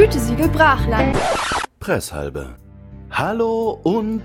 Gütesiegel 0.00 0.48
Brachland. 0.48 1.14
Presshalbe. 1.78 2.56
Hallo 3.10 3.78
und 3.82 4.22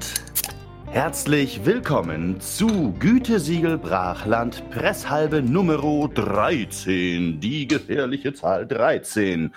herzlich 0.86 1.66
willkommen 1.66 2.40
zu 2.40 2.94
Gütesiegel 2.98 3.78
Brachland 3.78 4.64
Presshalbe 4.70 5.42
Nummer 5.42 6.08
13, 6.08 7.42
die 7.42 7.68
gefährliche 7.68 8.32
Zahl 8.34 8.66
13. 8.66 9.54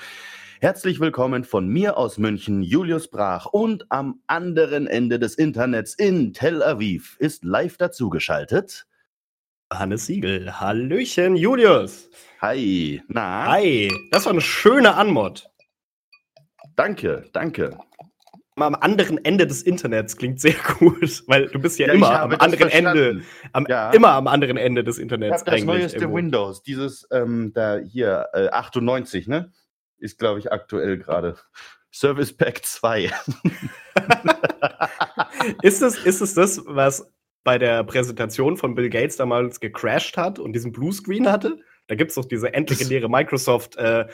Herzlich 0.61 0.99
willkommen 0.99 1.45
von 1.45 1.69
mir 1.69 1.97
aus 1.97 2.19
München, 2.19 2.65
Julius 2.65 3.07
Brach 3.07 3.47
und 3.47 3.87
am 3.89 4.21
anderen 4.27 4.89
Ende 4.89 5.21
des 5.21 5.37
Internets 5.37 5.95
in 5.95 6.33
Tel 6.33 6.65
Aviv 6.65 7.15
ist 7.21 7.45
live 7.45 7.77
dazugeschaltet 7.77 8.89
Hannes 9.73 10.07
Siegel. 10.07 10.59
Hallöchen, 10.59 11.37
Julius. 11.37 12.11
Hi, 12.41 13.03
na? 13.07 13.47
Hi, 13.53 13.93
das 14.11 14.25
war 14.25 14.33
eine 14.33 14.41
schöne 14.41 14.97
Anmod. 14.97 15.49
Danke, 16.79 17.25
danke. 17.33 17.77
Am 18.55 18.75
anderen 18.77 19.25
Ende 19.25 19.49
des 19.49 19.63
Internets 19.63 20.17
klingt 20.17 20.41
sehr 20.41 20.55
gut, 20.79 21.25
weil 21.27 21.49
du 21.49 21.59
bist 21.59 21.77
ja, 21.81 21.89
Ja, 21.89 21.93
immer 21.93 22.21
am 22.21 22.31
anderen 22.33 22.71
Ende, 22.71 22.93
verstanden. 22.93 23.27
am, 23.53 23.67
Ja. 23.69 23.91
immer 23.91 24.11
am 24.13 24.29
anderen 24.29 24.57
Ende 24.57 24.85
des 24.85 24.99
Internets. 24.99 25.43
das 25.43 25.65
neueste 25.65 25.97
irgendwo. 25.99 26.17
Windows, 26.17 26.63
dieses 26.63 27.05
ähm, 27.11 27.51
da 27.53 27.79
hier 27.79 28.29
äh, 28.33 28.49
98, 28.51 29.27
ne? 29.27 29.53
Ist 29.99 30.21
glaube 30.21 30.39
ich 30.39 30.53
aktuell 30.53 30.99
gerade. 30.99 31.37
Service 31.93 32.37
Pack 32.37 32.65
2. 32.65 33.11
Ist 35.63 35.83
es, 35.83 35.99
ist 36.05 36.21
es 36.21 36.35
das, 36.35 36.63
was 36.67 37.11
bei 37.45 37.59
der 37.59 37.83
Präsentation 37.85 38.57
von 38.57 38.75
Bill 38.75 38.91
Gates 38.91 39.17
damals 39.17 39.59
gecrashed 39.59 40.17
hat 40.17 40.39
und 40.39 40.53
diesen 40.53 40.73
Bluescreen 40.73 41.31
hatte? 41.31 41.59
Da 41.87 41.95
gibt 41.95 42.11
es 42.11 42.17
doch 42.17 42.27
diese 42.27 42.53
endlegendäre 42.53 43.09
Microsoft 43.09 43.77
äh, 43.77 44.07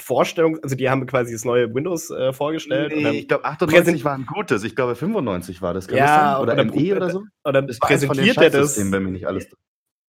Vorstellung, 0.00 0.58
also 0.62 0.76
die 0.76 0.88
haben 0.88 1.06
quasi 1.06 1.32
das 1.32 1.44
neue 1.44 1.74
Windows 1.74 2.10
äh, 2.10 2.32
vorgestellt. 2.32 2.92
Nee, 2.94 3.02
dann, 3.02 3.14
ich 3.14 3.28
glaube 3.28 3.44
98 3.44 3.84
Präsent- 3.84 4.04
war 4.04 4.14
ein 4.14 4.26
gutes. 4.26 4.64
Ich 4.64 4.76
glaube 4.76 4.94
95 4.94 5.60
war 5.62 5.74
das. 5.74 5.88
Kann 5.88 5.98
Ja, 5.98 6.04
das 6.06 6.32
sein? 6.32 6.42
oder 6.42 6.52
oder- 6.52 6.64
ME 6.64 6.96
oder 6.96 7.10
so? 7.10 7.18
und 7.42 7.52
dann 7.52 7.66
Das 7.66 7.78
präsentiert 7.78 8.36
er 8.38 8.50
das. 8.50 8.78
Wenn 8.92 9.02
mich 9.02 9.12
nicht 9.12 9.26
alles. 9.26 9.48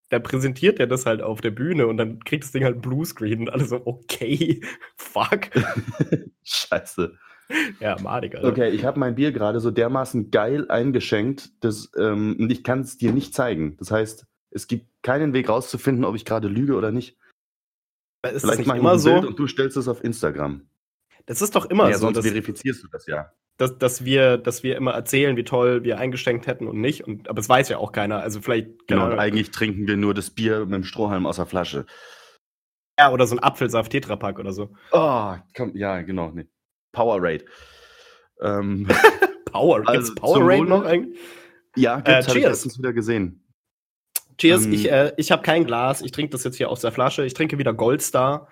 da 0.10 0.20
präsentiert 0.20 0.80
er 0.80 0.88
das 0.88 1.06
halt 1.06 1.22
auf 1.22 1.42
der 1.42 1.52
Bühne 1.52 1.88
und 1.88 1.98
dann 1.98 2.20
kriegt 2.24 2.44
das 2.44 2.52
Ding 2.52 2.64
halt 2.64 2.82
Bluescreen 2.82 3.42
und 3.42 3.50
alle 3.52 3.66
so, 3.66 3.82
okay, 3.86 4.62
fuck. 4.98 5.50
Scheiße. 6.44 7.14
ja, 7.80 7.98
madig, 8.02 8.36
Alter. 8.36 8.48
Okay, 8.50 8.70
ich 8.70 8.86
habe 8.86 9.00
mein 9.00 9.16
Bier 9.16 9.32
gerade 9.32 9.60
so 9.60 9.72
dermaßen 9.72 10.30
geil 10.32 10.70
eingeschenkt, 10.70 11.52
dass, 11.64 11.92
ähm, 11.98 12.48
ich 12.50 12.64
kann 12.64 12.82
es 12.82 12.98
dir 12.98 13.12
nicht 13.12 13.34
zeigen. 13.34 13.76
Das 13.78 13.92
heißt, 13.92 14.26
es 14.52 14.68
gibt 14.68 14.88
keinen 15.04 15.34
Weg 15.34 15.50
rauszufinden, 15.50 16.06
ob 16.06 16.16
ich 16.16 16.26
gerade 16.26 16.48
lüge 16.48 16.76
oder 16.76 16.92
nicht. 16.92 17.18
Ist 18.24 18.42
Vielleicht 18.42 18.66
mache 18.66 18.78
ich 18.78 18.82
immer 18.82 18.92
ein 18.94 19.04
Bild 19.04 19.22
so? 19.22 19.28
und 19.28 19.40
du 19.40 19.48
stellst 19.48 19.78
es 19.78 19.88
auf 19.88 20.04
Instagram. 20.04 20.68
Das 21.26 21.42
ist 21.42 21.56
doch 21.56 21.66
immer 21.66 21.90
ja, 21.90 21.98
so, 21.98 22.12
sonst 22.12 22.26
verifizierst 22.28 22.84
du 22.84 22.88
das 22.92 23.06
ja. 23.06 23.32
dass, 23.58 23.78
dass, 23.78 24.04
wir, 24.04 24.38
dass 24.38 24.64
wir 24.64 24.76
immer 24.76 24.92
erzählen, 24.94 25.38
wie 25.38 25.44
toll 25.44 25.84
wir 25.84 26.00
eingeschenkt 26.00 26.48
hätten 26.48 26.68
und 26.68 26.82
nicht. 26.82 27.06
Und, 27.06 27.30
aber 27.30 27.40
es 27.40 27.48
weiß 27.48 27.70
ja 27.70 27.78
auch 27.78 27.92
keiner. 27.92 28.20
Also 28.22 28.42
vielleicht, 28.42 28.88
Genau, 28.88 29.04
keine 29.04 29.14
und 29.14 29.20
eigentlich 29.20 29.52
trinken 29.52 29.88
wir 29.88 29.96
nur 29.96 30.14
das 30.14 30.32
Bier 30.32 30.62
mit 30.66 30.74
dem 30.74 30.84
Strohhalm 30.84 31.26
aus 31.26 31.36
der 31.38 31.46
Flasche. 31.46 31.86
ja, 33.00 33.12
oder 33.12 33.28
so 33.28 33.36
ein 33.36 33.40
Apfelsaft-Tetrapack 33.44 34.40
oder 34.40 34.52
so. 34.54 34.70
Oh, 34.92 35.36
komm, 35.56 35.76
ja, 35.76 36.02
genau. 36.02 36.32
Nee. 36.32 36.48
Powerade. 36.92 37.46
Ähm, 38.42 38.88
Power, 39.46 39.88
Also, 39.88 40.16
Powerade 40.16 40.66
noch 40.66 40.84
eigentlich? 40.84 41.20
ja, 41.76 42.00
Äh, 42.00 42.02
gibt's, 42.04 42.28
hab 42.28 42.36
ich 42.36 42.42
cheers. 42.42 42.52
letztens 42.52 42.78
wieder 42.80 42.94
gesehen. 42.94 43.46
Cheers, 44.40 44.66
Ähm, 44.66 44.74
ich, 44.74 44.92
äh, 44.92 45.14
ich 45.18 45.32
habe 45.32 45.44
kein 45.44 45.66
Glas, 45.66 46.02
ich 46.02 46.12
trinke 46.12 46.32
das 46.32 46.44
jetzt 46.44 46.56
hier 46.58 46.70
aus 46.70 46.82
der 46.82 46.92
Flasche. 46.92 47.26
Ich 47.26 47.34
trinke 47.34 47.58
wieder 47.58 47.74
Goldstar. 47.74 48.48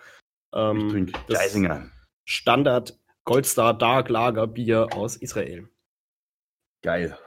Ähm, 0.54 0.78
Ich 0.78 0.92
trinke 0.92 1.20
Geisinger. 1.28 1.90
Standard 2.26 3.00
Goldstar 3.24 3.78
Dark 3.78 4.10
Lager 4.10 4.48
Bier 4.48 4.90
aus 4.94 5.16
Israel. 5.16 5.70
Geil. 6.84 7.18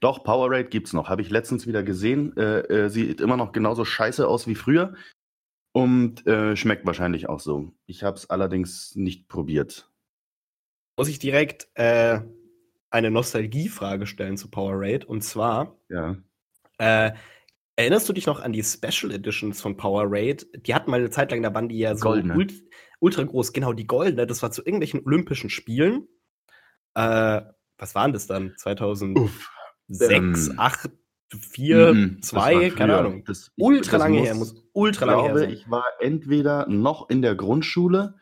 Doch, 0.00 0.24
Powerade 0.24 0.68
gibt's 0.68 0.92
noch. 0.92 1.08
Habe 1.08 1.22
ich 1.22 1.30
letztens 1.30 1.66
wieder 1.66 1.82
gesehen. 1.82 2.36
Äh, 2.36 2.60
äh, 2.60 2.88
sieht 2.88 3.20
immer 3.20 3.36
noch 3.36 3.52
genauso 3.52 3.84
scheiße 3.84 4.26
aus 4.26 4.46
wie 4.46 4.54
früher. 4.54 4.94
Und 5.72 6.26
äh, 6.26 6.56
schmeckt 6.56 6.86
wahrscheinlich 6.86 7.28
auch 7.28 7.40
so. 7.40 7.72
Ich 7.86 8.02
habe 8.02 8.16
es 8.16 8.28
allerdings 8.30 8.96
nicht 8.96 9.28
probiert. 9.28 9.90
Muss 10.96 11.08
ich 11.08 11.18
direkt 11.18 11.68
äh, 11.74 12.20
eine 12.90 13.10
Nostalgiefrage 13.10 14.06
stellen 14.06 14.36
zu 14.36 14.50
Powerade. 14.50 15.06
Und 15.06 15.22
zwar, 15.22 15.76
Ja. 15.88 16.16
Erinnerst 17.78 18.08
du 18.08 18.12
dich 18.12 18.26
noch 18.26 18.40
an 18.40 18.52
die 18.52 18.62
Special 18.62 19.12
Editions 19.12 19.60
von 19.60 19.76
Powerade? 19.76 20.44
Die 20.66 20.74
hatten 20.74 20.90
mal 20.90 21.00
eine 21.00 21.10
Zeit 21.10 21.30
lang, 21.30 21.42
da 21.42 21.54
waren 21.54 21.68
die 21.68 21.78
ja 21.78 21.94
so 21.96 22.08
Goldene. 22.08 22.34
ult 22.34 22.52
ultra 23.00 23.22
groß. 23.22 23.52
Genau, 23.52 23.72
die 23.72 23.86
goldene. 23.86 24.26
Das 24.26 24.42
war 24.42 24.50
zu 24.50 24.62
irgendwelchen 24.62 25.04
Olympischen 25.06 25.50
Spielen. 25.50 26.08
Äh, 26.94 27.42
was 27.78 27.94
waren 27.94 28.12
das 28.12 28.26
dann? 28.26 28.54
2006, 28.56 29.20
Uff. 29.20 29.50
Ähm, 30.10 30.54
8, 30.58 30.90
4, 31.52 31.94
Mhm, 31.94 32.16
das 32.20 32.34
war 32.34 32.42
2, 32.50 32.70
keine. 32.70 32.98
Ahnung. 32.98 33.24
Das, 33.24 33.52
Ultra 33.56 33.92
das 33.92 34.00
lange 34.00 34.18
muss- 34.18 34.26
her, 34.26 34.34
muss 34.34 34.54
ultra 34.72 35.04
Ich 35.04 35.10
lange 35.10 35.22
her 35.22 35.28
glaube, 35.32 35.40
sein. 35.40 35.50
ich 35.50 35.70
war 35.70 35.84
entweder 36.00 36.66
noch 36.68 37.08
in 37.10 37.22
der 37.22 37.34
Grundschule 37.36 38.14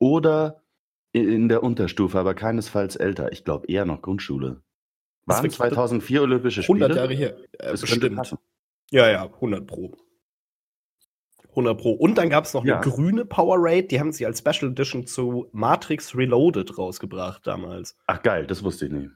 oder 0.00 0.62
in 1.12 1.48
der 1.50 1.62
Unterstufe, 1.62 2.18
aber 2.18 2.32
keinesfalls 2.34 2.96
älter. 2.96 3.32
Ich 3.32 3.44
glaube 3.44 3.66
eher 3.66 3.84
noch 3.84 4.00
Grundschule. 4.00 4.62
Waren 5.26 5.42
wirklich- 5.42 5.56
2004 5.58 6.22
Olympische 6.22 6.62
Spiele? 6.62 6.86
100 6.86 6.96
Jahre 6.96 7.14
her. 7.14 7.36
Äh, 7.58 7.72
bestimmt. 7.72 8.18
Ja, 8.92 9.10
ja, 9.10 9.24
100 9.24 9.66
Pro. 9.66 9.96
100 11.50 11.78
Pro. 11.78 11.92
Und 11.92 12.16
dann 12.16 12.30
gab 12.30 12.44
es 12.44 12.54
noch 12.54 12.64
Ja. 12.64 12.80
eine 12.80 12.90
grüne 12.90 13.24
Powerade, 13.24 13.84
die 13.84 13.98
haben 14.00 14.12
sie 14.12 14.24
als 14.26 14.38
Special 14.38 14.70
Edition 14.70 15.06
zu 15.06 15.48
Matrix 15.52 16.14
Reloaded 16.16 16.78
rausgebracht 16.78 17.46
damals. 17.46 17.96
Ach 18.06 18.22
geil, 18.22 18.46
das 18.46 18.62
wusste 18.62 18.86
ich 18.86 18.92
nicht. 18.92 19.10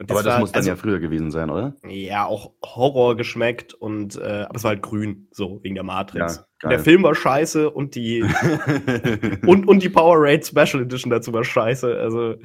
Und 0.00 0.10
Aber 0.12 0.22
das 0.22 0.34
war- 0.34 0.40
muss 0.40 0.52
dann 0.52 0.60
also, 0.60 0.70
ja 0.70 0.76
früher 0.76 1.00
gewesen 1.00 1.32
sein, 1.32 1.50
oder? 1.50 1.74
ja 1.84 2.24
auch 2.26 2.52
Horror 2.64 3.16
geschmeckt 3.16 3.74
und 3.74 4.14
äh, 4.16 4.44
aber 4.48 4.54
es 4.56 4.62
war 4.62 4.70
halt 4.70 4.82
grün, 4.82 5.26
so 5.32 5.60
wegen 5.64 5.74
der 5.74 5.82
Matrix. 5.82 6.44
Ja, 6.62 6.68
der. 6.68 6.78
Film 6.80 7.02
war 7.02 7.16
scheiße 7.16 7.68
und 7.70 7.96
die 7.96 8.22
und, 9.46 9.66
und 9.66 9.82
die 9.82 9.88
Powerade 9.88 10.44
Special 10.44 10.82
Edition 10.82 11.10
dazu 11.10 11.32
war 11.32 11.42
scheiße. 11.42 11.98
Also 11.98 12.36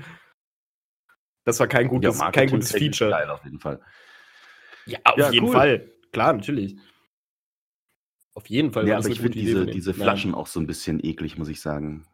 das 1.45 1.59
war 1.59 1.67
kein 1.67 1.87
gutes, 1.89 2.17
Ja, 2.19 2.31
kein 2.31 2.49
gutes 2.49 2.71
Feature. 2.71 3.11
Geil 3.11 3.29
auf 3.29 3.43
jeden 3.43 3.59
Fall. 3.59 3.79
Ja, 4.87 4.97
auf 5.03 5.17
Ja, 5.17 5.29
jeden 5.29 5.45
cool. 5.47 5.53
Fall. 5.53 5.91
Klar, 6.13 6.33
natürlich. 6.33 6.77
Auf 8.35 8.47
jeden 8.47 8.71
Fall 8.71 8.87
Ja, 8.87 8.97
aber 8.97 9.09
ich 9.09 9.19
finde 9.19 9.37
diese, 9.37 9.65
diese. 9.65 9.93
Flaschen 9.93 10.33
auch 10.33 10.47
so 10.47 10.59
ein 10.59 10.67
bisschen 10.67 11.03
eklig, 11.03 11.37
muss 11.37 11.49
ich 11.49 11.61
sagen. 11.61 12.05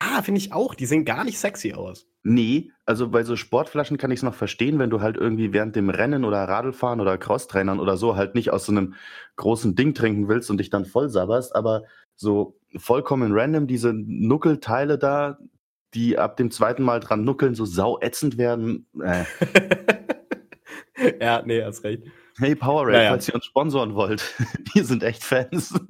Ah, 0.00 0.22
finde 0.22 0.38
ich 0.38 0.52
auch. 0.52 0.74
Die 0.74 0.86
sehen 0.86 1.04
gar 1.04 1.24
nicht 1.24 1.38
sexy 1.38 1.72
aus. 1.72 2.06
Nee, 2.22 2.70
also 2.84 3.08
bei 3.08 3.24
so 3.24 3.36
Sportflaschen 3.36 3.96
kann 3.96 4.10
ich 4.10 4.18
es 4.18 4.22
noch 4.22 4.34
verstehen, 4.34 4.78
wenn 4.78 4.90
du 4.90 5.00
halt 5.00 5.16
irgendwie 5.16 5.52
während 5.52 5.76
dem 5.76 5.90
Rennen 5.90 6.24
oder 6.24 6.44
Radlfahren 6.44 7.00
oder 7.00 7.16
Crosstrainern 7.18 7.80
oder 7.80 7.96
so 7.96 8.16
halt 8.16 8.34
nicht 8.34 8.50
aus 8.50 8.66
so 8.66 8.72
einem 8.72 8.94
großen 9.36 9.74
Ding 9.74 9.94
trinken 9.94 10.28
willst 10.28 10.50
und 10.50 10.58
dich 10.58 10.70
dann 10.70 10.84
voll 10.84 11.08
sabberst, 11.08 11.54
aber 11.56 11.84
so 12.16 12.58
vollkommen 12.76 13.32
random 13.32 13.66
diese 13.66 13.92
Nuckelteile 13.94 14.98
da, 14.98 15.38
die 15.94 16.18
ab 16.18 16.36
dem 16.36 16.50
zweiten 16.50 16.82
Mal 16.82 17.00
dran 17.00 17.24
nuckeln, 17.24 17.54
so 17.54 17.64
sau 17.64 17.98
ätzend 18.00 18.36
werden. 18.38 18.86
Äh. 19.02 19.24
ja, 21.20 21.42
nee, 21.44 21.62
hast 21.62 21.82
recht. 21.82 22.04
Hey 22.38 22.54
Powerade, 22.54 22.96
Naja. 22.98 23.10
falls 23.10 23.28
ihr 23.28 23.34
uns 23.34 23.44
sponsoren 23.46 23.94
wollt, 23.94 24.22
wir 24.74 24.84
sind 24.84 25.02
echt 25.02 25.24
Fans. 25.24 25.74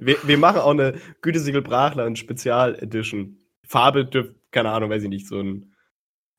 Wir, 0.00 0.16
wir 0.24 0.38
machen 0.38 0.60
auch 0.60 0.70
eine 0.70 0.94
Gütesiegel 1.20 1.62
Brachland 1.62 2.18
Spezial 2.18 2.74
Edition. 2.76 3.38
Farbe 3.66 4.04
dürft, 4.06 4.34
keine 4.50 4.70
Ahnung, 4.70 4.90
weiß 4.90 5.02
ich 5.02 5.08
nicht, 5.08 5.26
so 5.28 5.38
ein. 5.40 5.74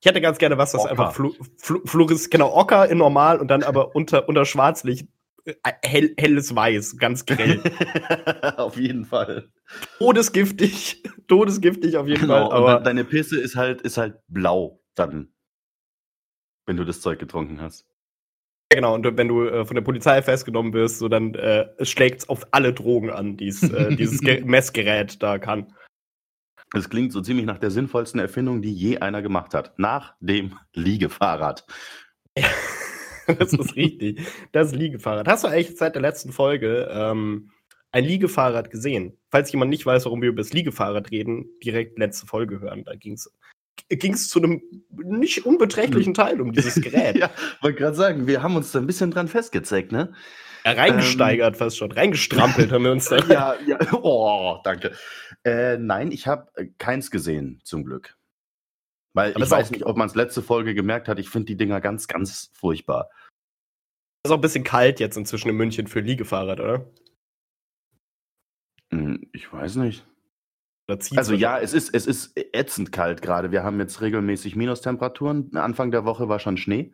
Ich 0.01 0.07
hätte 0.09 0.19
ganz 0.21 0.37
gerne 0.39 0.57
was, 0.57 0.71
das 0.71 0.81
Ocker. 0.81 0.91
einfach 0.91 1.13
flu, 1.13 1.33
flu, 1.57 1.81
Fluoris, 1.85 2.29
genau, 2.29 2.53
Ocker 2.55 2.89
in 2.89 2.97
normal 2.97 3.39
und 3.39 3.49
dann 3.49 3.63
aber 3.63 3.95
unter, 3.95 4.27
unter 4.27 4.45
Schwarzlicht 4.45 5.07
äh, 5.45 5.53
hell, 5.83 6.13
helles 6.17 6.55
Weiß, 6.55 6.97
ganz 6.97 7.25
grell. 7.25 7.61
auf 8.57 8.77
jeden 8.77 9.05
Fall. 9.05 9.49
Todesgiftig, 9.99 11.03
todesgiftig 11.27 11.97
auf 11.97 12.07
jeden 12.07 12.21
Genau, 12.21 12.49
Fall, 12.49 12.57
aber 12.57 12.75
de- 12.75 12.83
deine 12.85 13.03
Pisse 13.05 13.39
ist 13.39 13.55
halt, 13.55 13.81
ist 13.81 13.97
halt 13.97 14.15
blau 14.27 14.81
dann, 14.95 15.33
wenn 16.69 16.77
du 16.77 16.85
das 16.85 17.01
Zeug 17.01 17.17
getrunken 17.17 17.59
hast. 17.59 17.87
genau, 18.71 18.93
und 18.93 19.17
wenn 19.17 19.27
du 19.27 19.43
äh, 19.43 19.65
von 19.65 19.73
der 19.73 19.81
Polizei 19.81 20.21
festgenommen 20.21 20.71
wirst, 20.71 20.99
so 20.99 21.09
dann 21.09 21.33
äh, 21.33 21.65
schlägt 21.83 22.19
es 22.19 22.29
auf 22.29 22.45
alle 22.51 22.73
Drogen 22.73 23.09
an, 23.09 23.37
die's, 23.37 23.63
äh, 23.63 23.95
dieses 23.95 24.21
Ge 24.21 24.41
Messgerät 24.45 25.21
da 25.23 25.39
kann. 25.39 25.73
Das 26.71 26.87
klingt 26.87 27.11
so 27.11 27.21
ziemlich 27.21 27.47
nach 27.47 27.57
der 27.57 27.71
sinnvollsten 27.71 28.19
Erfindung, 28.19 28.61
die 28.61 28.71
je 28.71 28.99
einer 28.99 29.23
gemacht 29.23 29.55
hat. 29.55 29.73
Nach 29.79 30.13
dem 30.21 30.57
Liegefahrrad. 30.73 31.65
Das 33.37 33.53
ist 33.53 33.75
richtig. 33.75 34.25
Das 34.53 34.73
Liegefahrrad. 34.73 35.27
Hast 35.27 35.43
du 35.43 35.49
eigentlich 35.49 35.77
seit 35.77 35.93
der 35.93 36.01
letzten 36.01 36.31
Folge 36.31 36.89
ähm, 36.91 37.51
ein 37.91 38.03
Liegefahrrad 38.03 38.71
gesehen? 38.71 39.19
Falls 39.29 39.51
jemand 39.51 39.69
nicht 39.69 39.85
weiß, 39.85 40.05
warum 40.05 40.23
wir 40.23 40.29
über 40.29 40.41
das 40.41 40.51
Liegefahrrad 40.51 41.11
reden, 41.11 41.47
direkt 41.63 41.99
letzte 41.99 42.25
Folge 42.25 42.59
hören. 42.59 42.85
Da 42.85 42.95
ging 42.95 43.13
es 43.13 43.31
zu 43.87 44.39
einem 44.39 44.61
nicht 44.91 45.45
unbeträchtlichen 45.45 46.13
Teil 46.13 46.41
um 46.41 46.51
dieses 46.51 46.81
Gerät. 46.81 47.15
ja, 47.17 47.29
wollte 47.61 47.79
gerade 47.79 47.95
sagen, 47.95 48.27
wir 48.27 48.43
haben 48.43 48.55
uns 48.55 48.71
da 48.71 48.79
ein 48.79 48.87
bisschen 48.87 49.11
dran 49.11 49.27
festgezeckt, 49.27 49.91
ne? 49.91 50.13
Ja, 50.65 50.73
reingesteigert 50.73 51.55
ähm, 51.55 51.57
fast 51.57 51.77
schon. 51.77 51.91
Reingestrampelt 51.91 52.71
haben 52.71 52.83
wir 52.83 52.91
uns 52.91 53.07
da. 53.07 53.17
Ja, 53.29 53.55
ja. 53.65 53.77
Oh, 53.93 54.59
danke. 54.63 54.91
Äh, 55.43 55.77
nein, 55.77 56.11
ich 56.11 56.27
habe 56.27 56.51
äh, 56.55 56.67
keins 56.77 57.11
gesehen, 57.11 57.61
zum 57.63 57.85
Glück. 57.85 58.17
Weil 59.13 59.33
Aber 59.33 59.43
ich 59.43 59.51
weiß 59.51 59.71
nicht, 59.71 59.85
ob 59.85 59.97
man 59.97 60.07
es 60.07 60.15
letzte 60.15 60.41
Folge 60.41 60.75
gemerkt 60.75 61.07
hat. 61.07 61.19
Ich 61.19 61.29
finde 61.29 61.47
die 61.47 61.57
Dinger 61.57 61.81
ganz, 61.81 62.07
ganz 62.07 62.51
furchtbar. 62.53 63.09
Ist 64.25 64.31
auch 64.31 64.35
ein 64.35 64.41
bisschen 64.41 64.63
kalt 64.63 64.99
jetzt 64.99 65.17
inzwischen 65.17 65.49
in 65.49 65.55
München 65.55 65.87
für 65.87 66.01
Liegefahrrad, 66.01 66.59
oder? 66.59 66.91
Hm, 68.91 69.29
ich 69.33 69.51
weiß 69.51 69.75
nicht. 69.75 70.05
Also 71.17 71.33
ja, 71.33 71.59
es 71.59 71.73
ist, 71.73 71.93
es 71.93 72.05
ist 72.05 72.37
ätzend 72.53 72.91
kalt 72.91 73.21
gerade. 73.21 73.51
Wir 73.51 73.63
haben 73.63 73.79
jetzt 73.79 74.01
regelmäßig 74.01 74.55
Minustemperaturen. 74.55 75.55
Anfang 75.55 75.91
der 75.91 76.05
Woche 76.05 76.29
war 76.29 76.39
schon 76.39 76.57
Schnee. 76.57 76.91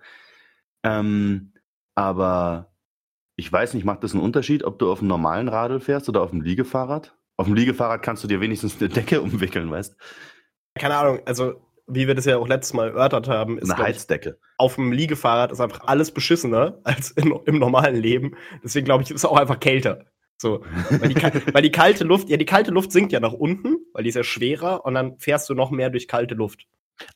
Ähm, 0.83 1.53
aber 1.95 2.71
ich 3.35 3.51
weiß 3.51 3.73
nicht, 3.73 3.85
macht 3.85 4.03
das 4.03 4.13
einen 4.13 4.23
Unterschied, 4.23 4.63
ob 4.63 4.79
du 4.79 4.91
auf 4.91 4.99
einem 4.99 5.07
normalen 5.07 5.47
Radl 5.47 5.79
fährst 5.79 6.07
oder 6.09 6.21
auf 6.21 6.29
dem 6.29 6.41
Liegefahrrad? 6.41 7.15
Auf 7.37 7.47
dem 7.47 7.55
Liegefahrrad 7.55 8.01
kannst 8.01 8.23
du 8.23 8.27
dir 8.27 8.39
wenigstens 8.39 8.79
eine 8.79 8.89
Decke 8.89 9.21
umwickeln, 9.23 9.69
weißt 9.69 9.95
Keine 10.75 10.95
Ahnung, 10.95 11.19
also 11.25 11.61
wie 11.87 12.07
wir 12.07 12.15
das 12.15 12.25
ja 12.25 12.37
auch 12.37 12.47
letztes 12.47 12.73
Mal 12.73 12.89
erörtert 12.89 13.27
haben, 13.27 13.59
ist 13.59 13.69
eine 13.69 13.83
Heizdecke. 13.83 14.37
Ich, 14.39 14.45
auf 14.57 14.75
dem 14.75 14.91
Liegefahrrad 14.91 15.51
ist 15.51 15.59
einfach 15.59 15.81
alles 15.85 16.11
beschissener 16.11 16.79
als 16.83 17.11
in, 17.11 17.31
im 17.45 17.59
normalen 17.59 17.95
Leben. 17.95 18.35
Deswegen 18.63 18.85
glaube 18.85 19.03
ich, 19.03 19.11
ist 19.11 19.17
es 19.17 19.25
auch 19.25 19.37
einfach 19.37 19.59
kälter. 19.59 20.05
So, 20.37 20.65
weil 20.89 21.09
die, 21.09 21.15
weil 21.53 21.61
die, 21.61 21.71
kalte 21.71 22.03
Luft, 22.03 22.29
ja, 22.29 22.37
die 22.37 22.45
kalte 22.45 22.71
Luft 22.71 22.91
sinkt 22.91 23.11
ja 23.11 23.19
nach 23.19 23.33
unten, 23.33 23.77
weil 23.93 24.03
die 24.03 24.09
ist 24.09 24.15
ja 24.15 24.23
schwerer 24.23 24.85
und 24.85 24.93
dann 24.93 25.17
fährst 25.19 25.49
du 25.49 25.53
noch 25.53 25.71
mehr 25.71 25.89
durch 25.89 26.07
kalte 26.07 26.35
Luft. 26.35 26.67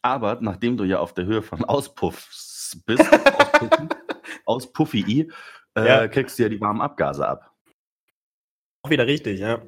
Aber 0.02 0.40
nachdem 0.42 0.78
du 0.78 0.84
ja 0.84 1.00
auf 1.00 1.14
der 1.14 1.26
Höhe 1.26 1.42
von 1.42 1.64
Auspuffs 1.64 2.82
bist, 2.86 3.06
Auspuffi, 4.46 5.32
äh, 5.76 5.88
ja. 5.88 6.08
kriegst 6.08 6.38
du 6.40 6.44
ja 6.44 6.50
die 6.50 6.60
warmen 6.60 6.82
Abgase 6.82 7.28
ab. 7.28 7.52
Auch 8.84 8.90
wieder 8.90 9.08
richtig, 9.08 9.40
ja. 9.40 9.62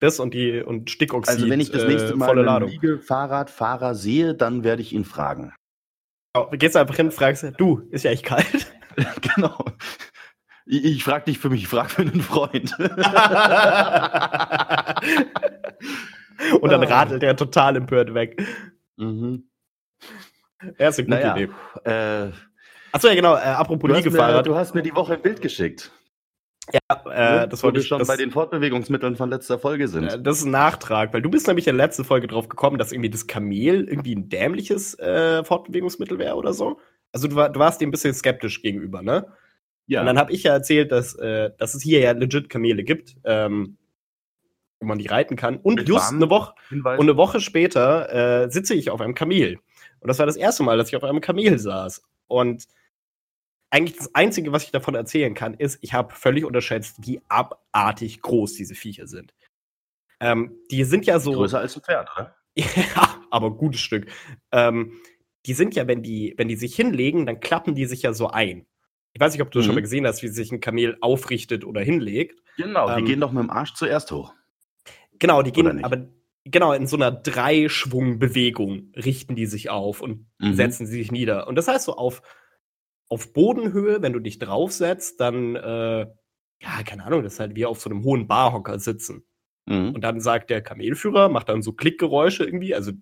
Das 0.00 0.18
und 0.18 0.34
die 0.34 0.60
und 0.60 0.90
Stickoxid. 0.90 1.36
Also 1.36 1.48
wenn 1.48 1.60
ich 1.60 1.70
das 1.70 1.86
nächste 1.86 2.12
äh, 2.12 2.16
Mal 2.16 2.36
äh, 2.36 2.48
einen 2.48 2.68
Liegefahrradfahrer 2.68 3.94
sehe, 3.94 4.34
dann 4.34 4.64
werde 4.64 4.82
ich 4.82 4.92
ihn 4.92 5.04
fragen. 5.04 5.54
Oh, 6.34 6.48
gehst 6.50 6.74
du 6.74 6.80
einfach 6.80 6.96
hin 6.96 7.06
und 7.06 7.12
fragst, 7.12 7.44
du, 7.58 7.86
ist 7.90 8.04
ja 8.04 8.10
echt 8.10 8.24
kalt. 8.24 8.72
genau. 9.36 9.64
Ich, 10.66 10.84
ich 10.84 11.04
frage 11.04 11.26
dich 11.26 11.38
für 11.38 11.50
mich, 11.50 11.62
ich 11.62 11.68
frage 11.68 11.88
für 11.88 12.02
einen 12.02 12.20
Freund. 12.20 12.76
und 16.60 16.70
dann 16.70 16.82
radelt 16.82 17.22
er 17.22 17.36
total 17.36 17.76
empört 17.76 18.12
weg. 18.14 18.44
Mhm. 18.96 19.44
Er 20.78 20.88
ist 20.90 20.98
eine 20.98 21.06
gute 21.06 21.18
naja, 21.18 21.36
Idee. 21.36 21.50
Äh, 21.84 22.32
Achso, 22.92 23.08
ja, 23.08 23.14
genau. 23.14 23.34
Äh, 23.34 23.40
apropos 23.40 23.88
du 23.88 23.96
Liegefahrrad. 23.96 24.46
du 24.46 24.54
hast 24.54 24.74
mir 24.74 24.82
die 24.82 24.94
Woche 24.94 25.14
ein 25.14 25.22
Bild 25.22 25.40
geschickt. 25.40 25.90
Ja, 26.72 27.42
äh, 27.42 27.48
das 27.48 27.62
wollte 27.64 27.80
ich 27.80 27.88
schon 27.88 27.98
das, 27.98 28.06
bei 28.06 28.16
den 28.16 28.30
Fortbewegungsmitteln 28.30 29.16
von 29.16 29.30
letzter 29.30 29.58
Folge 29.58 29.88
sind. 29.88 30.04
Äh, 30.04 30.22
das 30.22 30.38
ist 30.38 30.44
ein 30.44 30.52
Nachtrag, 30.52 31.12
weil 31.12 31.22
du 31.22 31.30
bist 31.30 31.48
nämlich 31.48 31.66
in 31.66 31.76
der 31.76 31.86
letzten 31.86 32.04
Folge 32.04 32.28
drauf 32.28 32.48
gekommen, 32.48 32.78
dass 32.78 32.92
irgendwie 32.92 33.10
das 33.10 33.26
Kamel 33.26 33.88
irgendwie 33.88 34.14
ein 34.14 34.28
dämliches 34.28 34.96
äh, 34.98 35.42
Fortbewegungsmittel 35.42 36.18
wäre 36.18 36.36
oder 36.36 36.52
so. 36.52 36.78
Also 37.10 37.26
du, 37.26 37.34
war, 37.34 37.50
du 37.50 37.58
warst 37.58 37.80
dem 37.80 37.88
ein 37.88 37.92
bisschen 37.92 38.14
skeptisch 38.14 38.62
gegenüber, 38.62 39.02
ne? 39.02 39.26
Ja. 39.92 40.00
Und 40.00 40.06
dann 40.06 40.18
habe 40.18 40.32
ich 40.32 40.44
ja 40.44 40.52
erzählt, 40.52 40.90
dass, 40.90 41.14
äh, 41.14 41.50
dass 41.58 41.74
es 41.74 41.82
hier 41.82 42.00
ja 42.00 42.12
legit 42.12 42.48
Kamele 42.48 42.82
gibt, 42.82 43.16
ähm, 43.24 43.76
wo 44.80 44.86
man 44.86 44.98
die 44.98 45.06
reiten 45.06 45.36
kann. 45.36 45.58
Und 45.58 45.76
Mit 45.76 45.88
just 45.88 46.12
eine 46.12 46.30
Woche 46.30 46.54
und 46.70 46.86
eine 46.86 47.16
Woche 47.16 47.40
später 47.40 48.44
äh, 48.44 48.50
sitze 48.50 48.74
ich 48.74 48.90
auf 48.90 49.00
einem 49.00 49.14
Kamel. 49.14 49.58
Und 50.00 50.08
das 50.08 50.18
war 50.18 50.26
das 50.26 50.36
erste 50.36 50.62
Mal, 50.62 50.78
dass 50.78 50.88
ich 50.88 50.96
auf 50.96 51.04
einem 51.04 51.20
Kamel 51.20 51.58
saß. 51.58 52.02
Und 52.26 52.64
eigentlich 53.70 53.98
das 53.98 54.14
Einzige, 54.14 54.50
was 54.50 54.64
ich 54.64 54.70
davon 54.70 54.94
erzählen 54.94 55.34
kann, 55.34 55.54
ist, 55.54 55.78
ich 55.82 55.92
habe 55.92 56.14
völlig 56.14 56.44
unterschätzt, 56.44 56.96
wie 57.06 57.20
abartig 57.28 58.22
groß 58.22 58.54
diese 58.54 58.74
Viecher 58.74 59.06
sind. 59.06 59.34
Ähm, 60.20 60.56
die 60.70 60.84
sind 60.84 61.04
ja 61.04 61.20
so. 61.20 61.32
Größer 61.32 61.58
als 61.58 61.76
ein 61.76 61.82
Pferd, 61.82 62.08
oder? 62.16 62.34
ja, 62.56 63.22
aber 63.30 63.48
ein 63.48 63.56
gutes 63.56 63.80
Stück. 63.80 64.06
Ähm, 64.52 65.00
die 65.46 65.54
sind 65.54 65.74
ja, 65.74 65.86
wenn 65.86 66.02
die, 66.02 66.34
wenn 66.36 66.48
die 66.48 66.56
sich 66.56 66.74
hinlegen, 66.74 67.26
dann 67.26 67.40
klappen 67.40 67.74
die 67.74 67.86
sich 67.86 68.02
ja 68.02 68.12
so 68.12 68.28
ein. 68.28 68.66
Ich 69.12 69.20
weiß 69.20 69.32
nicht, 69.32 69.42
ob 69.42 69.50
du 69.50 69.58
mhm. 69.58 69.64
schon 69.64 69.74
mal 69.74 69.82
gesehen 69.82 70.06
hast, 70.06 70.22
wie 70.22 70.28
sich 70.28 70.52
ein 70.52 70.60
Kamel 70.60 70.96
aufrichtet 71.00 71.64
oder 71.64 71.80
hinlegt. 71.80 72.42
Genau, 72.56 72.88
ähm, 72.88 73.04
die 73.04 73.10
gehen 73.10 73.20
doch 73.20 73.32
mit 73.32 73.42
dem 73.42 73.50
Arsch 73.50 73.74
zuerst 73.74 74.10
hoch. 74.10 74.34
Genau, 75.18 75.42
die 75.42 75.52
gehen, 75.52 75.84
aber 75.84 76.08
genau, 76.44 76.72
in 76.72 76.86
so 76.86 76.96
einer 76.96 77.10
Dreischwungbewegung 77.10 78.92
richten 78.96 79.36
die 79.36 79.46
sich 79.46 79.70
auf 79.70 80.00
und 80.00 80.26
mhm. 80.38 80.54
setzen 80.54 80.86
sie 80.86 80.98
sich 80.98 81.12
nieder. 81.12 81.46
Und 81.46 81.56
das 81.56 81.68
heißt 81.68 81.84
so 81.84 81.96
auf 81.96 82.22
auf 83.12 83.34
Bodenhöhe, 83.34 84.00
wenn 84.00 84.14
du 84.14 84.20
dich 84.20 84.38
draufsetzt, 84.38 85.20
dann, 85.20 85.54
äh, 85.54 86.06
ja, 86.62 86.82
keine 86.86 87.04
Ahnung, 87.04 87.22
das 87.22 87.34
ist 87.34 87.40
halt 87.40 87.54
wie 87.54 87.66
auf 87.66 87.78
so 87.78 87.90
einem 87.90 88.04
hohen 88.04 88.26
Barhocker 88.26 88.78
sitzen. 88.78 89.26
Mhm. 89.66 89.90
Und 89.94 90.00
dann 90.00 90.18
sagt 90.22 90.48
der 90.48 90.62
Kamelführer, 90.62 91.28
macht 91.28 91.50
dann 91.50 91.60
so 91.60 91.74
Klickgeräusche 91.74 92.42
irgendwie, 92.42 92.74
also 92.74 92.92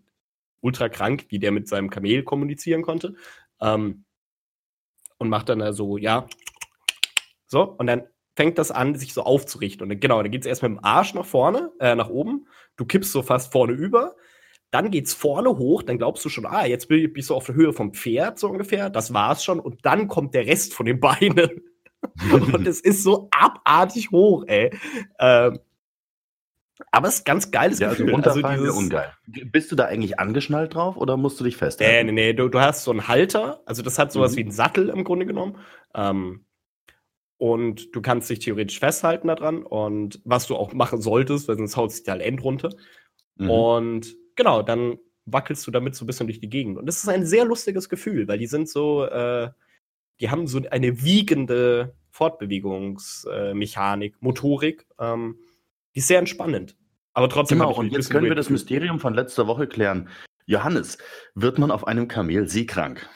ultra 0.63 0.89
krank, 0.89 1.27
wie 1.29 1.39
der 1.39 1.53
mit 1.53 1.69
seinem 1.69 1.91
Kamel 1.91 2.25
kommunizieren 2.25 2.83
konnte. 2.83 3.15
Ähm, 3.61 4.05
und 5.21 5.29
macht 5.29 5.49
dann 5.51 5.63
also, 5.63 5.97
ja, 5.99 6.27
so, 7.47 7.63
und 7.63 7.87
dann 7.87 8.05
fängt 8.37 8.59
das 8.59 8.71
an, 8.71 8.95
sich 8.95 9.13
so 9.13 9.23
aufzurichten. 9.23 9.83
Und 9.83 9.91
dann, 9.91 10.01
genau, 10.01 10.23
dann 10.23 10.31
geht 10.31 10.43
es 10.43 10.47
erst 10.47 10.63
mit 10.63 10.71
dem 10.71 10.83
Arsch 10.83 11.15
nach 11.15 11.27
vorne, 11.27 11.73
äh, 11.79 11.95
nach 11.95 12.09
oben. 12.09 12.47
Du 12.77 12.87
kippst 12.87 13.13
so 13.13 13.23
fast 13.23 13.53
vorne 13.53 13.75
über. 13.75 14.17
Dann 14.71 14.91
geht's 14.91 15.13
vorne 15.13 15.59
hoch, 15.59 15.83
dann 15.83 15.99
glaubst 15.99 16.25
du 16.25 16.29
schon, 16.29 16.47
ah, 16.47 16.65
jetzt 16.65 16.89
ich 16.91 17.27
so 17.27 17.35
auf 17.35 17.47
der 17.47 17.57
Höhe 17.57 17.73
vom 17.73 17.93
Pferd, 17.93 18.39
so 18.39 18.49
ungefähr. 18.49 18.89
Das 18.89 19.13
war's 19.13 19.45
schon. 19.45 19.59
Und 19.59 19.85
dann 19.85 20.07
kommt 20.07 20.33
der 20.33 20.47
Rest 20.47 20.75
von 20.75 20.87
den 20.87 21.01
Beinen. 21.01 21.63
und 22.33 22.67
es 22.67 22.81
ist 22.81 23.03
so 23.03 23.29
abartig 23.33 24.11
hoch, 24.13 24.45
ey. 24.47 24.71
Ähm, 25.19 25.59
aber 26.91 27.09
es 27.09 27.17
ist 27.17 27.25
ganz 27.25 27.51
geiles 27.51 27.79
ja, 27.79 27.89
also 27.89 28.05
Gefühl. 28.05 28.23
Also 28.23 28.43
dieses, 28.43 28.77
ungeil. 28.77 29.13
Bist 29.27 29.71
du 29.71 29.77
da 29.77 29.87
eigentlich 29.87 30.19
angeschnallt 30.19 30.75
drauf 30.75 30.97
oder 30.97 31.17
musst 31.17 31.39
du 31.41 31.45
dich 31.45 31.57
festhalten? 31.57 32.07
Nee, 32.07 32.13
nee, 32.13 32.27
nee. 32.29 32.33
Du, 32.33 32.49
du 32.49 32.61
hast 32.61 32.85
so 32.85 32.91
einen 32.91 33.09
Halter. 33.09 33.63
Also 33.67 33.83
das 33.83 33.99
hat 33.99 34.13
sowas 34.13 34.33
mhm. 34.33 34.37
wie 34.37 34.41
einen 34.43 34.51
Sattel 34.51 34.89
im 34.89 35.05
Grunde 35.05 35.27
genommen. 35.27 35.59
Ähm, 35.95 36.45
und 37.39 37.95
du 37.95 38.03
kannst 38.03 38.29
dich 38.29 38.41
theoretisch 38.41 38.79
festhalten 38.79 39.29
daran. 39.29 39.63
Und 39.63 40.21
was 40.25 40.47
du 40.47 40.57
auch 40.57 40.73
machen 40.73 41.01
solltest, 41.01 41.49
weil 41.49 41.57
sonst 41.57 41.77
haut 41.77 41.93
sich 41.93 42.07
halt 42.09 42.23
End 42.23 42.43
runter. 42.43 42.71
Mhm. 43.37 43.51
Und 43.51 44.17
genau, 44.37 44.63
dann 44.63 44.99
wackelst 45.27 45.67
du 45.67 45.71
damit 45.71 45.95
so 45.95 46.05
ein 46.05 46.07
bisschen 46.07 46.27
durch 46.27 46.41
die 46.41 46.51
Gegend. 46.51 46.79
Und 46.79 46.87
das 46.87 46.99
ist 46.99 47.09
ein 47.09 47.25
sehr 47.25 47.45
lustiges 47.45 47.89
Gefühl, 47.89 48.29
weil 48.29 48.39
die 48.39 48.47
sind 48.47 48.69
so, 48.69 49.05
äh, 49.05 49.51
die 50.21 50.31
haben 50.31 50.47
so 50.47 50.61
eine 50.71 51.03
wiegende 51.03 51.95
Fortbewegungsmechanik, 52.11 54.15
äh, 54.15 54.17
Motorik, 54.21 54.87
ähm, 54.99 55.39
die 55.95 56.01
ist 56.01 56.09
sehr 56.09 56.19
entspannend. 56.19 56.77
Aber 57.13 57.29
trotzdem. 57.29 57.59
Genau, 57.59 57.75
und 57.75 57.93
jetzt 57.93 58.11
können 58.11 58.29
wir 58.29 58.35
das 58.35 58.51
Mysterium 58.51 59.01
von 59.01 59.15
letzter 59.15 59.47
Woche 59.47 59.67
klären. 59.67 60.09
Johannes, 60.47 60.99
wird 61.35 61.59
man 61.59 61.71
auf 61.71 61.87
einem 61.87 62.09
Kamel 62.09 62.49
seekrank? 62.49 63.09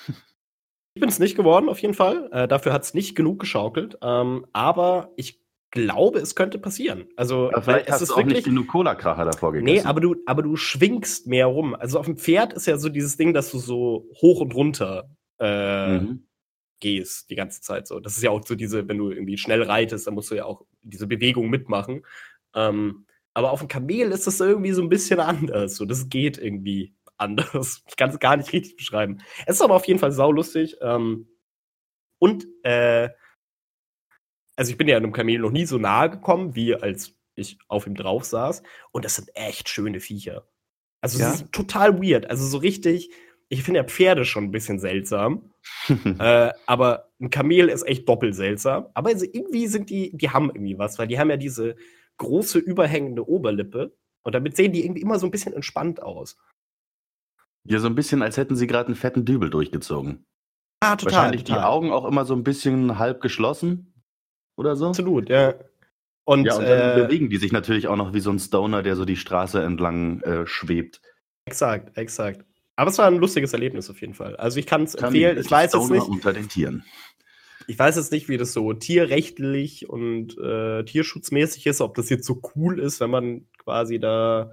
Ich 0.97 1.01
bin 1.01 1.09
es 1.09 1.19
nicht 1.19 1.37
geworden, 1.37 1.69
auf 1.69 1.81
jeden 1.81 1.95
Fall. 1.95 2.29
Äh, 2.31 2.47
dafür 2.47 2.73
hat 2.73 2.85
es 2.85 2.95
nicht 2.95 3.17
genug 3.17 3.41
geschaukelt. 3.41 3.99
Ähm, 4.01 4.47
aber 4.53 5.13
ich 5.17 5.41
glaube, 5.73 6.21
es 6.21 6.37
könnte 6.37 6.59
passieren. 6.59 7.09
Also, 7.17 7.51
ja, 7.51 7.61
vielleicht 7.61 7.91
hast 7.91 8.01
es 8.01 8.09
du 8.09 8.15
auch 8.15 8.19
wirklich, 8.19 8.37
nicht 8.37 8.45
genug 8.45 8.69
Cola-Kracher 8.69 9.25
davor 9.25 9.53
gegessen. 9.53 9.75
Nee, 9.75 9.83
aber 9.83 10.01
du, 10.01 10.15
aber 10.25 10.43
du 10.43 10.55
schwingst 10.55 11.27
mehr 11.27 11.47
rum. 11.47 11.75
Also 11.75 11.99
auf 11.99 12.07
dem 12.07 12.17
Pferd 12.17 12.53
ist 12.53 12.67
ja 12.67 12.77
so 12.77 12.89
dieses 12.89 13.17
Ding, 13.17 13.35
dass 13.35 13.51
du 13.51 13.59
so 13.59 14.09
hoch 14.23 14.41
und 14.41 14.55
runter 14.55 15.11
äh, 15.41 15.99
mhm. 15.99 16.29
gehst 16.79 17.29
die 17.29 17.35
ganze 17.35 17.61
Zeit 17.61 17.89
so. 17.89 17.99
Das 17.99 18.17
ist 18.17 18.23
ja 18.23 18.31
auch 18.31 18.47
so 18.47 18.55
diese, 18.55 18.87
wenn 18.87 18.99
du 18.99 19.11
irgendwie 19.11 19.37
schnell 19.37 19.65
reitest, 19.65 20.07
dann 20.07 20.15
musst 20.15 20.31
du 20.31 20.37
ja 20.37 20.45
auch 20.45 20.65
diese 20.83 21.09
Bewegung 21.09 21.51
mitmachen. 21.51 22.05
Ähm, 22.55 23.07
aber 23.35 23.51
auf 23.51 23.61
dem 23.61 23.69
Kamel 23.69 24.13
ist 24.13 24.27
das 24.27 24.41
irgendwie 24.41 24.73
so 24.73 24.83
ein 24.83 24.89
bisschen 24.89 25.21
anders. 25.21 25.77
So, 25.77 25.85
das 25.85 26.09
geht 26.09 26.39
irgendwie 26.39 26.95
anders. 27.17 27.83
Ich 27.89 27.97
kann 27.97 28.11
es 28.11 28.19
gar 28.19 28.37
nicht 28.37 28.53
richtig 28.53 28.77
beschreiben. 28.77 29.19
Es 29.47 29.57
ist 29.57 29.63
aber 29.63 29.75
auf 29.75 29.87
jeden 29.87 29.99
Fall 29.99 30.13
saulustig. 30.13 30.77
Ähm, 30.81 31.29
und 32.19 32.47
äh, 32.63 33.11
also 34.57 34.71
ich 34.71 34.79
bin 34.79 34.89
ja 34.89 34.97
einem 34.97 35.13
Kamel 35.13 35.41
noch 35.41 35.51
nie 35.51 35.67
so 35.67 35.79
nahe 35.79 36.11
gekommen, 36.11 36.55
wie 36.55 36.75
als 36.75 37.15
ich 37.35 37.59
auf 37.69 37.87
ihm 37.87 37.97
drauf 37.97 38.25
saß. 38.25 38.63
Und 38.93 39.05
das 39.05 39.17
sind 39.17 39.31
echt 39.35 39.69
schöne 39.69 40.01
Viecher. 40.01 40.47
Also 41.01 41.19
ja? 41.19 41.29
es 41.31 41.43
ist 41.43 41.53
total 41.53 42.01
weird. 42.01 42.31
Also 42.31 42.47
so 42.47 42.59
richtig, 42.59 43.11
ich 43.49 43.63
finde 43.63 43.81
ja 43.81 43.85
Pferde 43.85 44.25
schon 44.25 44.45
ein 44.45 44.53
bisschen 44.53 44.79
seltsam. 44.79 45.53
äh, 45.89 46.51
aber 46.67 47.11
ein 47.21 47.31
Kamel 47.31 47.69
ist 47.69 47.87
echt 47.87 48.09
doppelt 48.09 48.35
seltsam. 48.35 48.87
Aber 48.95 49.11
also 49.11 49.27
irgendwie 49.31 49.67
sind 49.67 49.91
die, 49.91 50.17
die 50.17 50.31
haben 50.31 50.51
irgendwie 50.51 50.79
was, 50.79 50.99
weil 50.99 51.09
die 51.09 51.19
haben 51.19 51.31
ja 51.31 51.37
diese 51.37 51.77
große 52.19 52.59
überhängende 52.59 53.29
Oberlippe. 53.29 53.97
Und 54.23 54.35
damit 54.35 54.57
sehen 54.57 54.73
die 54.73 54.85
irgendwie 54.85 55.03
immer 55.03 55.19
so 55.19 55.27
ein 55.27 55.31
bisschen 55.31 55.53
entspannt 55.53 56.03
aus. 56.03 56.37
Ja, 57.65 57.79
so 57.79 57.87
ein 57.87 57.95
bisschen, 57.95 58.23
als 58.23 58.37
hätten 58.37 58.57
sie 58.57 58.67
gerade 58.67 58.87
einen 58.87 58.97
fetten 58.97 59.25
Dübel 59.25 59.51
durchgezogen. 59.51 60.25
Ah, 60.81 60.97
total. 60.97 61.15
Wahrscheinlich 61.15 61.45
total. 61.45 61.61
die 61.61 61.67
Augen 61.67 61.93
auch 61.93 62.05
immer 62.05 62.25
so 62.25 62.35
ein 62.35 62.45
bisschen 62.45 62.99
halb 62.99 63.21
geschlossen 63.21 63.95
oder 64.57 64.77
so. 64.77 64.89
Absolut, 64.89 65.29
ja. 65.31 65.55
Und, 66.27 66.45
ja, 66.45 66.57
und 66.57 66.65
dann 66.65 66.99
äh, 66.99 67.03
bewegen 67.03 67.29
die 67.29 67.37
sich 67.37 67.53
natürlich 67.53 67.89
auch 67.89 67.97
noch 67.97 68.15
wie 68.15 68.21
so 68.21 68.31
ein 68.31 68.39
Stoner, 68.39 68.83
der 68.83 68.97
so 68.97 69.05
die 69.05 69.17
Straße 69.17 69.63
entlang 69.63 70.21
äh, 70.23 70.47
schwebt. 70.47 71.01
Exakt, 71.47 71.97
exakt. 71.97 72.45
Aber 72.77 72.91
es 72.91 72.99
war 72.99 73.07
ein 73.07 73.17
lustiges 73.17 73.53
Erlebnis 73.53 73.89
auf 73.91 74.01
jeden 74.01 74.15
Fall. 74.15 74.37
Also 74.37 74.59
ich 74.59 74.67
kann 74.67 74.83
es 74.85 74.95
empfehlen. 74.95 75.39
Ich 75.39 75.51
weiß 75.51 75.75
es 75.75 75.91
nicht. 75.91 76.09
unter 76.09 76.33
den 76.33 76.49
Tieren. 76.49 76.85
Ich 77.67 77.79
weiß 77.79 77.97
jetzt 77.97 78.13
nicht, 78.13 78.29
wie 78.29 78.37
das 78.37 78.53
so 78.53 78.73
tierrechtlich 78.73 79.89
und 79.89 80.37
äh, 80.39 80.85
tierschutzmäßig 80.85 81.67
ist, 81.67 81.81
ob 81.81 81.95
das 81.95 82.11
jetzt 82.11 82.27
so 82.27 82.41
cool 82.55 82.79
ist, 82.79 83.01
wenn 83.01 83.11
man 83.11 83.47
quasi 83.59 83.99
da. 83.99 84.53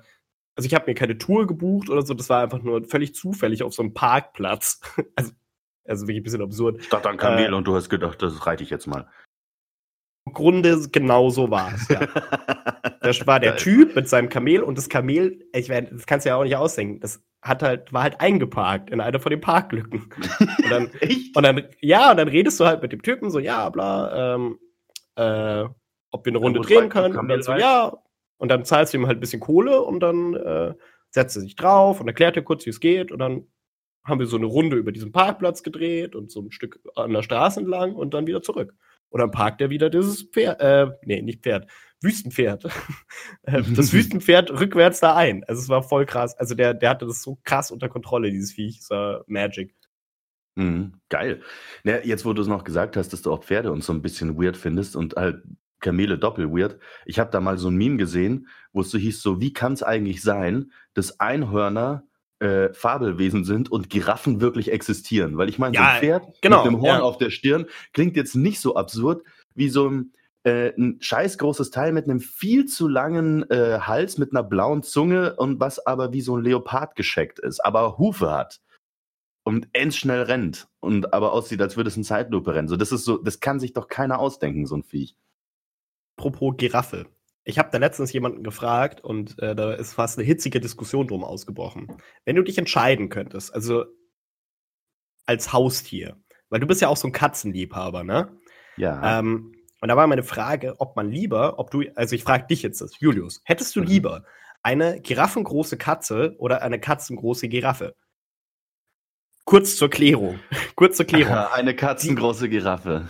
Also 0.56 0.68
ich 0.68 0.76
habe 0.76 0.86
mir 0.88 0.96
keine 0.96 1.18
Tour 1.18 1.48
gebucht 1.48 1.90
oder 1.90 2.02
so, 2.02 2.14
das 2.14 2.30
war 2.30 2.44
einfach 2.44 2.62
nur 2.62 2.84
völlig 2.84 3.16
zufällig 3.16 3.64
auf 3.64 3.74
so 3.74 3.82
einem 3.84 3.94
Parkplatz. 3.94 4.82
also, 5.16 5.32
also 5.86 6.08
wirklich 6.08 6.22
ein 6.22 6.24
bisschen 6.24 6.42
absurd. 6.42 6.84
Statt 6.84 7.08
an 7.08 7.18
Kamel 7.18 7.52
äh, 7.52 7.56
und 7.56 7.66
du 7.66 7.76
hast 7.76 7.90
gedacht, 7.90 8.22
das 8.22 8.46
reite 8.46 8.64
ich 8.64 8.70
jetzt 8.70 8.88
mal. 8.88 9.08
Im 10.26 10.34
Grunde 10.34 10.88
genau 10.92 11.30
so 11.30 11.50
war 11.50 11.74
es, 11.74 11.88
ja. 11.88 12.08
das 13.02 13.26
war 13.26 13.40
der 13.40 13.58
Typ 13.58 13.96
mit 13.96 14.08
seinem 14.08 14.30
Kamel 14.30 14.62
und 14.62 14.78
das 14.78 14.88
Kamel, 14.88 15.44
ich 15.54 15.70
meine, 15.70 15.90
das 15.90 16.06
kannst 16.06 16.26
du 16.26 16.30
ja 16.30 16.36
auch 16.36 16.44
nicht 16.44 16.56
ausdenken, 16.56 17.00
das 17.00 17.24
hat 17.42 17.64
halt, 17.64 17.92
war 17.92 18.04
halt 18.04 18.22
eingeparkt 18.22 18.92
in 18.92 19.02
einer 19.02 19.20
von 19.20 19.32
den 19.32 19.42
Parklücken. 19.42 20.12
Und 20.40 20.70
dann, 20.70 20.92
und 21.36 21.44
dann, 21.44 21.64
ja, 21.80 22.12
und 22.12 22.18
dann 22.18 22.28
redest 22.28 22.60
du 22.60 22.66
halt 22.66 22.84
mit 22.84 22.92
dem 22.92 23.02
Typen 23.02 23.32
so, 23.32 23.40
ja, 23.40 23.70
bla, 23.70 24.36
ähm, 24.36 24.60
äh, 25.16 25.68
ob 26.12 26.26
wir 26.26 26.32
eine 26.32 26.38
Runde 26.38 26.62
drehen 26.62 26.90
können. 26.90 27.18
Und 27.18 27.28
dann 27.28 27.42
so, 27.42 27.54
ja. 27.54 27.98
Und 28.38 28.50
dann 28.50 28.66
zahlst 28.66 28.94
du 28.94 28.98
ihm 28.98 29.08
halt 29.08 29.18
ein 29.18 29.22
bisschen 29.22 29.40
Kohle 29.40 29.82
und 29.82 30.00
dann 30.00 30.36
äh, 30.36 30.74
setzt 31.10 31.36
er 31.36 31.42
sich 31.42 31.56
drauf 31.56 32.00
und 32.00 32.08
erklärt 32.08 32.36
dir 32.36 32.44
kurz, 32.44 32.66
wie 32.66 32.72
es 32.72 32.80
geht. 32.80 33.12
Und 33.12 33.20
dann 33.20 33.48
haben 34.04 34.20
wir 34.20 34.28
so 34.28 34.38
eine 34.38 34.48
Runde 34.48 34.78
über 34.78 34.92
diesen 34.92 35.12
Parkplatz 35.12 35.64
gedreht 35.64 36.16
und 36.16 36.32
so 36.32 36.42
ein 36.42 36.52
Stück 36.52 36.80
an 36.96 37.14
der 37.14 37.22
Straße 37.22 37.60
entlang 37.60 37.96
und 37.96 38.14
dann 38.14 38.28
wieder 38.28 38.42
zurück. 38.42 38.74
Und 39.10 39.20
dann 39.20 39.32
parkt 39.32 39.62
er 39.62 39.70
wieder 39.70 39.90
dieses 39.90 40.24
Pferd, 40.24 40.60
äh, 40.62 40.88
nee, 41.04 41.22
nicht 41.22 41.44
Pferd, 41.44 41.68
Wüstenpferd. 42.02 42.66
Äh, 43.44 43.64
das 43.76 43.94
Wüstenpferd 43.94 44.52
rückwärts 44.52 45.00
da 45.00 45.16
ein. 45.16 45.44
Also 45.46 45.62
es 45.62 45.70
war 45.70 45.84
voll 45.84 46.06
krass. 46.06 46.36
Also 46.38 46.54
der, 46.54 46.74
der 46.74 46.92
hatte 46.92 47.06
das 47.06 47.24
so 47.24 47.40
krass 47.44 47.72
unter 47.72 47.90
Kontrolle, 47.90 48.32
dieses 48.32 48.52
Viech. 48.52 48.80
Es 48.80 48.90
war 48.90 49.24
Magic. 49.28 49.76
Mhm, 50.56 50.94
geil. 51.10 51.42
Ja, 51.84 52.00
jetzt, 52.04 52.26
wo 52.26 52.34
du 52.34 52.42
es 52.42 52.48
noch 52.48 52.64
gesagt 52.64 52.98
hast, 52.98 53.14
dass 53.14 53.22
du 53.22 53.32
auch 53.32 53.44
Pferde 53.44 53.72
und 53.72 53.84
so 53.84 53.94
ein 53.94 54.02
bisschen 54.02 54.42
weird 54.42 54.58
findest 54.58 54.96
und 54.96 55.16
halt 55.16 55.44
Kamele 55.80 56.18
doppel 56.18 56.52
weird. 56.52 56.78
Ich 57.06 57.20
habe 57.20 57.32
da 57.32 57.42
mal 57.42 57.58
so 57.58 57.70
ein 57.70 57.76
Meme 57.76 57.98
gesehen, 57.98 58.48
wo 58.72 58.82
es 58.82 58.92
so 58.92 58.98
hieß, 58.98 59.22
so 59.22 59.42
wie 59.42 59.54
kann 59.54 59.74
es 59.74 59.84
eigentlich 59.84 60.22
sein, 60.22 60.72
dass 60.94 61.20
Einhörner 61.20 62.04
äh, 62.40 62.74
Fabelwesen 62.74 63.44
sind 63.44 63.72
und 63.72 63.90
Giraffen 63.90 64.42
wirklich 64.42 64.72
existieren. 64.72 65.38
Weil 65.38 65.50
ich 65.50 65.60
meine, 65.60 65.76
ja, 65.76 65.82
so 65.82 65.88
ein 65.88 66.00
Pferd 66.00 66.42
genau, 66.42 66.64
mit 66.64 66.68
einem 66.68 66.82
Horn 66.82 67.00
ja. 67.00 67.02
auf 67.02 67.18
der 67.18 67.30
Stirn 67.30 67.66
klingt 67.94 68.16
jetzt 68.16 68.36
nicht 68.36 68.60
so 68.60 68.76
absurd 68.76 69.24
wie 69.54 69.70
so 69.70 69.90
ein, 69.90 70.14
äh, 70.44 70.74
ein 70.78 70.98
scheiß 71.02 71.38
großes 71.38 71.70
Teil 71.72 71.92
mit 71.92 72.06
einem 72.06 72.20
viel 72.20 72.66
zu 72.66 72.88
langen 72.88 73.50
äh, 73.50 73.80
Hals, 73.82 74.18
mit 74.18 74.32
einer 74.32 74.44
blauen 74.44 74.84
Zunge 74.84 75.36
und 75.36 75.60
was 75.60 75.86
aber 75.86 76.14
wie 76.14 76.22
so 76.22 76.38
ein 76.38 76.44
Leopard 76.44 76.96
gescheckt 76.96 77.40
ist, 77.40 77.60
aber 77.64 77.98
Hufe 77.98 78.32
hat 78.32 78.62
und 79.44 79.70
endschnell 79.74 80.24
rennt 80.24 80.68
und 80.80 81.14
aber 81.14 81.34
aussieht, 81.34 81.62
als 81.62 81.78
würde 81.78 81.90
es 81.90 81.98
in 81.98 82.04
Zeitlupe 82.04 82.54
rennen. 82.54 82.68
So, 82.68 82.78
das 82.78 82.92
ist 82.92 83.06
so, 83.06 83.18
das 83.18 83.40
kann 83.40 83.60
sich 83.60 83.74
doch 83.74 83.88
keiner 83.88 84.20
ausdenken, 84.20 84.66
so 84.66 84.76
ein 84.76 84.84
Viech. 84.84 85.16
Apropos 86.18 86.56
Giraffe. 86.58 87.08
Ich 87.44 87.58
habe 87.58 87.70
da 87.72 87.80
letztens 87.80 88.14
jemanden 88.14 88.44
gefragt 88.44 89.02
und 89.02 89.40
äh, 89.40 89.56
da 89.56 89.74
ist 89.74 89.94
fast 89.94 90.18
eine 90.18 90.28
hitzige 90.28 90.60
Diskussion 90.60 91.08
drum 91.08 91.24
ausgebrochen. 91.24 91.98
Wenn 92.24 92.36
du 92.36 92.44
dich 92.44 92.58
entscheiden 92.60 93.10
könntest, 93.10 93.54
also 93.54 93.86
als 95.26 95.52
Haustier, 95.52 96.18
weil 96.50 96.60
du 96.60 96.68
bist 96.68 96.82
ja 96.82 96.88
auch 96.88 96.98
so 96.98 97.08
ein 97.08 97.14
Katzenliebhaber, 97.14 98.04
ne? 98.04 98.38
Ja. 98.78 99.20
Ähm, 99.20 99.56
und 99.82 99.90
da 99.90 99.98
war 99.98 100.08
meine 100.08 100.24
Frage, 100.24 100.76
ob 100.80 100.96
man 100.96 101.10
lieber, 101.10 101.60
ob 101.60 101.72
du, 101.72 101.84
also 101.96 102.16
ich 102.16 102.24
frage 102.24 102.48
dich 102.48 102.62
jetzt 102.62 102.82
das, 102.82 103.00
Julius, 103.00 103.42
hättest 103.44 103.76
du 103.76 103.82
mhm. 103.82 103.88
lieber 103.88 104.24
eine 104.64 105.02
giraffengroße 105.02 105.78
Katze 105.78 106.36
oder 106.38 106.62
eine 106.62 106.80
katzengroße 106.80 107.50
Giraffe? 107.50 107.96
Kurz 109.44 109.76
zur 109.76 109.90
Klärung. 109.90 110.40
Kurz 110.76 110.98
zur 110.98 111.06
Klärung. 111.06 111.36
eine 111.36 111.76
katzengroße 111.76 112.48
Giraffe 112.48 113.10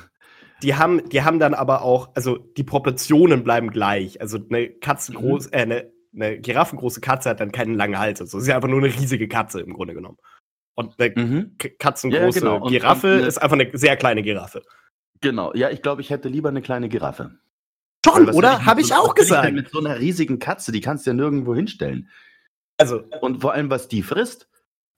die 0.62 0.75
haben, 0.75 1.10
die 1.10 1.24
haben 1.24 1.40
dann 1.40 1.54
aber 1.54 1.82
auch, 1.82 2.10
also 2.16 2.38
die 2.38 2.63
Proportionen 2.63 3.44
bleiben 3.44 3.72
gleich. 3.72 4.22
Also 4.22 4.38
eine 4.50 4.70
Katzengroß, 4.70 5.48
mhm. 5.48 5.54
äh, 5.54 5.62
eine, 5.62 5.92
eine 6.13 6.40
giraffengroße 6.40 7.01
Katze 7.01 7.30
hat 7.30 7.40
dann 7.40 7.51
keinen 7.51 7.75
langen 7.75 7.98
Hals. 7.98 8.22
Also 8.22 8.38
es 8.38 8.44
ist 8.44 8.48
ja 8.50 8.56
einfach 8.56 8.70
nur 8.70 8.80
eine 8.80 8.94
riesige 8.94 9.28
Katze 9.28 9.62
im 9.62 9.74
Grunde 9.74 9.94
genommen. 9.94 10.18
Und 10.75 11.00
eine 11.00 11.13
mhm. 11.16 11.58
katzengroße 11.80 12.40
ja, 12.40 12.56
genau. 12.56 12.68
Giraffe 12.68 13.16
und, 13.16 13.22
und 13.22 13.28
ist 13.28 13.42
einfach 13.42 13.58
eine 13.58 13.70
sehr 13.74 13.98
kleine 13.98 14.22
Giraffe. 14.22 14.62
Genau, 15.22 15.54
ja, 15.54 15.70
ich 15.70 15.82
glaube, 15.82 16.01
ich 16.01 16.10
hätte 16.10 16.28
lieber 16.28 16.50
eine 16.50 16.62
kleine 16.62 16.90
Giraffe. 16.90 17.38
Schon, 18.04 18.30
oder? 18.32 18.66
Habe 18.66 18.82
ich 18.82 18.88
so, 18.88 18.96
auch 18.96 19.13
gesagt. 19.13 19.54
Mit 19.54 19.70
so 19.70 19.80
einer 19.80 20.00
riesigen 20.00 20.40
Katze, 20.40 20.72
die 20.72 20.82
kannst 20.82 21.06
du 21.06 21.12
ja 21.12 21.13
nirgendwo 21.13 21.54
hinstellen. 21.54 22.10
Also. 22.78 23.04
Und 23.22 23.42
vor 23.42 23.54
allem, 23.54 23.70
was 23.70 23.88
die 23.88 24.01
frisst 24.01 24.50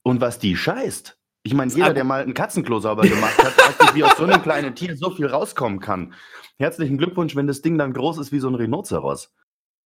und 0.04 0.22
was 0.22 0.40
die 0.40 0.56
scheißt. 0.56 1.18
Ich 1.46 1.54
meine, 1.54 1.74
jeder, 1.74 1.94
der 1.94 2.06
mal 2.06 2.24
ein 2.24 2.34
Katzenklo 2.34 2.80
sauber 2.80 3.04
gemacht 3.04 3.38
hat, 3.38 3.58
weiß 3.58 3.80
nicht, 3.82 3.96
wie 3.96 4.04
aus 4.06 4.16
so 4.16 4.24
einem 4.24 4.42
kleinen 4.42 4.76
Tier 4.76 4.96
so 4.96 5.10
viel 5.10 5.28
rauskommen 5.28 5.82
kann. 5.82 6.14
Herzlichen 6.58 6.98
Glückwunsch, 6.98 7.36
wenn 7.36 7.48
das 7.48 7.62
Ding 7.62 7.78
dann 7.78 7.92
groß 7.92 8.18
ist 8.20 8.32
wie 8.32 8.40
so 8.40 8.48
ein 8.48 8.56
Rhinoceros. 8.56 9.34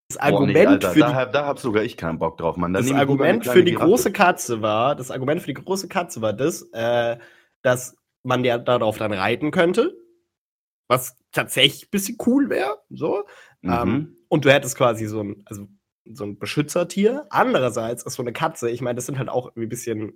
Das 0.08 0.18
Argument 0.18 0.84
oh, 0.84 0.86
nee, 0.86 0.94
für 0.94 1.00
da, 1.00 1.26
da 1.26 1.46
hab 1.46 1.58
sogar 1.58 1.82
ich 1.82 1.96
keinen 1.96 2.18
Bock 2.18 2.38
drauf, 2.38 2.56
Mann. 2.56 2.72
Da 2.72 2.80
das 2.80 2.92
Argument 2.92 3.44
für 3.44 3.64
die 3.64 3.72
Giraffe. 3.72 3.88
große 3.88 4.12
Katze 4.12 4.62
war, 4.62 4.94
das 4.94 5.10
Argument 5.10 5.40
für 5.40 5.48
die 5.48 5.54
große 5.54 5.88
Katze 5.88 6.22
war 6.22 6.32
das, 6.32 6.62
äh, 6.72 7.18
dass 7.62 7.96
man 8.22 8.44
ja 8.44 8.56
darauf 8.56 8.96
dann 8.96 9.12
reiten 9.12 9.50
könnte, 9.50 9.96
was 10.88 11.16
tatsächlich 11.32 11.84
ein 11.84 11.90
bisschen 11.90 12.16
cool 12.26 12.50
wäre, 12.50 12.82
so. 12.90 13.24
Mhm. 13.62 13.70
Ähm, 13.72 14.16
und 14.28 14.44
du 14.44 14.52
hättest 14.52 14.76
quasi 14.76 15.06
so 15.06 15.22
ein, 15.22 15.42
also 15.46 15.68
so 16.04 16.24
ein 16.24 16.38
Beschützertier. 16.38 17.26
Andererseits 17.30 18.02
ist 18.02 18.14
so 18.14 18.22
eine 18.22 18.32
Katze, 18.32 18.70
ich 18.70 18.80
meine, 18.80 18.96
das 18.96 19.06
sind 19.06 19.18
halt 19.18 19.28
auch 19.28 19.54
ein 19.54 19.68
bisschen 19.68 20.14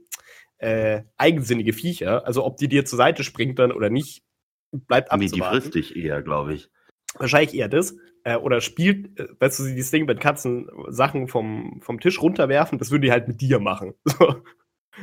äh, 0.59 1.03
eigensinnige 1.17 1.73
Viecher. 1.73 2.27
Also 2.27 2.45
ob 2.45 2.57
die 2.57 2.69
dir 2.69 2.85
zur 2.85 2.97
Seite 2.97 3.25
springt 3.25 3.59
dann 3.59 3.73
oder 3.73 3.91
nicht, 3.91 4.25
bleibt 4.73 5.11
abzuwarten. 5.11 5.39
Nee, 5.39 5.61
die 5.61 5.61
frisst 5.61 5.75
dich 5.75 5.97
eher, 5.97 6.23
glaube 6.23 6.55
ich. 6.55 6.71
Wahrscheinlich 7.19 7.55
eher 7.55 7.69
das. 7.69 7.95
Äh, 8.25 8.37
oder 8.37 8.61
spielt, 8.61 9.19
äh, 9.19 9.29
weißt 9.39 9.59
du, 9.59 9.65
dieses 9.65 9.91
Ding 9.91 10.07
mit 10.07 10.21
Katzen 10.21 10.69
Sachen 10.89 11.29
vom, 11.29 11.81
vom 11.83 12.01
Tisch 12.01 12.23
runterwerfen, 12.23 12.79
das 12.79 12.91
würde 12.91 13.07
die 13.07 13.13
halt 13.13 13.29
mit 13.29 13.41
dir 13.41 13.59
machen. 13.59 13.95
So, 14.05 14.43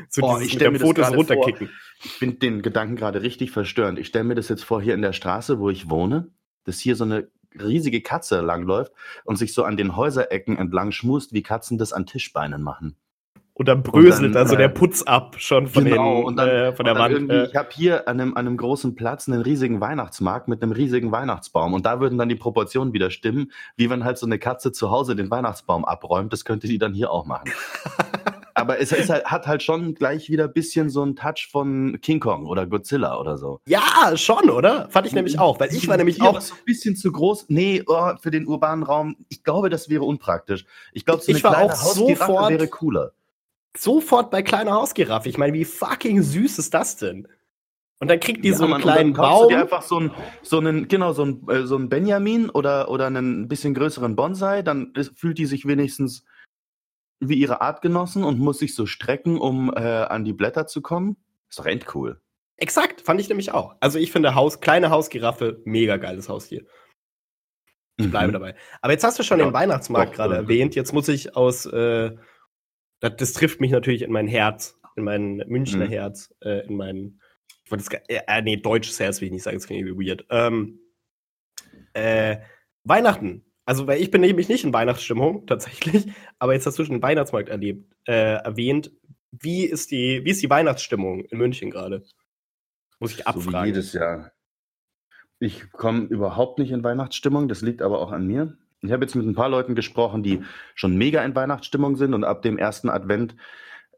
so 0.09 0.23
oh, 0.23 0.39
ich 0.39 0.53
stelle 0.53 0.71
mir 0.71 0.79
Fotos 0.79 1.07
das 1.07 1.15
runterkicken. 1.15 1.67
Vor. 1.67 1.75
Ich 2.03 2.11
finde 2.11 2.37
den 2.37 2.61
Gedanken 2.61 2.95
gerade 2.95 3.21
richtig 3.21 3.51
verstörend. 3.51 3.99
Ich 3.99 4.07
stelle 4.07 4.23
mir 4.23 4.35
das 4.35 4.49
jetzt 4.49 4.63
vor, 4.63 4.81
hier 4.81 4.93
in 4.93 5.01
der 5.01 5.13
Straße, 5.13 5.59
wo 5.59 5.69
ich 5.69 5.89
wohne, 5.89 6.29
dass 6.63 6.79
hier 6.79 6.95
so 6.95 7.03
eine 7.03 7.29
riesige 7.59 8.01
Katze 8.01 8.41
langläuft 8.41 8.91
und 9.25 9.37
sich 9.37 9.53
so 9.53 9.63
an 9.63 9.77
den 9.77 9.95
Häuserecken 9.95 10.57
entlang 10.57 10.91
schmust, 10.91 11.33
wie 11.33 11.43
Katzen 11.43 11.77
das 11.77 11.93
an 11.93 12.05
Tischbeinen 12.05 12.61
machen. 12.61 12.95
Und 13.59 13.67
dann 13.67 13.83
bröselt 13.83 14.37
also 14.37 14.55
der 14.55 14.67
äh, 14.67 14.69
Putz 14.69 15.03
ab 15.03 15.35
schon 15.37 15.67
von, 15.67 15.83
genau, 15.83 16.19
den, 16.19 16.25
und 16.27 16.37
dann, 16.37 16.47
äh, 16.47 16.71
von 16.73 16.85
der 16.85 16.95
Wand. 16.95 17.29
Äh. 17.29 17.47
Ich 17.47 17.55
habe 17.57 17.67
hier 17.73 18.07
an 18.07 18.21
einem, 18.21 18.37
an 18.37 18.47
einem 18.47 18.55
großen 18.55 18.95
Platz 18.95 19.27
einen 19.27 19.41
riesigen 19.41 19.81
Weihnachtsmarkt 19.81 20.47
mit 20.47 20.63
einem 20.63 20.71
riesigen 20.71 21.11
Weihnachtsbaum. 21.11 21.73
Und 21.73 21.85
da 21.85 21.99
würden 21.99 22.17
dann 22.17 22.29
die 22.29 22.35
Proportionen 22.35 22.93
wieder 22.93 23.11
stimmen, 23.11 23.51
wie 23.75 23.89
wenn 23.89 24.05
halt 24.05 24.17
so 24.17 24.25
eine 24.25 24.39
Katze 24.39 24.71
zu 24.71 24.91
Hause 24.91 25.13
den 25.17 25.29
Weihnachtsbaum 25.29 25.83
abräumt. 25.83 26.31
Das 26.31 26.45
könnte 26.45 26.67
die 26.67 26.77
dann 26.77 26.93
hier 26.93 27.11
auch 27.11 27.25
machen. 27.25 27.51
Aber 28.61 28.79
es 28.79 28.91
halt, 28.91 29.25
hat 29.25 29.47
halt 29.47 29.63
schon 29.63 29.95
gleich 29.95 30.29
wieder 30.29 30.45
ein 30.45 30.53
bisschen 30.53 30.89
so 30.89 31.01
einen 31.01 31.15
Touch 31.15 31.49
von 31.51 31.99
King 32.01 32.19
Kong 32.19 32.45
oder 32.45 32.67
Godzilla 32.67 33.19
oder 33.19 33.37
so. 33.37 33.61
Ja, 33.67 34.15
schon, 34.15 34.49
oder? 34.49 34.89
Fand 34.89 35.07
ich 35.07 35.13
nämlich 35.13 35.39
auch, 35.39 35.59
weil 35.59 35.73
ich 35.73 35.87
war 35.87 35.97
nämlich 35.97 36.21
auch. 36.21 36.39
so 36.41 36.53
ein 36.53 36.65
bisschen 36.65 36.95
zu 36.95 37.11
groß. 37.11 37.45
Nee, 37.49 37.83
oh, 37.87 38.11
für 38.21 38.31
den 38.31 38.47
urbanen 38.47 38.83
Raum. 38.83 39.15
Ich 39.29 39.43
glaube, 39.43 39.69
das 39.69 39.89
wäre 39.89 40.03
unpraktisch. 40.03 40.65
Ich 40.93 41.05
glaube, 41.05 41.21
so 41.21 41.31
eine 41.31 41.37
ich 41.37 41.43
war 41.43 41.53
kleine 41.53 41.73
auch 41.73 41.75
sofort, 41.75 42.49
wäre 42.51 42.67
cooler 42.67 43.13
sofort 43.77 44.31
bei 44.31 44.41
kleiner 44.41 44.73
Hausgiraffe. 44.73 45.29
Ich 45.29 45.37
meine, 45.37 45.53
wie 45.53 45.65
fucking 45.65 46.21
süß 46.21 46.59
ist 46.59 46.73
das 46.73 46.97
denn? 46.97 47.27
Und 48.01 48.07
dann 48.09 48.19
kriegt 48.19 48.45
die 48.45 48.49
ja, 48.49 48.55
so 48.55 48.63
einen 48.63 48.71
Mann, 48.71 48.81
kleinen 48.81 49.13
Baum. 49.13 49.49
Du 49.49 49.55
dir 49.55 49.61
einfach 49.61 49.81
so 49.81 49.97
einen, 49.97 50.11
so 50.41 50.57
einen, 50.57 50.87
genau, 50.87 51.11
so 51.11 51.23
einen, 51.23 51.49
äh, 51.49 51.65
so 51.67 51.75
einen 51.75 51.89
Benjamin 51.89 52.49
oder, 52.49 52.89
oder 52.89 53.07
einen 53.07 53.47
bisschen 53.49 53.73
größeren 53.73 54.15
Bonsai, 54.15 54.61
dann 54.61 54.93
fühlt 55.15 55.37
die 55.37 55.45
sich 55.45 55.67
wenigstens 55.67 56.23
wie 57.19 57.35
ihre 57.35 57.61
Artgenossen 57.61 58.23
und 58.23 58.39
muss 58.39 58.59
sich 58.59 58.75
so 58.75 58.85
strecken, 58.85 59.37
um 59.37 59.71
äh, 59.73 59.79
an 59.79 60.23
die 60.23 60.33
Blätter 60.33 60.67
zu 60.67 60.81
kommen. 60.81 61.17
Ist 61.49 61.59
doch 61.59 61.65
endcool. 61.65 62.21
Exakt, 62.57 63.01
fand 63.01 63.19
ich 63.21 63.29
nämlich 63.29 63.51
auch. 63.51 63.75
Also 63.79 63.99
ich 63.99 64.11
finde 64.11 64.35
Haus, 64.35 64.59
kleine 64.59 64.89
Hausgiraffe, 64.89 65.61
mega 65.65 65.97
geiles 65.97 66.29
Haustier. 66.29 66.65
Ich 67.97 68.05
mhm. 68.05 68.11
bleibe 68.11 68.31
dabei. 68.31 68.55
Aber 68.81 68.93
jetzt 68.93 69.03
hast 69.03 69.19
du 69.19 69.23
schon 69.23 69.39
ja, 69.39 69.45
den 69.45 69.53
Weihnachtsmarkt 69.53 70.13
gerade 70.13 70.35
erwähnt. 70.35 70.75
Jetzt 70.75 70.93
muss 70.93 71.07
ich 71.07 71.35
aus 71.35 71.65
äh, 71.65 72.15
das, 72.99 73.15
das, 73.17 73.33
trifft 73.33 73.61
mich 73.61 73.71
natürlich 73.71 74.01
in 74.01 74.11
mein 74.11 74.27
Herz, 74.27 74.79
in 74.95 75.03
mein 75.03 75.37
Münchner 75.47 75.85
mhm. 75.85 75.89
Herz, 75.89 76.33
äh, 76.41 76.65
in 76.67 76.75
mein, 76.75 77.19
ich 77.63 77.71
wollte 77.71 78.01
äh, 78.09 78.21
äh, 78.27 78.41
nee, 78.41 78.57
deutsches 78.57 78.99
Herz 78.99 79.21
will 79.21 79.27
ich 79.27 79.33
nicht 79.33 79.43
sagen, 79.43 79.57
das 79.57 79.67
klingt 79.67 79.85
irgendwie 79.85 80.09
weird. 80.09 80.25
Ähm, 80.29 80.79
äh, 81.93 82.37
Weihnachten. 82.83 83.45
Also, 83.69 83.85
weil 83.85 84.01
ich 84.01 84.09
bin 84.09 84.21
nämlich 84.21 84.49
nicht 84.49 84.63
in 84.63 84.73
Weihnachtsstimmung, 84.73 85.45
tatsächlich, 85.45 86.07
aber 86.39 86.53
jetzt 86.55 86.65
hast 86.65 86.79
du 86.79 86.83
schon 86.83 86.95
den 86.95 87.03
Weihnachtsmarkt 87.03 87.49
erlebt, 87.49 87.85
äh, 88.07 88.37
erwähnt. 88.43 88.91
Wie 89.29 89.63
ist 89.63 89.91
die, 89.91 90.25
wie 90.25 90.31
ist 90.31 90.41
die 90.41 90.49
Weihnachtsstimmung 90.49 91.23
in 91.25 91.37
München 91.37 91.69
gerade? 91.69 92.01
Muss 92.97 93.13
ich 93.13 93.27
abfragen. 93.27 93.51
So 93.51 93.61
wie 93.61 93.67
jedes 93.67 93.93
Jahr. 93.93 94.31
Ich 95.37 95.71
komme 95.71 96.05
überhaupt 96.05 96.57
nicht 96.57 96.71
in 96.71 96.83
Weihnachtsstimmung, 96.83 97.47
das 97.47 97.61
liegt 97.61 97.83
aber 97.83 98.01
auch 98.01 98.11
an 98.11 98.25
mir. 98.25 98.57
Ich 98.81 98.91
habe 98.91 99.05
jetzt 99.05 99.13
mit 99.13 99.27
ein 99.27 99.35
paar 99.35 99.49
Leuten 99.49 99.75
gesprochen, 99.75 100.23
die 100.23 100.41
schon 100.73 100.97
mega 100.97 101.23
in 101.23 101.35
Weihnachtsstimmung 101.35 101.95
sind 101.95 102.15
und 102.15 102.23
ab 102.23 102.41
dem 102.41 102.57
ersten 102.57 102.89
Advent 102.89 103.35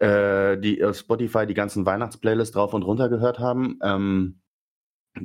äh, 0.02 0.58
die 0.58 0.84
auf 0.84 0.98
Spotify 0.98 1.46
die 1.48 1.54
ganzen 1.54 1.86
Weihnachtsplaylists 1.86 2.56
drauf 2.56 2.74
und 2.74 2.84
runter 2.84 3.08
gehört 3.08 3.40
haben. 3.40 3.80
Ähm, 3.82 4.41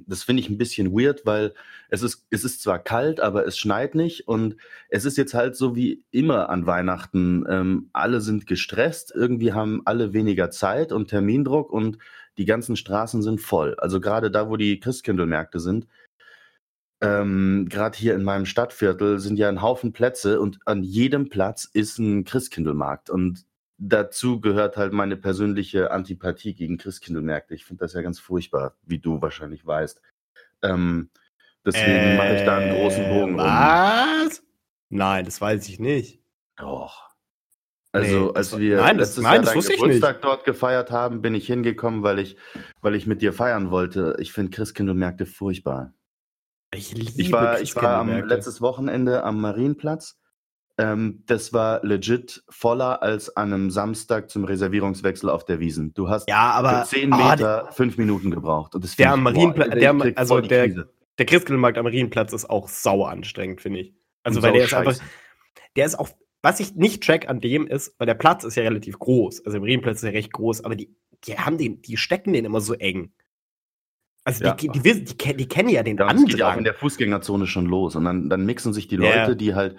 das 0.07 0.25
finde 0.25 0.43
ich 0.43 0.49
ein 0.49 0.59
bisschen 0.59 0.93
weird, 0.93 1.25
weil 1.27 1.55
es 1.89 2.03
ist, 2.03 2.27
es 2.31 2.45
ist 2.45 2.63
zwar 2.63 2.79
kalt, 2.79 3.21
aber 3.21 3.47
es 3.47 3.59
schneit 3.59 3.95
nicht 3.95 4.27
und 4.29 4.57
es 4.89 5.05
ist 5.05 5.17
jetzt 5.17 5.35
halt 5.35 5.57
so 5.57 5.77
wie 5.77 6.05
immer 6.11 6.49
an 6.51 6.67
Weihnachten. 6.67 7.45
Ähm, 7.49 7.91
alle 7.93 8.21
sind 8.21 8.47
gestresst, 8.47 9.13
irgendwie 9.15 9.53
haben 9.53 9.83
alle 9.85 10.13
weniger 10.13 10.51
Zeit 10.51 10.93
und 10.93 11.09
Termindruck 11.09 11.71
und 11.73 11.99
die 12.39 12.45
ganzen 12.45 12.77
Straßen 12.77 13.23
sind 13.23 13.41
voll. 13.41 13.77
Also 13.79 14.01
gerade 14.01 14.31
da, 14.31 14.51
wo 14.51 14.57
die 14.57 14.81
Christkindlmärkte 14.81 15.61
sind, 15.61 15.87
ähm, 17.01 17.67
gerade 17.69 17.97
hier 17.99 18.15
in 18.15 18.25
meinem 18.25 18.47
Stadtviertel 18.47 19.19
sind 19.21 19.39
ja 19.39 19.49
ein 19.49 19.63
Haufen 19.63 19.93
Plätze 19.93 20.41
und 20.41 20.59
an 20.65 20.83
jedem 20.83 21.29
Platz 21.29 21.69
ist 21.73 21.99
ein 21.99 22.25
Christkindlmarkt 22.25 23.11
und 23.11 23.45
dazu 23.79 24.41
gehört 24.41 24.77
halt 24.77 24.93
meine 24.93 25.17
persönliche 25.17 25.91
Antipathie 25.91 26.55
gegen 26.55 26.79
Christkindlmärkte. 26.79 27.55
Ich 27.55 27.65
finde 27.65 27.85
das 27.85 27.93
ja 27.93 28.03
ganz 28.03 28.19
furchtbar, 28.19 28.77
wie 28.85 28.99
du 28.99 29.21
wahrscheinlich 29.21 29.67
weißt. 29.67 30.01
Ähm, 30.63 31.11
deswegen 31.65 31.87
äh, 31.87 32.17
mache 32.17 32.37
ich 32.37 32.45
da 32.45 32.59
einen 32.59 32.75
großen 32.77 33.05
Bogen 33.09 33.33
um. 33.35 33.39
Was? 33.39 34.43
Nein, 34.89 35.25
das 35.25 35.41
weiß 35.41 35.69
ich 35.69 35.79
nicht. 35.81 36.21
Doch. 36.57 37.07
Also, 37.93 38.27
Nee, 38.27 38.33
als 38.35 38.51
das- 38.51 38.59
wir 38.61 38.77
nein, 38.77 38.99
das- 38.99 39.09
letztes 39.09 39.23
nein, 39.25 39.43
Jahr 39.45 39.55
das 39.55 39.69
Geburtstag 39.69 40.23
dort 40.23 40.45
gefeiert 40.45 40.91
haben, 40.91 41.23
bin 41.23 41.35
ich 41.35 41.47
hingekommen, 41.47 42.03
weil 42.03 42.19
ich, 42.19 42.37
weil 42.83 42.95
ich 42.95 43.07
mit 43.07 43.23
dir 43.23 43.33
feiern 43.33 43.71
wollte. 43.71 44.17
Ich 44.19 44.33
finde 44.33 44.51
Christkindlmärkte 44.51 45.25
furchtbar. 45.27 45.93
Ich 46.75 46.93
liebe 46.95 47.11
Ich 47.17 47.33
war, 47.33 47.61
ich 47.61 47.75
war 47.77 47.97
am 47.99 48.11
letztes 48.25 48.61
Wochenende 48.61 49.23
am 49.23 49.41
Marienplatz. 49.41 50.19
Ähm, 50.79 51.23
das 51.27 51.53
war 51.55 51.83
legit 51.85 52.45
voller 52.51 53.03
als 53.03 53.35
an 53.35 53.53
einem 53.53 53.71
Samstag 53.71 54.29
zum 54.31 54.45
Reservierungswechsel 54.45 55.31
auf 55.31 55.45
der 55.47 55.59
Wiesen. 55.59 55.95
Du 55.95 56.09
hast 56.11 56.29
Ja, 56.29 56.51
aber 56.51 56.85
für 56.85 56.97
10 56.97 57.13
ah, 57.15 57.31
Meter 57.31 57.69
fünf 57.73 57.97
Minuten 57.97 58.31
gebraucht. 58.31 58.75
Und 58.75 58.85
das 58.85 58.95
Der 58.97 59.13
am 59.13 59.21
ich- 59.21 59.33
Marienplatz- 59.35 59.71
der 59.79 59.95
krieg 59.95 60.19
also 60.19 60.41
der- 60.43 60.67
Krise. 60.67 60.93
der 61.19 61.27
Christkindlmarkt 61.27 61.79
am 61.79 61.85
Marienplatz 61.85 62.35
ist 62.35 62.51
auch 62.51 62.69
sauer 62.69 63.09
anstrengend, 63.09 63.63
finde 63.63 63.81
ich. 63.81 63.95
Also, 64.23 64.39
Und 64.39 64.43
weil 64.43 64.53
der 64.53 64.65
ist 64.65 64.75
einfach, 64.75 64.93
scheiße. 64.93 65.03
der 65.77 65.87
ist 65.87 65.99
auch, 65.99 66.11
was 66.43 66.61
ich 66.61 66.75
nicht 66.75 67.03
check 67.03 67.29
an 67.31 67.41
dem 67.41 67.67
ist, 67.67 67.95
weil 67.99 68.07
der 68.07 68.15
Platz 68.15 68.45
ist 68.45 68.57
ja 68.57 68.63
relativ 68.63 68.99
groß. 68.99 69.39
Also, 69.47 69.53
der 69.53 69.61
Marienplatz 69.61 69.99
ist 69.99 70.03
ja 70.05 70.11
recht 70.11 70.33
groß, 70.33 70.63
aber 70.65 70.77
die, 70.77 70.95
die 71.25 71.39
haben 71.39 71.57
den, 71.57 71.81
die 71.81 71.97
stecken 71.97 72.35
den 72.35 72.45
immer 72.45 72.61
so 72.61 72.75
eng. 72.75 73.13
Also, 74.25 74.45
Ja. 74.45 74.53
die, 74.55 74.69
die, 74.69 74.85
wissen- 74.85 75.05
die, 75.07 75.17
kennen- 75.17 75.39
die 75.39 75.49
kennen 75.49 75.69
ja 75.71 75.83
den 75.83 75.97
Ja, 75.97 76.11
und 76.11 76.17
es 76.17 76.25
geht 76.27 76.39
ja 76.39 76.53
auch 76.53 76.57
in 76.59 76.65
der 76.65 76.75
Fußgängerzone 76.75 77.47
schon 77.47 77.65
los. 77.67 77.97
Und 77.97 78.05
dann, 78.05 78.29
dann 78.29 78.45
mixen 78.45 78.75
sich 78.75 78.89
die 78.89 78.97
Ja. 78.97 79.21
Leute, 79.25 79.37
die 79.37 79.55
halt 79.55 79.77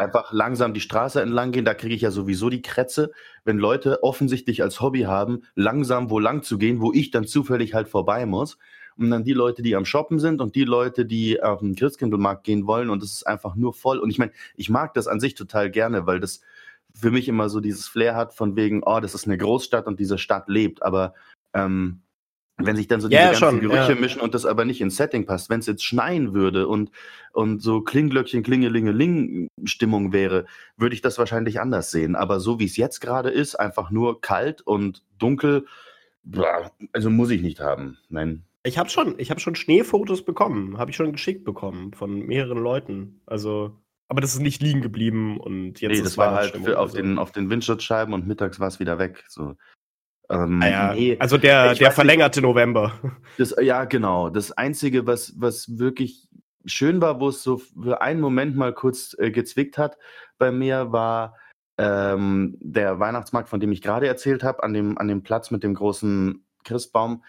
einfach 0.00 0.32
langsam 0.32 0.74
die 0.74 0.80
Straße 0.80 1.20
entlang 1.20 1.52
gehen. 1.52 1.64
Da 1.64 1.74
kriege 1.74 1.94
ich 1.94 2.02
ja 2.02 2.10
sowieso 2.10 2.50
die 2.50 2.62
Krätze, 2.62 3.12
wenn 3.44 3.58
Leute 3.58 4.02
offensichtlich 4.02 4.62
als 4.62 4.80
Hobby 4.80 5.02
haben, 5.02 5.42
langsam 5.54 6.10
wo 6.10 6.18
lang 6.18 6.42
zu 6.42 6.58
gehen, 6.58 6.80
wo 6.80 6.92
ich 6.92 7.10
dann 7.10 7.26
zufällig 7.26 7.74
halt 7.74 7.88
vorbei 7.88 8.26
muss. 8.26 8.58
Und 8.96 9.10
dann 9.10 9.24
die 9.24 9.32
Leute, 9.32 9.62
die 9.62 9.76
am 9.76 9.84
Shoppen 9.84 10.18
sind 10.18 10.40
und 10.40 10.56
die 10.56 10.64
Leute, 10.64 11.06
die 11.06 11.42
auf 11.42 11.60
den 11.60 11.74
Christkindlmarkt 11.74 12.44
gehen 12.44 12.66
wollen. 12.66 12.90
Und 12.90 13.02
es 13.02 13.12
ist 13.12 13.26
einfach 13.26 13.54
nur 13.54 13.72
voll. 13.72 13.98
Und 13.98 14.10
ich 14.10 14.18
meine, 14.18 14.32
ich 14.56 14.68
mag 14.68 14.94
das 14.94 15.06
an 15.06 15.20
sich 15.20 15.34
total 15.34 15.70
gerne, 15.70 16.06
weil 16.06 16.20
das 16.20 16.40
für 16.92 17.10
mich 17.10 17.28
immer 17.28 17.48
so 17.48 17.60
dieses 17.60 17.86
Flair 17.86 18.16
hat 18.16 18.34
von 18.34 18.56
wegen, 18.56 18.82
oh, 18.84 19.00
das 19.00 19.14
ist 19.14 19.26
eine 19.26 19.38
Großstadt 19.38 19.86
und 19.86 20.00
diese 20.00 20.18
Stadt 20.18 20.48
lebt. 20.48 20.82
Aber 20.82 21.14
ähm, 21.54 22.02
wenn 22.66 22.76
sich 22.76 22.88
dann 22.88 23.00
so 23.00 23.08
diese 23.08 23.20
Ja, 23.20 23.26
ganzen 23.28 23.40
schon, 23.40 23.60
Gerüche 23.60 23.94
ja. 23.94 24.00
mischen 24.00 24.20
und 24.20 24.34
das 24.34 24.46
aber 24.46 24.64
nicht 24.64 24.80
ins 24.80 24.96
Setting 24.96 25.26
passt, 25.26 25.50
wenn 25.50 25.60
es 25.60 25.66
jetzt 25.66 25.84
schneien 25.84 26.34
würde 26.34 26.68
und, 26.68 26.90
und 27.32 27.62
so 27.62 27.80
Klingglöckchen, 27.80 28.42
Klingelingeling 28.42 29.48
Stimmung 29.64 30.12
wäre, 30.12 30.46
würde 30.76 30.94
ich 30.94 31.02
das 31.02 31.18
wahrscheinlich 31.18 31.60
anders 31.60 31.90
sehen. 31.90 32.16
Aber 32.16 32.40
so 32.40 32.58
wie 32.58 32.64
es 32.64 32.76
jetzt 32.76 33.00
gerade 33.00 33.30
ist, 33.30 33.54
einfach 33.54 33.90
nur 33.90 34.20
kalt 34.20 34.60
und 34.62 35.02
dunkel, 35.18 35.66
also 36.92 37.10
muss 37.10 37.30
ich 37.30 37.42
nicht 37.42 37.60
haben. 37.60 37.98
Nein. 38.08 38.44
Ich 38.62 38.76
habe 38.76 38.90
schon, 38.90 39.14
ich 39.18 39.30
habe 39.30 39.40
schon 39.40 39.54
Schneefotos 39.54 40.24
bekommen, 40.24 40.76
habe 40.78 40.90
ich 40.90 40.96
schon 40.96 41.12
geschickt 41.12 41.44
bekommen 41.44 41.94
von 41.94 42.26
mehreren 42.26 42.58
Leuten. 42.58 43.22
Also, 43.24 43.78
aber 44.08 44.20
das 44.20 44.34
ist 44.34 44.40
nicht 44.40 44.60
liegen 44.60 44.82
geblieben 44.82 45.40
und 45.40 45.80
jetzt 45.80 45.92
nee, 45.92 45.96
ist 45.98 46.04
das 46.04 46.18
war 46.18 46.34
halt 46.34 46.56
für, 46.56 46.78
auf, 46.78 46.92
den, 46.92 47.18
auf 47.18 47.32
den 47.32 47.48
Windschutzscheiben 47.48 48.12
und 48.12 48.26
mittags 48.26 48.60
war 48.60 48.68
es 48.68 48.78
wieder 48.78 48.98
weg. 48.98 49.24
So. 49.28 49.56
Ähm, 50.30 50.60
Ah 50.62 50.68
ja, 50.68 50.94
nee, 50.94 51.16
also 51.18 51.36
der, 51.36 51.62
der 51.62 51.70
weiß 51.72 51.80
nicht- 51.80 51.92
verlängerte 51.92 52.40
November. 52.40 52.92
Das, 53.36 53.54
ja, 53.60 53.84
genau. 53.84 54.30
Das 54.30 54.52
Einzige, 54.52 55.06
was, 55.06 55.34
was 55.36 55.78
wirklich 55.78 56.28
schön 56.66 57.00
war, 57.00 57.20
wo 57.20 57.28
es 57.28 57.42
so 57.42 57.58
für 57.58 58.00
einen 58.00 58.20
Moment 58.20 58.54
mal 58.56 58.72
kurz 58.72 59.16
äh, 59.18 59.30
gezwickt 59.30 59.76
hat 59.76 59.98
bei 60.38 60.52
mir, 60.52 60.92
war 60.92 61.36
ähm, 61.78 62.56
der 62.60 63.00
Weihnachtsmarkt, 63.00 63.48
von 63.48 63.58
dem 63.60 63.72
ich 63.72 63.82
gerade 63.82 64.06
erzählt 64.06 64.44
habe, 64.44 64.62
an 64.62 64.72
dem, 64.74 64.98
an 64.98 65.08
dem 65.08 65.22
Platz 65.22 65.50
mit 65.50 65.62
dem 65.64 65.74
großen 65.74 66.44
Christbaum. 66.64 67.24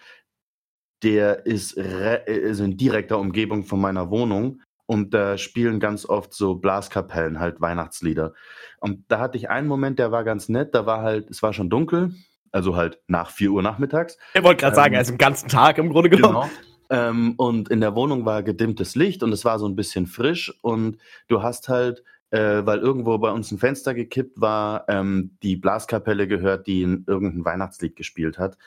Der 1.02 1.46
ist 1.46 1.76
re 1.76 2.22
also 2.26 2.62
in 2.64 2.76
direkter 2.76 3.18
Umgebung 3.18 3.64
von 3.64 3.80
meiner 3.80 4.10
Wohnung. 4.10 4.60
Und 4.86 5.14
da 5.14 5.38
spielen 5.38 5.80
ganz 5.80 6.04
oft 6.06 6.34
so 6.34 6.56
Blaskapellen, 6.56 7.40
halt 7.40 7.60
Weihnachtslieder. 7.60 8.34
Und 8.78 9.04
da 9.08 9.18
hatte 9.20 9.38
ich 9.38 9.48
einen 9.48 9.66
Moment, 9.66 9.98
der 9.98 10.12
war 10.12 10.22
ganz 10.22 10.48
nett. 10.48 10.74
Da 10.74 10.84
war 10.86 11.00
halt, 11.02 11.30
es 11.30 11.42
war 11.42 11.52
schon 11.54 11.70
dunkel, 11.70 12.12
also 12.52 12.76
halt 12.76 13.00
nach 13.08 13.30
4 13.30 13.50
Uhr 13.50 13.62
nachmittags. 13.62 14.18
Ich 14.34 14.42
wollte 14.42 14.60
gerade 14.60 14.76
sagen, 14.76 14.94
Ähm, 14.94 14.98
also 14.98 15.12
im 15.12 15.18
ganzen 15.18 15.48
Tag 15.48 15.78
im 15.78 15.88
Grunde 15.90 16.10
genommen. 16.10 16.34
Genau. 16.34 16.50
Ähm, 16.90 17.34
und 17.38 17.70
in 17.70 17.80
der 17.80 17.94
Wohnung 17.94 18.26
war 18.26 18.42
gedimmtes 18.42 18.94
Licht 18.94 19.22
und 19.22 19.32
es 19.32 19.44
war 19.44 19.58
so 19.58 19.66
ein 19.66 19.76
bisschen 19.76 20.06
frisch 20.06 20.52
und 20.62 20.98
du 21.28 21.42
hast 21.42 21.68
halt, 21.68 22.04
äh, 22.30 22.64
weil 22.66 22.80
irgendwo 22.80 23.16
bei 23.18 23.30
uns 23.30 23.50
ein 23.50 23.58
Fenster 23.58 23.94
gekippt 23.94 24.40
war, 24.40 24.84
ähm, 24.88 25.36
die 25.42 25.56
Blaskapelle 25.56 26.28
gehört, 26.28 26.66
die 26.66 26.82
in 26.82 27.04
irgendein 27.06 27.44
Weihnachtslied 27.44 27.96
gespielt 27.96 28.38
hat. 28.38 28.58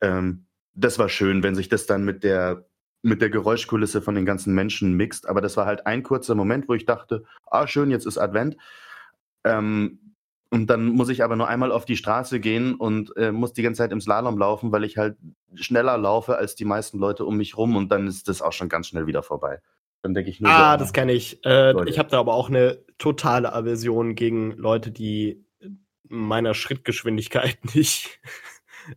Ähm, 0.00 0.46
das 0.74 0.98
war 0.98 1.08
schön, 1.08 1.42
wenn 1.42 1.54
sich 1.54 1.68
das 1.68 1.86
dann 1.86 2.04
mit 2.04 2.24
der 2.24 2.66
mit 3.02 3.22
der 3.22 3.30
Geräuschkulisse 3.30 4.02
von 4.02 4.14
den 4.14 4.26
ganzen 4.26 4.54
Menschen 4.54 4.94
mixt. 4.94 5.26
Aber 5.26 5.40
das 5.40 5.56
war 5.56 5.64
halt 5.64 5.86
ein 5.86 6.02
kurzer 6.02 6.34
Moment, 6.34 6.68
wo 6.68 6.74
ich 6.74 6.84
dachte, 6.84 7.24
ah 7.46 7.66
schön, 7.66 7.90
jetzt 7.90 8.06
ist 8.06 8.18
Advent. 8.18 8.56
Ähm, 9.44 10.09
und 10.50 10.68
dann 10.68 10.86
muss 10.86 11.08
ich 11.08 11.22
aber 11.24 11.36
nur 11.36 11.48
einmal 11.48 11.72
auf 11.72 11.84
die 11.84 11.96
Straße 11.96 12.40
gehen 12.40 12.74
und 12.74 13.16
äh, 13.16 13.32
muss 13.32 13.52
die 13.52 13.62
ganze 13.62 13.78
Zeit 13.78 13.92
im 13.92 14.00
Slalom 14.00 14.36
laufen, 14.38 14.72
weil 14.72 14.84
ich 14.84 14.96
halt 14.98 15.16
schneller 15.54 15.96
laufe 15.96 16.36
als 16.36 16.54
die 16.56 16.64
meisten 16.64 16.98
Leute 16.98 17.24
um 17.24 17.36
mich 17.36 17.56
rum 17.56 17.76
und 17.76 17.90
dann 17.90 18.06
ist 18.06 18.28
das 18.28 18.42
auch 18.42 18.52
schon 18.52 18.68
ganz 18.68 18.88
schnell 18.88 19.06
wieder 19.06 19.22
vorbei. 19.22 19.60
Dann 20.02 20.14
denke 20.14 20.30
ich 20.30 20.40
nur 20.40 20.50
Ah, 20.50 20.72
so, 20.72 20.78
das 20.84 20.92
kenne 20.92 21.12
ich. 21.12 21.44
Äh, 21.44 21.88
ich 21.88 21.98
habe 21.98 22.08
da 22.10 22.18
aber 22.20 22.34
auch 22.34 22.48
eine 22.48 22.78
totale 22.98 23.52
Aversion 23.52 24.14
gegen 24.14 24.52
Leute, 24.56 24.90
die 24.90 25.44
meiner 26.08 26.54
Schrittgeschwindigkeit 26.54 27.58
nicht 27.74 28.18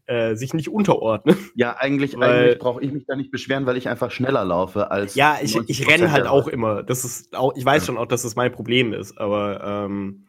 äh, 0.06 0.36
sich 0.36 0.54
nicht 0.54 0.70
unterordnen. 0.70 1.38
ja, 1.56 1.76
eigentlich, 1.78 2.18
Weil- 2.18 2.46
eigentlich 2.46 2.60
brauche 2.60 2.82
ich 2.82 2.92
mich 2.92 3.06
da 3.06 3.16
nicht 3.16 3.32
beschweren, 3.32 3.66
weil 3.66 3.78
ich 3.78 3.90
einfach 3.90 4.12
schneller 4.12 4.44
laufe 4.46 4.90
als. 4.92 5.14
Ja, 5.16 5.38
ich, 5.42 5.56
90% 5.56 5.66
ich 5.68 5.88
renne 5.88 6.12
halt 6.12 6.26
auch 6.26 6.48
immer. 6.48 6.82
Das 6.84 7.04
ist 7.06 7.36
auch, 7.36 7.54
ich 7.56 7.66
weiß 7.66 7.84
Ja. 7.84 7.86
schon 7.88 7.98
auch, 7.98 8.08
dass 8.08 8.24
das 8.24 8.36
mein 8.36 8.52
Problem 8.52 8.94
ist, 8.94 9.18
aber 9.20 9.62
ähm, 9.64 10.26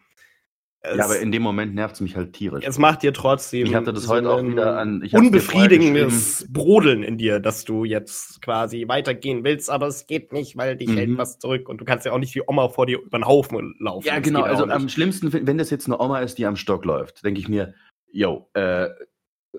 es, 0.85 0.99
Ja, 0.99 1.05
aber 1.07 1.19
in 1.19 1.33
dem 1.33 1.43
Moment 1.43 1.75
nervt 1.75 1.95
es 1.95 2.01
mich 2.03 2.15
halt 2.17 2.33
tierisch. 2.35 2.65
es 2.67 2.79
macht 2.79 3.03
dir 3.03 3.13
trotzdem 3.13 3.67
Ich 3.67 3.75
hatte 3.75 3.93
das 3.93 4.05
so 4.05 4.11
heute 4.11 4.31
auch 4.31 4.43
wieder 4.43 4.79
an- 4.79 5.03
unbefriedigendes 5.13 6.47
Brodeln 6.51 7.03
in 7.03 7.17
dir, 7.19 7.41
dass 7.41 7.65
du 7.65 7.85
jetzt 7.85 8.43
quasi 8.43 8.87
weitergehen 8.89 9.45
willst, 9.45 9.71
aber 9.71 9.87
es 9.87 10.07
geht 10.07 10.33
nicht, 10.33 10.57
weil 10.57 10.77
dich 10.77 10.89
Mhm. 10.89 10.97
hält 10.97 11.19
was 11.19 11.39
zurück 11.39 11.69
und 11.69 11.81
du 11.81 11.85
kannst 11.85 12.07
ja 12.07 12.13
auch 12.13 12.19
nicht 12.19 12.35
wie 12.35 12.43
Oma 12.47 12.69
vor 12.69 12.87
dir 12.87 13.01
über 13.01 13.19
den 13.19 13.27
Haufen 13.27 13.75
laufen. 13.79 14.07
Ja, 14.07 14.17
Das 14.17 14.23
genau. 14.25 14.43
Also 14.43 14.65
am 14.67 14.89
schlimmsten, 14.89 15.33
wenn 15.33 15.59
das 15.59 15.71
jetzt 15.71 15.87
eine 15.87 15.99
Oma 16.01 16.21
ist, 16.21 16.39
die 16.39 16.47
am 16.47 16.57
Stock 16.57 16.85
läuft, 16.85 17.25
denke 17.25 17.41
ich 17.41 17.49
mir, 17.49 17.75
yo, 18.13 18.49
äh, 18.55 18.89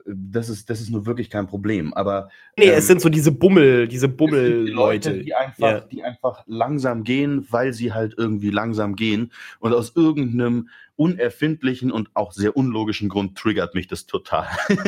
das 0.05 0.49
ist, 0.49 0.69
das 0.69 0.81
ist 0.81 0.89
nur 0.89 1.05
wirklich 1.05 1.29
kein 1.29 1.47
Problem. 1.47 1.93
Aber 1.93 2.27
Nee, 2.57 2.65
ähm, 2.65 2.73
es 2.77 2.85
sind 2.87 2.99
so 2.99 3.07
diese 3.07 3.31
Bummel, 3.31 3.87
diese 3.87 4.07
es 4.07 4.11
gibt 4.11 4.19
die 4.21 4.25
Bummel-Leute. 4.25 5.19
die 5.23 5.33
einfach, 5.33 5.71
Ja. 5.71 5.79
die 5.79 6.03
einfach 6.03 6.43
langsam 6.47 7.05
gehen, 7.05 7.47
weil 7.49 7.71
sie 7.71 7.93
halt 7.93 8.13
irgendwie 8.17 8.49
langsam 8.51 8.97
gehen. 8.97 9.31
Und 9.59 9.73
aus 9.73 9.93
irgendeinem 9.95 10.67
unerfindlichen 10.95 11.91
und 11.91 12.09
auch 12.13 12.31
sehr 12.31 12.55
unlogischen 12.55 13.09
Grund 13.09 13.37
triggert 13.37 13.75
mich 13.75 13.87
das 13.87 14.05
total. 14.05 14.47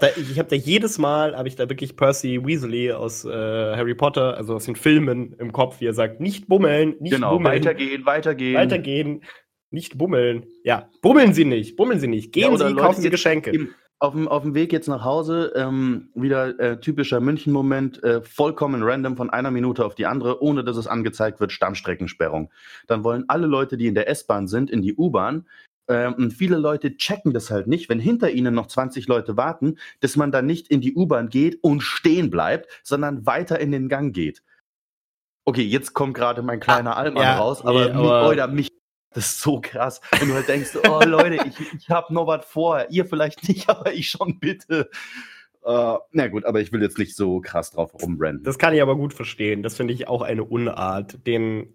Da, 0.00 0.08
ich 0.16 0.38
habe 0.38 0.48
da 0.48 0.56
jedes 0.56 0.98
Mal, 0.98 1.36
habe 1.36 1.46
ich 1.46 1.54
da 1.54 1.68
wirklich 1.68 1.96
Percy 1.96 2.44
Weasley 2.44 2.90
aus 2.92 3.24
äh, 3.24 3.30
Harry 3.30 3.94
Potter, 3.94 4.36
also 4.36 4.54
aus 4.54 4.64
den 4.64 4.74
Filmen 4.74 5.34
im 5.38 5.52
Kopf, 5.52 5.80
wie 5.80 5.86
er 5.86 5.92
sagt, 5.92 6.18
nicht 6.18 6.48
bummeln, 6.48 6.96
nicht 6.98 7.12
genau, 7.12 7.34
bummeln, 7.34 7.54
weitergehen, 7.54 8.04
weitergehen. 8.04 8.56
weitergehen, 8.56 9.24
nicht 9.70 9.98
bummeln. 9.98 10.46
Ja, 10.64 10.88
bummeln 11.02 11.34
Sie 11.34 11.44
nicht, 11.44 11.76
bummeln 11.76 12.00
Sie 12.00 12.08
nicht. 12.08 12.34
Ja, 12.34 12.46
Gehen 12.48 12.54
oder 12.54 12.68
Sie, 12.68 12.74
kaufen 12.74 13.00
Sie 13.02 13.10
Geschenke. 13.10 13.50
Im, 13.50 13.68
auf, 14.02 14.14
dem, 14.14 14.26
auf 14.26 14.42
dem 14.42 14.54
Weg 14.54 14.72
jetzt 14.72 14.88
nach 14.88 15.04
Hause, 15.04 15.52
ähm, 15.54 16.08
wieder 16.14 16.58
äh, 16.58 16.80
typischer 16.80 17.20
München-Moment, 17.20 18.02
äh, 18.02 18.20
vollkommen 18.20 18.82
random 18.82 19.16
von 19.16 19.30
einer 19.30 19.52
Minute 19.52 19.84
auf 19.84 19.94
die 19.94 20.06
andere, 20.06 20.42
ohne 20.42 20.64
dass 20.64 20.76
es 20.76 20.88
angezeigt 20.88 21.38
wird, 21.38 21.52
Stammstreckensperrung. 21.52 22.50
Dann 22.88 23.04
wollen 23.04 23.24
alle 23.28 23.46
Leute, 23.46 23.76
die 23.76 23.86
in 23.86 23.94
der 23.94 24.08
S-Bahn 24.08 24.48
sind, 24.48 24.70
in 24.70 24.82
die 24.82 24.96
U-Bahn. 24.96 25.46
Ähm, 25.88 26.14
und 26.14 26.32
viele 26.32 26.56
Leute 26.58 26.96
checken 26.96 27.32
das 27.32 27.52
halt 27.52 27.68
nicht, 27.68 27.88
wenn 27.88 28.00
hinter 28.00 28.30
ihnen 28.32 28.54
noch 28.54 28.66
20 28.66 29.06
Leute 29.06 29.36
warten, 29.36 29.78
dass 30.00 30.16
man 30.16 30.32
dann 30.32 30.46
nicht 30.46 30.66
in 30.66 30.80
die 30.80 30.96
U-Bahn 30.96 31.28
geht 31.28 31.62
und 31.62 31.80
stehen 31.82 32.28
bleibt, 32.28 32.80
sondern 32.82 33.24
weiter 33.24 33.60
in 33.60 33.70
den 33.70 33.88
Gang 33.88 34.12
geht. 34.12 34.42
Okay, 35.44 35.62
jetzt 35.62 35.94
kommt 35.94 36.14
gerade 36.14 36.42
mein 36.42 36.58
kleiner 36.58 36.96
Allmann 36.96 37.22
ja, 37.22 37.38
raus, 37.38 37.62
nee, 37.62 37.70
aber, 37.70 37.84
mi- 37.94 38.40
aber- 38.40 38.48
mich 38.48 38.68
das 39.14 39.26
ist 39.26 39.40
so 39.40 39.60
krass. 39.60 40.00
Und 40.20 40.28
du 40.28 40.34
halt 40.34 40.48
denkst, 40.48 40.70
oh 40.88 41.00
Leute, 41.04 41.44
ich, 41.46 41.74
ich 41.78 41.90
habe 41.90 42.12
noch 42.12 42.26
was 42.26 42.44
vor. 42.44 42.86
Ihr 42.90 43.06
vielleicht 43.06 43.48
nicht, 43.48 43.68
aber 43.68 43.92
ich 43.92 44.10
schon 44.10 44.38
bitte. 44.38 44.90
Uh, 45.64 45.98
na 46.10 46.26
gut, 46.26 46.44
aber 46.44 46.60
ich 46.60 46.72
will 46.72 46.82
jetzt 46.82 46.98
nicht 46.98 47.14
so 47.14 47.40
krass 47.40 47.70
drauf 47.70 47.92
rumrennen. 47.94 48.42
Das 48.42 48.58
kann 48.58 48.74
ich 48.74 48.82
aber 48.82 48.96
gut 48.96 49.14
verstehen. 49.14 49.62
Das 49.62 49.76
finde 49.76 49.94
ich 49.94 50.08
auch 50.08 50.22
eine 50.22 50.42
Unart, 50.42 51.24
den 51.26 51.72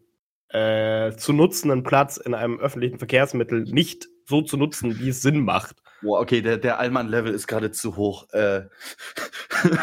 äh, 0.49 1.13
zu 1.15 1.31
nutzenden 1.33 1.83
Platz 1.83 2.17
in 2.17 2.33
einem 2.33 2.59
öffentlichen 2.59 2.97
Verkehrsmittel 2.97 3.63
nicht 3.63 4.07
so 4.25 4.41
zu 4.41 4.57
nutzen, 4.57 4.99
wie 4.99 5.09
es 5.09 5.21
Sinn 5.21 5.39
macht. 5.41 5.77
Boah, 6.01 6.19
okay, 6.19 6.41
der, 6.41 6.57
der 6.57 6.79
Allmann-Level 6.79 7.33
ist 7.33 7.47
gerade 7.47 7.71
zu 7.71 7.95
hoch. 7.95 8.27
Äh. 8.31 8.61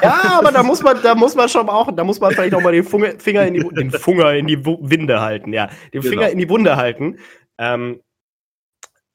Ja, 0.02 0.38
aber 0.38 0.52
da 0.52 0.62
muss 0.62 0.82
man, 0.82 1.02
da 1.02 1.14
muss 1.14 1.34
man 1.34 1.48
schon 1.48 1.68
auch, 1.68 1.90
da 1.94 2.04
muss 2.04 2.20
man 2.20 2.32
vielleicht 2.32 2.54
auch 2.54 2.60
mal 2.60 2.72
den 2.72 2.84
Funge, 2.84 3.18
Finger 3.18 3.44
in 3.46 3.54
die, 3.54 3.68
den 3.68 3.90
Funger 3.90 4.32
in 4.34 4.46
die 4.46 4.64
Winde 4.64 5.20
halten, 5.20 5.52
ja, 5.52 5.66
den 5.92 6.02
genau. 6.02 6.10
Finger 6.10 6.30
in 6.30 6.38
die 6.38 6.48
Wunde 6.48 6.76
halten. 6.76 7.18
Ähm, 7.58 8.00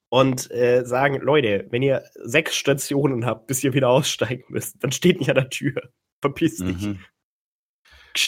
und 0.10 0.50
äh, 0.52 0.84
sagen, 0.86 1.22
Leute, 1.22 1.68
wenn 1.70 1.84
ihr 1.84 2.04
sechs 2.16 2.56
Stationen 2.56 3.26
habt, 3.26 3.48
bis 3.48 3.64
ihr 3.64 3.74
wieder 3.74 3.90
aussteigen 3.90 4.44
müsst, 4.50 4.84
dann 4.84 4.92
steht 4.92 5.20
nicht 5.20 5.30
an 5.30 5.36
der 5.36 5.50
Tür. 5.50 5.82
Verpiss 6.22 6.58
dich. 6.58 6.82
Mhm. 6.82 7.00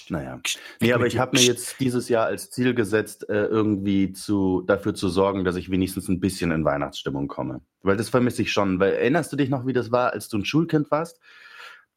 Naja. 0.09 0.39
Nee, 0.79 0.93
aber 0.93 1.07
ich 1.07 1.17
habe 1.17 1.37
mir 1.37 1.43
jetzt 1.43 1.79
dieses 1.79 2.07
Jahr 2.07 2.27
als 2.27 2.51
Ziel 2.51 2.73
gesetzt, 2.75 3.27
äh, 3.29 3.45
irgendwie 3.45 4.13
zu, 4.13 4.61
dafür 4.61 4.93
zu 4.93 5.09
sorgen, 5.09 5.43
dass 5.43 5.55
ich 5.55 5.71
wenigstens 5.71 6.07
ein 6.07 6.19
bisschen 6.19 6.51
in 6.51 6.63
Weihnachtsstimmung 6.63 7.27
komme. 7.27 7.61
Weil 7.81 7.97
das 7.97 8.09
vermisse 8.09 8.43
ich 8.43 8.51
schon. 8.51 8.79
Weil 8.79 8.93
erinnerst 8.93 9.33
du 9.33 9.35
dich 9.35 9.49
noch, 9.49 9.65
wie 9.65 9.73
das 9.73 9.91
war, 9.91 10.13
als 10.13 10.29
du 10.29 10.37
ein 10.37 10.45
Schulkind 10.45 10.91
warst? 10.91 11.19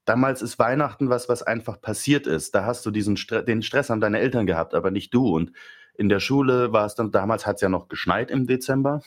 Damals 0.06 0.42
ist 0.42 0.58
Weihnachten 0.58 1.08
was, 1.08 1.28
was 1.28 1.42
einfach 1.42 1.80
passiert 1.80 2.26
ist. 2.26 2.54
Da 2.54 2.64
hast 2.64 2.84
du 2.84 2.90
diesen 2.90 3.16
Stre 3.16 3.44
den 3.44 3.62
Stress 3.62 3.90
haben 3.90 4.00
deine 4.00 4.18
Eltern 4.18 4.46
gehabt, 4.46 4.74
aber 4.74 4.90
nicht 4.90 5.14
du. 5.14 5.28
Und 5.28 5.52
in 5.96 6.08
der 6.08 6.20
Schule 6.20 6.72
war 6.72 6.86
es 6.86 6.94
dann, 6.94 7.10
damals 7.10 7.46
hat 7.46 7.56
es 7.56 7.62
ja 7.62 7.68
noch 7.68 7.88
geschneit 7.88 8.30
im 8.30 8.46
Dezember 8.46 9.02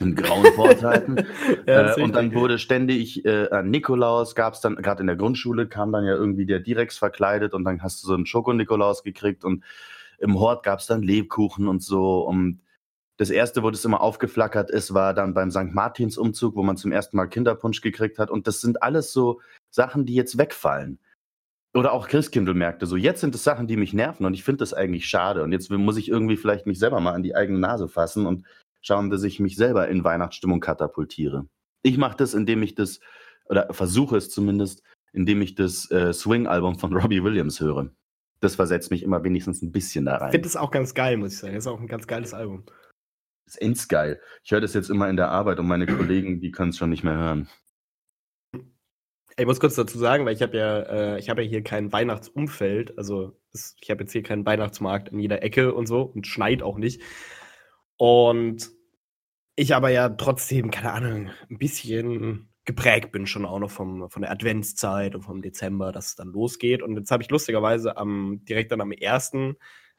in 0.00 0.14
grauen 0.14 0.52
Vorzeiten. 0.54 1.16
ja, 1.66 1.96
äh, 1.96 2.02
und 2.02 2.14
dann 2.14 2.34
wurde 2.34 2.58
ständig 2.58 3.24
äh, 3.24 3.48
an 3.50 3.70
Nikolaus, 3.70 4.34
gab 4.34 4.54
es 4.54 4.60
dann, 4.60 4.76
gerade 4.76 5.00
in 5.00 5.06
der 5.06 5.16
Grundschule, 5.16 5.68
kam 5.68 5.92
dann 5.92 6.04
ja 6.04 6.14
irgendwie 6.14 6.46
der 6.46 6.60
Direx 6.60 6.98
verkleidet 6.98 7.54
und 7.54 7.64
dann 7.64 7.82
hast 7.82 8.02
du 8.02 8.08
so 8.08 8.14
einen 8.14 8.26
Schoko-Nikolaus 8.26 9.02
gekriegt 9.02 9.44
und 9.44 9.64
im 10.18 10.38
Hort 10.38 10.64
gab 10.64 10.80
es 10.80 10.86
dann 10.86 11.02
Lebkuchen 11.02 11.68
und 11.68 11.82
so. 11.82 12.20
Und 12.20 12.60
das 13.16 13.30
erste, 13.30 13.62
wo 13.62 13.70
das 13.70 13.84
immer 13.84 14.00
aufgeflackert 14.00 14.70
ist, 14.70 14.94
war 14.94 15.14
dann 15.14 15.34
beim 15.34 15.50
St. 15.50 15.72
Martins-Umzug, 15.72 16.56
wo 16.56 16.62
man 16.62 16.76
zum 16.76 16.92
ersten 16.92 17.16
Mal 17.16 17.26
Kinderpunsch 17.26 17.80
gekriegt 17.80 18.18
hat. 18.18 18.30
Und 18.30 18.46
das 18.46 18.60
sind 18.60 18.82
alles 18.82 19.12
so 19.12 19.40
Sachen, 19.70 20.06
die 20.06 20.14
jetzt 20.14 20.38
wegfallen. 20.38 20.98
Oder 21.74 21.92
auch 21.92 22.08
Christkindlmärkte. 22.08 22.86
So, 22.86 22.96
jetzt 22.96 23.20
sind 23.20 23.34
es 23.34 23.44
Sachen, 23.44 23.66
die 23.66 23.76
mich 23.76 23.94
nerven 23.94 24.26
und 24.26 24.34
ich 24.34 24.44
finde 24.44 24.58
das 24.58 24.74
eigentlich 24.74 25.06
schade. 25.06 25.42
Und 25.42 25.52
jetzt 25.52 25.70
muss 25.70 25.96
ich 25.96 26.08
irgendwie 26.08 26.36
vielleicht 26.36 26.66
mich 26.66 26.78
selber 26.78 27.00
mal 27.00 27.12
an 27.12 27.22
die 27.22 27.34
eigene 27.34 27.58
Nase 27.58 27.88
fassen 27.88 28.26
und 28.26 28.44
schauen, 28.82 29.08
dass 29.10 29.22
ich 29.22 29.40
mich 29.40 29.56
selber 29.56 29.88
in 29.88 30.04
Weihnachtsstimmung 30.04 30.60
katapultiere. 30.60 31.46
Ich 31.82 31.96
mache 31.96 32.16
das, 32.16 32.34
indem 32.34 32.62
ich 32.62 32.74
das, 32.74 33.00
oder 33.46 33.72
versuche 33.72 34.16
es 34.16 34.28
zumindest, 34.28 34.82
indem 35.12 35.40
ich 35.40 35.54
das 35.54 35.90
äh, 35.90 36.12
Swing-Album 36.12 36.78
von 36.78 36.94
Robbie 36.94 37.22
Williams 37.22 37.60
höre. 37.60 37.90
Das 38.40 38.56
versetzt 38.56 38.90
mich 38.90 39.02
immer 39.02 39.24
wenigstens 39.24 39.62
ein 39.62 39.72
bisschen 39.72 40.04
da 40.04 40.16
rein. 40.16 40.28
Ich 40.28 40.32
finde 40.32 40.48
es 40.48 40.56
auch 40.56 40.70
ganz 40.70 40.94
geil, 40.94 41.16
muss 41.16 41.34
ich 41.34 41.38
sagen. 41.38 41.54
Das 41.54 41.64
ist 41.64 41.68
auch 41.70 41.80
ein 41.80 41.86
ganz 41.86 42.06
geiles 42.06 42.34
Album. 42.34 42.64
Das 43.46 43.54
ist 43.54 43.62
ends 43.62 43.88
geil. 43.88 44.20
Ich 44.42 44.50
höre 44.50 44.60
das 44.60 44.74
jetzt 44.74 44.90
immer 44.90 45.08
in 45.08 45.16
der 45.16 45.28
Arbeit 45.28 45.58
und 45.58 45.66
meine 45.66 45.86
Kollegen, 45.86 46.40
die 46.40 46.50
können 46.50 46.70
es 46.70 46.76
schon 46.76 46.90
nicht 46.90 47.04
mehr 47.04 47.16
hören. 47.16 47.48
Ich 49.38 49.46
muss 49.46 49.60
kurz 49.60 49.74
dazu 49.74 49.98
sagen, 49.98 50.26
weil 50.26 50.34
ich 50.34 50.42
habe 50.42 50.56
ja, 50.56 50.78
äh, 50.80 51.18
ich 51.18 51.26
ja 51.26 51.36
hier 51.38 51.62
kein 51.62 51.92
Weihnachtsumfeld. 51.92 52.98
Also 52.98 53.32
es, 53.52 53.76
ich 53.80 53.90
habe 53.90 54.02
jetzt 54.02 54.12
hier 54.12 54.22
keinen 54.22 54.44
Weihnachtsmarkt 54.44 55.08
in 55.08 55.18
jeder 55.18 55.42
Ecke 55.42 55.74
und 55.74 55.86
so 55.86 56.02
und 56.02 56.26
schneit 56.26 56.62
auch 56.62 56.76
nicht. 56.76 57.02
Und 57.96 58.70
ich 59.56 59.74
aber 59.74 59.90
ja 59.90 60.08
trotzdem, 60.10 60.70
keine 60.70 60.92
Ahnung, 60.92 61.30
ein 61.50 61.58
bisschen 61.58 62.52
geprägt 62.64 63.10
bin 63.12 63.26
schon 63.26 63.44
auch 63.44 63.58
noch 63.58 63.70
vom, 63.70 64.08
von 64.08 64.22
der 64.22 64.30
Adventszeit 64.30 65.14
und 65.14 65.22
vom 65.22 65.42
Dezember, 65.42 65.92
dass 65.92 66.08
es 66.08 66.14
dann 66.16 66.28
losgeht. 66.28 66.82
Und 66.82 66.96
jetzt 66.96 67.10
habe 67.10 67.22
ich 67.22 67.30
lustigerweise 67.30 67.96
am, 67.96 68.44
direkt 68.44 68.72
dann 68.72 68.80
am 68.80 68.92
1., 68.92 69.32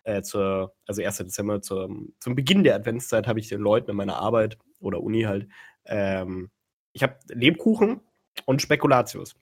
äh, 0.03 0.21
zur, 0.21 0.75
also 0.85 1.01
1. 1.01 1.17
Dezember, 1.17 1.61
zur, 1.61 1.89
zum 2.19 2.35
Beginn 2.35 2.63
der 2.63 2.75
Adventszeit, 2.75 3.27
habe 3.27 3.39
ich 3.39 3.49
den 3.49 3.61
Leuten 3.61 3.91
in 3.91 3.97
meiner 3.97 4.17
Arbeit 4.17 4.57
oder 4.79 5.01
Uni 5.01 5.23
halt, 5.23 5.47
ähm, 5.85 6.51
ich 6.93 7.03
habe 7.03 7.17
Lebkuchen 7.29 8.01
und 8.45 8.61
Spekulatius. 8.61 9.35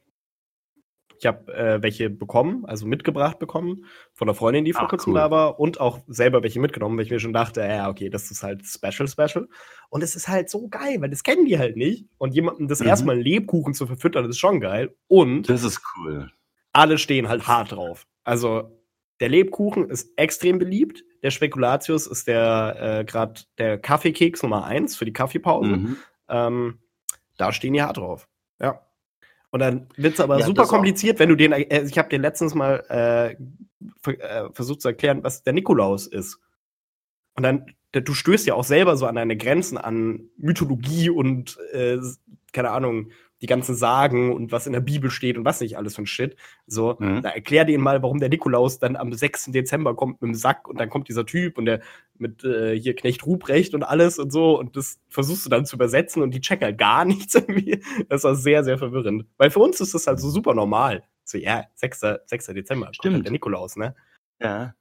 Ich 1.21 1.27
habe 1.27 1.53
äh, 1.53 1.83
welche 1.83 2.09
bekommen, 2.09 2.65
also 2.65 2.87
mitgebracht 2.87 3.37
bekommen, 3.37 3.85
von 4.11 4.27
einer 4.27 4.33
Freundin, 4.33 4.65
die 4.65 4.73
vor 4.73 4.87
kurzem 4.87 5.13
cool. 5.13 5.19
da 5.19 5.29
war, 5.29 5.59
und 5.59 5.79
auch 5.79 5.99
selber 6.07 6.41
welche 6.41 6.59
mitgenommen, 6.59 6.97
weil 6.97 7.05
ich 7.05 7.11
mir 7.11 7.19
schon 7.19 7.31
dachte, 7.31 7.61
ja, 7.61 7.89
okay, 7.89 8.09
das 8.09 8.31
ist 8.31 8.41
halt 8.41 8.65
special, 8.65 9.07
special. 9.07 9.47
Und 9.89 10.01
es 10.01 10.15
ist 10.15 10.27
halt 10.27 10.49
so 10.49 10.67
geil, 10.67 10.99
weil 10.99 11.11
das 11.11 11.21
kennen 11.21 11.45
die 11.45 11.59
halt 11.59 11.77
nicht. 11.77 12.07
Und 12.17 12.33
jemandem 12.33 12.67
das 12.67 12.79
mhm. 12.79 12.87
erstmal 12.87 13.19
Lebkuchen 13.19 13.75
zu 13.75 13.85
verfüttern, 13.85 14.23
das 14.23 14.31
ist 14.31 14.39
schon 14.39 14.59
geil. 14.59 14.95
Und 15.07 15.47
das 15.47 15.63
ist 15.63 15.79
cool. 15.95 16.31
Alle 16.73 16.97
stehen 16.97 17.29
halt 17.29 17.47
hart 17.47 17.73
drauf. 17.73 18.07
Also 18.23 18.81
der 19.19 19.29
Lebkuchen 19.29 19.91
ist 19.91 20.11
extrem 20.15 20.57
beliebt. 20.57 21.03
Der 21.21 21.29
Spekulatius 21.29 22.07
ist 22.07 22.27
der 22.27 23.01
äh, 23.01 23.05
gerade 23.05 23.41
der 23.59 23.77
Kaffeekeks 23.77 24.41
Nummer 24.41 24.65
eins 24.65 24.95
für 24.95 25.05
die 25.05 25.13
Kaffeepause. 25.13 25.69
Mhm. 25.69 25.97
Ähm, 26.29 26.79
da 27.37 27.53
stehen 27.53 27.73
die 27.73 27.83
hart 27.83 27.97
drauf. 27.97 28.27
Ja. 28.61 28.81
Und 29.51 29.59
dann 29.59 29.87
wird 29.97 30.13
es 30.13 30.19
aber 30.21 30.39
ja, 30.39 30.45
super 30.45 30.65
kompliziert, 30.65 31.19
wenn 31.19 31.29
du 31.29 31.35
den, 31.35 31.51
äh, 31.51 31.83
ich 31.83 31.97
habe 31.97 32.09
dir 32.09 32.19
letztens 32.19 32.55
mal 32.55 32.83
äh, 32.89 34.11
äh, 34.11 34.49
versucht 34.53 34.81
zu 34.81 34.87
erklären, 34.87 35.23
was 35.23 35.43
der 35.43 35.53
Nikolaus 35.53 36.07
ist. 36.07 36.39
Und 37.35 37.43
dann, 37.43 37.65
du 37.91 38.13
stößt 38.13 38.47
ja 38.47 38.53
auch 38.53 38.63
selber 38.63 38.95
so 38.95 39.07
an 39.07 39.15
deine 39.15 39.35
Grenzen 39.35 39.77
an 39.77 40.29
Mythologie 40.37 41.09
und, 41.09 41.57
äh, 41.73 41.97
keine 42.53 42.71
Ahnung, 42.71 43.11
die 43.41 43.47
ganzen 43.47 43.75
Sagen 43.75 44.33
und 44.33 44.51
was 44.51 44.67
in 44.67 44.73
der 44.73 44.81
Bibel 44.81 45.09
steht 45.09 45.37
und 45.37 45.45
was 45.45 45.61
nicht 45.61 45.77
alles 45.77 45.95
für 45.95 46.03
ein 46.03 46.07
Shit. 46.07 46.35
So, 46.67 46.95
mhm. 46.99 47.21
da 47.23 47.29
erklär 47.29 47.65
denen 47.65 47.83
mal, 47.83 48.01
warum 48.03 48.19
der 48.19 48.29
Nikolaus 48.29 48.79
dann 48.79 48.95
am 48.95 49.11
6. 49.11 49.45
Dezember 49.51 49.95
kommt 49.95 50.21
mit 50.21 50.29
dem 50.29 50.35
Sack 50.35 50.67
und 50.67 50.79
dann 50.79 50.89
kommt 50.89 51.09
dieser 51.09 51.25
Typ 51.25 51.57
und 51.57 51.65
der 51.65 51.81
mit 52.17 52.43
äh, 52.43 52.79
hier 52.79 52.95
Knecht 52.95 53.25
Ruprecht 53.25 53.73
und 53.73 53.83
alles 53.83 54.19
und 54.19 54.31
so 54.31 54.59
und 54.59 54.77
das 54.77 54.99
versuchst 55.09 55.45
du 55.45 55.49
dann 55.49 55.65
zu 55.65 55.75
übersetzen 55.75 56.21
und 56.21 56.31
die 56.31 56.41
checken 56.41 56.65
halt 56.65 56.77
gar 56.77 57.05
nichts 57.05 57.33
irgendwie. 57.35 57.81
Das 58.09 58.23
war 58.23 58.35
sehr, 58.35 58.63
sehr 58.63 58.77
verwirrend. 58.77 59.25
Weil 59.37 59.49
für 59.49 59.59
uns 59.59 59.81
ist 59.81 59.93
das 59.93 60.07
halt 60.07 60.19
so 60.19 60.29
super 60.29 60.53
normal. 60.53 61.03
So, 61.23 61.37
ja, 61.37 61.65
6. 61.75 62.01
6. 62.25 62.47
Dezember 62.47 62.87
halt 62.87 62.95
Stimmt. 62.95 63.25
der 63.25 63.31
Nikolaus, 63.31 63.75
ne? 63.75 63.95
Ja. 64.39 64.73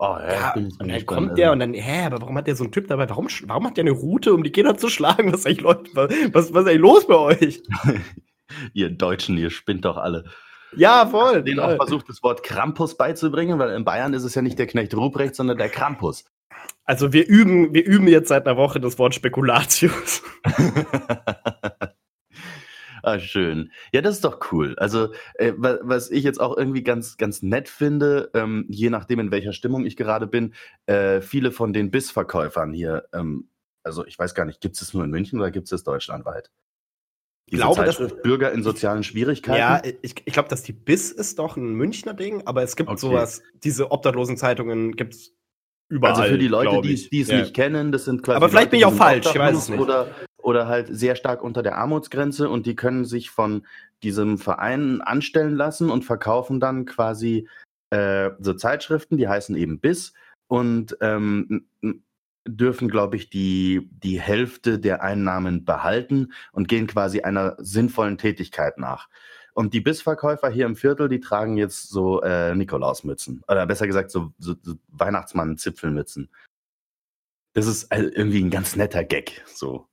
Oh, 0.00 0.16
ja, 0.20 0.32
ja 0.32 0.54
und 0.54 0.78
dann 0.78 1.06
kommt 1.06 1.36
der 1.38 1.50
und 1.50 1.58
dann, 1.58 1.74
hä, 1.74 2.06
aber 2.06 2.20
warum 2.20 2.36
hat 2.36 2.46
der 2.46 2.54
so 2.54 2.62
einen 2.62 2.72
Typ 2.72 2.86
dabei? 2.86 3.08
Warum, 3.08 3.26
warum 3.46 3.66
hat 3.66 3.76
der 3.76 3.82
eine 3.82 3.90
Route, 3.90 4.32
um 4.32 4.44
die 4.44 4.52
Kinder 4.52 4.76
zu 4.76 4.88
schlagen? 4.88 5.32
Was 5.32 5.40
ist 5.40 5.46
eigentlich, 5.46 5.60
Leute, 5.60 5.90
was, 5.94 6.10
was, 6.32 6.54
was 6.54 6.62
ist 6.62 6.68
eigentlich 6.68 6.80
los 6.80 7.06
bei 7.08 7.16
euch? 7.16 7.62
ihr 8.74 8.90
Deutschen, 8.90 9.36
ihr 9.36 9.50
spinnt 9.50 9.84
doch 9.84 9.96
alle. 9.96 10.24
Ja, 10.76 11.06
voll. 11.06 11.42
Den 11.42 11.58
auch 11.58 11.74
versucht, 11.76 12.08
das 12.08 12.22
Wort 12.22 12.44
Krampus 12.44 12.96
beizubringen, 12.96 13.58
weil 13.58 13.70
in 13.70 13.84
Bayern 13.84 14.14
ist 14.14 14.22
es 14.22 14.34
ja 14.34 14.42
nicht 14.42 14.58
der 14.58 14.66
Knecht 14.66 14.94
Ruprecht, 14.94 15.34
sondern 15.34 15.58
der 15.58 15.68
Krampus. 15.68 16.24
Also 16.84 17.12
wir 17.12 17.26
üben, 17.26 17.74
wir 17.74 17.84
üben 17.84 18.06
jetzt 18.06 18.28
seit 18.28 18.46
einer 18.46 18.56
Woche 18.56 18.78
das 18.78 18.98
Wort 18.98 19.14
Spekulatius. 19.14 20.22
Ah, 23.08 23.18
schön. 23.18 23.72
Ja, 23.92 24.02
das 24.02 24.16
ist 24.16 24.24
doch 24.24 24.52
cool. 24.52 24.74
Also, 24.76 25.12
äh, 25.34 25.52
was 25.56 26.10
ich 26.10 26.24
jetzt 26.24 26.40
auch 26.40 26.56
irgendwie 26.56 26.82
ganz, 26.82 27.16
ganz 27.16 27.42
nett 27.42 27.68
finde, 27.68 28.30
ähm, 28.34 28.66
je 28.68 28.90
nachdem, 28.90 29.18
in 29.18 29.30
welcher 29.30 29.52
Stimmung 29.54 29.86
ich 29.86 29.96
gerade 29.96 30.26
bin, 30.26 30.54
äh, 30.86 31.22
viele 31.22 31.50
von 31.50 31.72
den 31.72 31.90
Bissverkäufern 31.90 32.72
hier, 32.74 33.08
ähm, 33.14 33.48
also 33.82 34.04
ich 34.04 34.18
weiß 34.18 34.34
gar 34.34 34.44
nicht, 34.44 34.60
gibt 34.60 34.74
es 34.74 34.80
das 34.80 34.92
nur 34.92 35.04
in 35.04 35.10
München 35.10 35.38
oder 35.38 35.50
gibt 35.50 35.64
es 35.64 35.70
das 35.70 35.84
deutschlandweit? 35.84 36.50
Ich 37.46 37.58
glaube, 37.58 37.82
dass 37.82 37.98
Bürger 38.22 38.52
in 38.52 38.62
sozialen 38.62 39.02
Schwierigkeiten. 39.02 39.58
Ja, 39.58 39.80
ich, 40.02 40.16
ich 40.22 40.32
glaube, 40.34 40.50
dass 40.50 40.62
die 40.62 40.74
Biss 40.74 41.10
ist 41.10 41.38
doch 41.38 41.56
ein 41.56 41.72
Münchner 41.72 42.12
Ding, 42.12 42.42
aber 42.46 42.62
es 42.62 42.76
gibt 42.76 42.90
okay. 42.90 42.98
sowas, 42.98 43.42
diese 43.64 43.90
obdachlosen 43.90 44.36
Zeitungen 44.36 44.96
gibt 44.96 45.14
es 45.14 45.37
überall. 45.88 46.14
Also 46.14 46.32
für 46.32 46.38
die 46.38 46.48
Leute, 46.48 46.80
die 46.82 47.20
es 47.20 47.28
ja. 47.28 47.40
nicht 47.40 47.54
kennen, 47.54 47.92
das 47.92 48.04
sind 48.04 48.22
quasi. 48.22 48.36
Aber 48.36 48.48
vielleicht 48.48 48.66
Leute, 48.66 48.70
bin 48.70 48.78
ich 48.80 48.86
auch 48.86 48.94
falsch, 48.94 49.26
ich 49.26 49.38
weiß 49.38 49.56
es 49.56 49.68
nicht. 49.68 49.80
Oder 49.80 50.08
oder 50.48 50.66
halt 50.66 50.88
sehr 50.90 51.14
stark 51.14 51.42
unter 51.42 51.62
der 51.62 51.76
Armutsgrenze 51.76 52.48
und 52.48 52.64
die 52.64 52.74
können 52.74 53.04
sich 53.04 53.30
von 53.30 53.66
diesem 54.02 54.38
Verein 54.38 55.02
anstellen 55.02 55.54
lassen 55.54 55.90
und 55.90 56.06
verkaufen 56.06 56.58
dann 56.58 56.86
quasi 56.86 57.48
äh, 57.90 58.30
so 58.38 58.54
Zeitschriften, 58.54 59.18
die 59.18 59.28
heißen 59.28 59.56
eben 59.56 59.78
BIS 59.78 60.14
und 60.46 60.96
ähm, 61.00 61.68
dürfen, 62.46 62.88
glaube 62.88 63.16
ich, 63.16 63.28
die, 63.28 63.90
die 63.92 64.20
Hälfte 64.20 64.78
der 64.78 65.02
Einnahmen 65.02 65.64
behalten 65.64 66.32
und 66.52 66.68
gehen 66.68 66.86
quasi 66.86 67.20
einer 67.20 67.56
sinnvollen 67.58 68.16
Tätigkeit 68.16 68.78
nach. 68.78 69.08
Und 69.58 69.74
die 69.74 69.80
Bissverkäufer 69.80 70.50
hier 70.50 70.66
im 70.66 70.76
Viertel, 70.76 71.08
die 71.08 71.18
tragen 71.18 71.56
jetzt 71.56 71.88
so 71.88 72.22
äh, 72.22 72.54
Nikolausmützen. 72.54 73.42
Oder 73.48 73.66
besser 73.66 73.88
gesagt, 73.88 74.12
so, 74.12 74.32
so, 74.38 74.54
so 74.62 74.74
Weihnachtsmann-Zipfelmützen. 74.92 76.28
Das 77.54 77.66
ist 77.66 77.90
also 77.90 78.08
irgendwie 78.08 78.40
ein 78.40 78.50
ganz 78.50 78.76
netter 78.76 79.02
Gag. 79.02 79.42
So. 79.46 79.88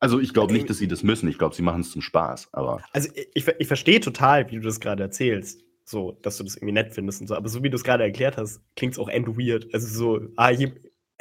Also 0.00 0.18
ich 0.18 0.34
glaube 0.34 0.52
nicht, 0.52 0.68
dass 0.68 0.78
sie 0.78 0.88
das 0.88 1.04
müssen. 1.04 1.28
Ich 1.28 1.38
glaube, 1.38 1.54
sie 1.54 1.62
machen 1.62 1.82
es 1.82 1.92
zum 1.92 2.02
Spaß. 2.02 2.48
Aber 2.50 2.82
also 2.92 3.10
ich, 3.14 3.46
ich 3.46 3.66
verstehe 3.68 4.00
total, 4.00 4.50
wie 4.50 4.56
du 4.56 4.62
das 4.62 4.80
gerade 4.80 5.04
erzählst. 5.04 5.62
So, 5.84 6.18
dass 6.22 6.38
du 6.38 6.42
das 6.42 6.56
irgendwie 6.56 6.72
nett 6.72 6.92
findest 6.92 7.20
und 7.20 7.28
so. 7.28 7.36
Aber 7.36 7.48
so 7.48 7.62
wie 7.62 7.70
du 7.70 7.76
es 7.76 7.84
gerade 7.84 8.02
erklärt 8.02 8.36
hast, 8.36 8.60
klingt 8.74 8.94
es 8.94 8.98
auch 8.98 9.08
end 9.08 9.28
weird. 9.38 9.72
Also 9.72 9.86
so, 9.86 10.28
ah, 10.34 10.50
je, 10.50 10.72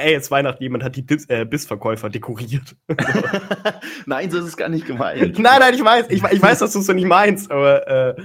ey, 0.04 0.14
es 0.14 0.30
Weihnachten, 0.32 0.62
jemand 0.62 0.84
hat 0.84 0.96
die 0.96 1.06
Dis 1.06 1.26
äh, 1.30 1.46
Bissverkäufer 1.46 2.10
dekoriert. 2.10 2.76
nein, 4.06 4.30
so 4.30 4.40
ist 4.40 4.46
es 4.46 4.58
gar 4.58 4.70
nicht 4.70 4.86
gemeint. 4.86 5.40
nein, 5.40 5.60
nein, 5.60 5.74
ich 5.74 5.84
weiß, 5.84 6.08
ich, 6.10 6.24
ich 6.24 6.42
weiß, 6.42 6.60
dass 6.60 6.74
du 6.74 6.80
es 6.80 6.86
so 6.86 6.94
nicht 6.94 7.08
meinst, 7.08 7.50
aber 7.52 7.88
äh, 7.88 8.22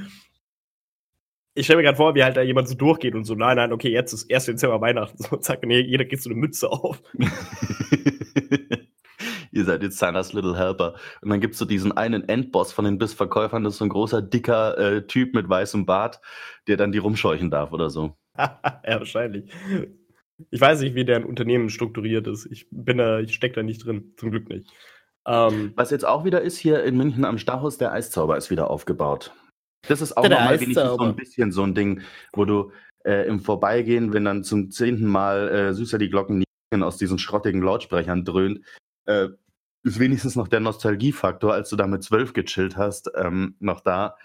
ich 1.59 1.67
stelle 1.67 1.79
mir 1.79 1.83
gerade 1.85 1.97
vor, 1.97 2.15
wie 2.15 2.23
halt 2.23 2.37
da 2.37 2.43
jemand 2.43 2.69
so 2.69 2.77
durchgeht 2.77 3.15
und 3.17 3.25
so, 3.25 3.35
nein, 3.35 3.57
nein, 3.57 3.73
okay, 3.73 3.91
jetzt 3.91 4.13
ist 4.13 4.33
1. 4.33 4.47
Dezember 4.47 4.81
Weihnachten. 4.81 5.17
So, 5.29 5.37
zack, 5.39 5.65
nee, 5.67 5.81
jeder 5.81 6.05
geht 6.05 6.23
so 6.23 6.31
eine 6.31 6.39
Mütze 6.39 6.71
auf. 6.71 7.03
Ihr 9.51 9.65
seid 9.65 9.83
jetzt 9.83 9.99
Santa's 9.99 10.33
Little 10.33 10.57
Helper. 10.57 10.95
Und 11.21 11.31
dann 11.31 11.41
gibt 11.41 11.55
es 11.55 11.59
so 11.59 11.65
diesen 11.65 11.91
einen 11.91 12.29
Endboss 12.29 12.73
von 12.73 12.85
den 12.85 12.99
Bissverkäufern, 12.99 13.65
das 13.65 13.75
ist 13.75 13.79
so 13.79 13.87
ein 13.87 13.89
großer, 13.89 14.23
dicker 14.23 14.79
äh, 14.79 15.07
Typ 15.07 15.35
mit 15.35 15.49
weißem 15.49 15.85
Bart, 15.85 16.21
der 16.69 16.77
dann 16.77 16.93
die 16.93 16.99
rumscheuchen 16.99 17.51
darf 17.51 17.73
oder 17.73 17.91
so. 17.91 18.17
ja, 18.37 18.61
wahrscheinlich. 18.85 19.51
Ich 20.51 20.61
weiß 20.61 20.81
nicht, 20.81 20.95
wie 20.95 21.05
deren 21.05 21.25
Unternehmen 21.25 21.71
strukturiert 21.71 22.27
ist. 22.27 22.47
Ich 22.47 22.67
bin 22.71 22.99
da, 22.99 23.21
ich 23.21 23.35
stecke 23.35 23.57
da 23.57 23.63
nicht 23.63 23.85
drin, 23.85 24.15
zum 24.17 24.31
Glück 24.31 24.49
nicht. 24.49 24.71
Ähm, 25.27 25.73
Was 25.77 25.91
jetzt 25.91 26.07
auch 26.07 26.25
wieder 26.25 26.41
ist, 26.41 26.57
hier 26.57 26.85
in 26.85 26.97
München 26.97 27.25
am 27.25 27.39
Stachus, 27.39 27.79
der 27.79 27.93
Eiszauber 27.93 28.37
ist 28.37 28.51
wieder 28.51 28.71
aufgebaut. 28.71 29.33
Das 29.87 30.01
ist 30.01 30.17
auch 30.17 30.29
nochmal 30.29 30.61
wenigstens 30.61 30.91
so 30.91 30.99
ein 30.99 31.17
bisschen 31.17 31.53
so 31.53 31.63
ein 31.63 31.75
Ding, 31.75 32.03
wo 32.33 32.45
du 32.45 32.73
äh, 33.05 33.27
im 33.27 33.41
Vorbeigehen, 33.41 34.13
wenn 34.13 34.25
dann 34.25 34.45
zum 34.45 34.71
zehnten 34.71 35.07
Mal 35.07 35.49
äh, 35.49 35.75
süßer 35.75 35.99
die 35.99 36.11
Glocken 36.11 36.45
aus 36.81 36.99
diesen 36.99 37.19
schrottigen 37.19 37.63
Lautsprechern 37.63 38.25
dröhnt, 38.25 38.61
äh, 39.07 39.29
ist 39.85 39.99
wenigstens 39.99 40.37
noch 40.37 40.49
der 40.49 40.61
Nostalgiefaktor, 40.61 41.53
als 41.53 41.71
du 41.71 41.77
da 41.77 41.87
mit 41.87 42.03
zwölf 42.03 42.33
gechillt 42.33 42.77
hast, 42.77 43.11
ähm, 43.15 43.55
noch 43.61 43.81
da. 43.81 44.17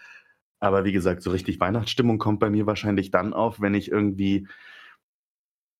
Aber 0.60 0.86
wie 0.86 0.91
gesagt, 0.91 1.21
so 1.21 1.32
richtig 1.32 1.60
Weihnachtsstimmung 1.60 2.17
kommt 2.17 2.39
bei 2.39 2.49
mir 2.49 2.65
wahrscheinlich 2.65 3.12
dann 3.12 3.34
auf, 3.34 3.62
wenn 3.62 3.73
ich 3.73 3.91
irgendwie 3.91 4.47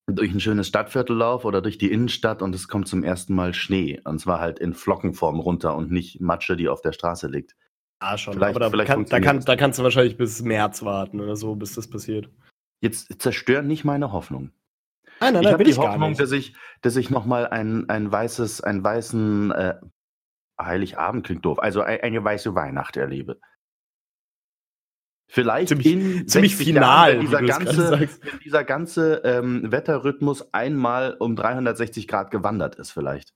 durch 0.08 0.32
ein 0.34 0.40
schönes 0.40 0.68
Stadtviertel 0.68 1.16
laufe 1.16 1.48
oder 1.48 1.62
durch 1.62 1.78
die 1.78 1.92
Innenstadt 1.92 2.42
und 2.42 2.54
es 2.54 2.68
kommt 2.68 2.88
zum 2.88 3.04
ersten 3.04 3.34
Mal 3.36 3.54
Schnee. 3.54 4.02
Und 4.04 4.20
zwar 4.20 4.40
halt 4.40 4.60
in 4.60 4.74
Flockenform 4.74 5.40
runter 5.40 5.76
und 5.76 5.92
nicht 5.92 6.20
Matsche, 6.20 6.58
die 6.58 6.68
auf 6.68 6.82
der 6.82 6.92
Straße 6.92 7.28
liegt. 7.28 7.56
Ah, 8.00 8.18
schon. 8.18 8.34
Vielleicht, 8.34 8.62
aber 8.62 8.78
da, 8.78 8.86
kann, 8.86 9.06
da, 9.06 9.20
kann, 9.22 9.40
da 9.40 9.56
kannst 9.56 9.80
du 9.80 9.84
wahrscheinlich 9.84 10.18
bis 10.18 10.42
März 10.42 10.84
warten 10.84 11.22
oder 11.22 11.38
so, 11.38 11.56
bis 11.56 11.74
das 11.74 11.90
passiert. 11.90 12.30
Jetzt 12.82 13.22
zerstören 13.22 13.68
nicht 13.68 13.86
meine 13.86 14.12
Hoffnung. 14.12 14.52
Nein, 15.22 15.36
nein, 15.36 15.44
ich 15.44 15.52
habe 15.54 15.64
die 15.64 15.76
Hoffnung, 15.76 16.16
dass 16.16 16.34
ich, 16.34 16.54
dass 16.82 16.98
ich 16.98 17.10
nochmal 17.10 17.48
ein, 17.48 17.90
ein 17.90 18.12
weißes, 18.12 18.60
einen 18.62 18.84
weißen 18.84 19.52
äh, 19.52 19.76
Heiligabend 20.60 21.26
klingt 21.26 21.46
doof, 21.46 21.60
also 21.60 21.82
eine 21.82 22.24
weiße 22.24 22.56
Weihnacht 22.56 22.98
erlebe. 22.98 23.40
Vielleicht 25.28 25.70
ziemlich, 25.70 25.88
in 25.88 26.28
ziemlich 26.28 26.56
final, 26.56 27.16
Jahren, 27.16 27.32
wenn 27.32 27.46
dieser 27.46 27.60
ganze, 27.60 28.00
wenn 28.00 28.40
dieser 28.44 28.64
ganze 28.64 29.22
ähm, 29.24 29.72
Wetterrhythmus 29.72 30.54
einmal 30.54 31.16
um 31.20 31.36
360 31.36 32.08
Grad 32.08 32.30
gewandert 32.30 32.76
ist, 32.76 32.92
vielleicht. 32.92 33.34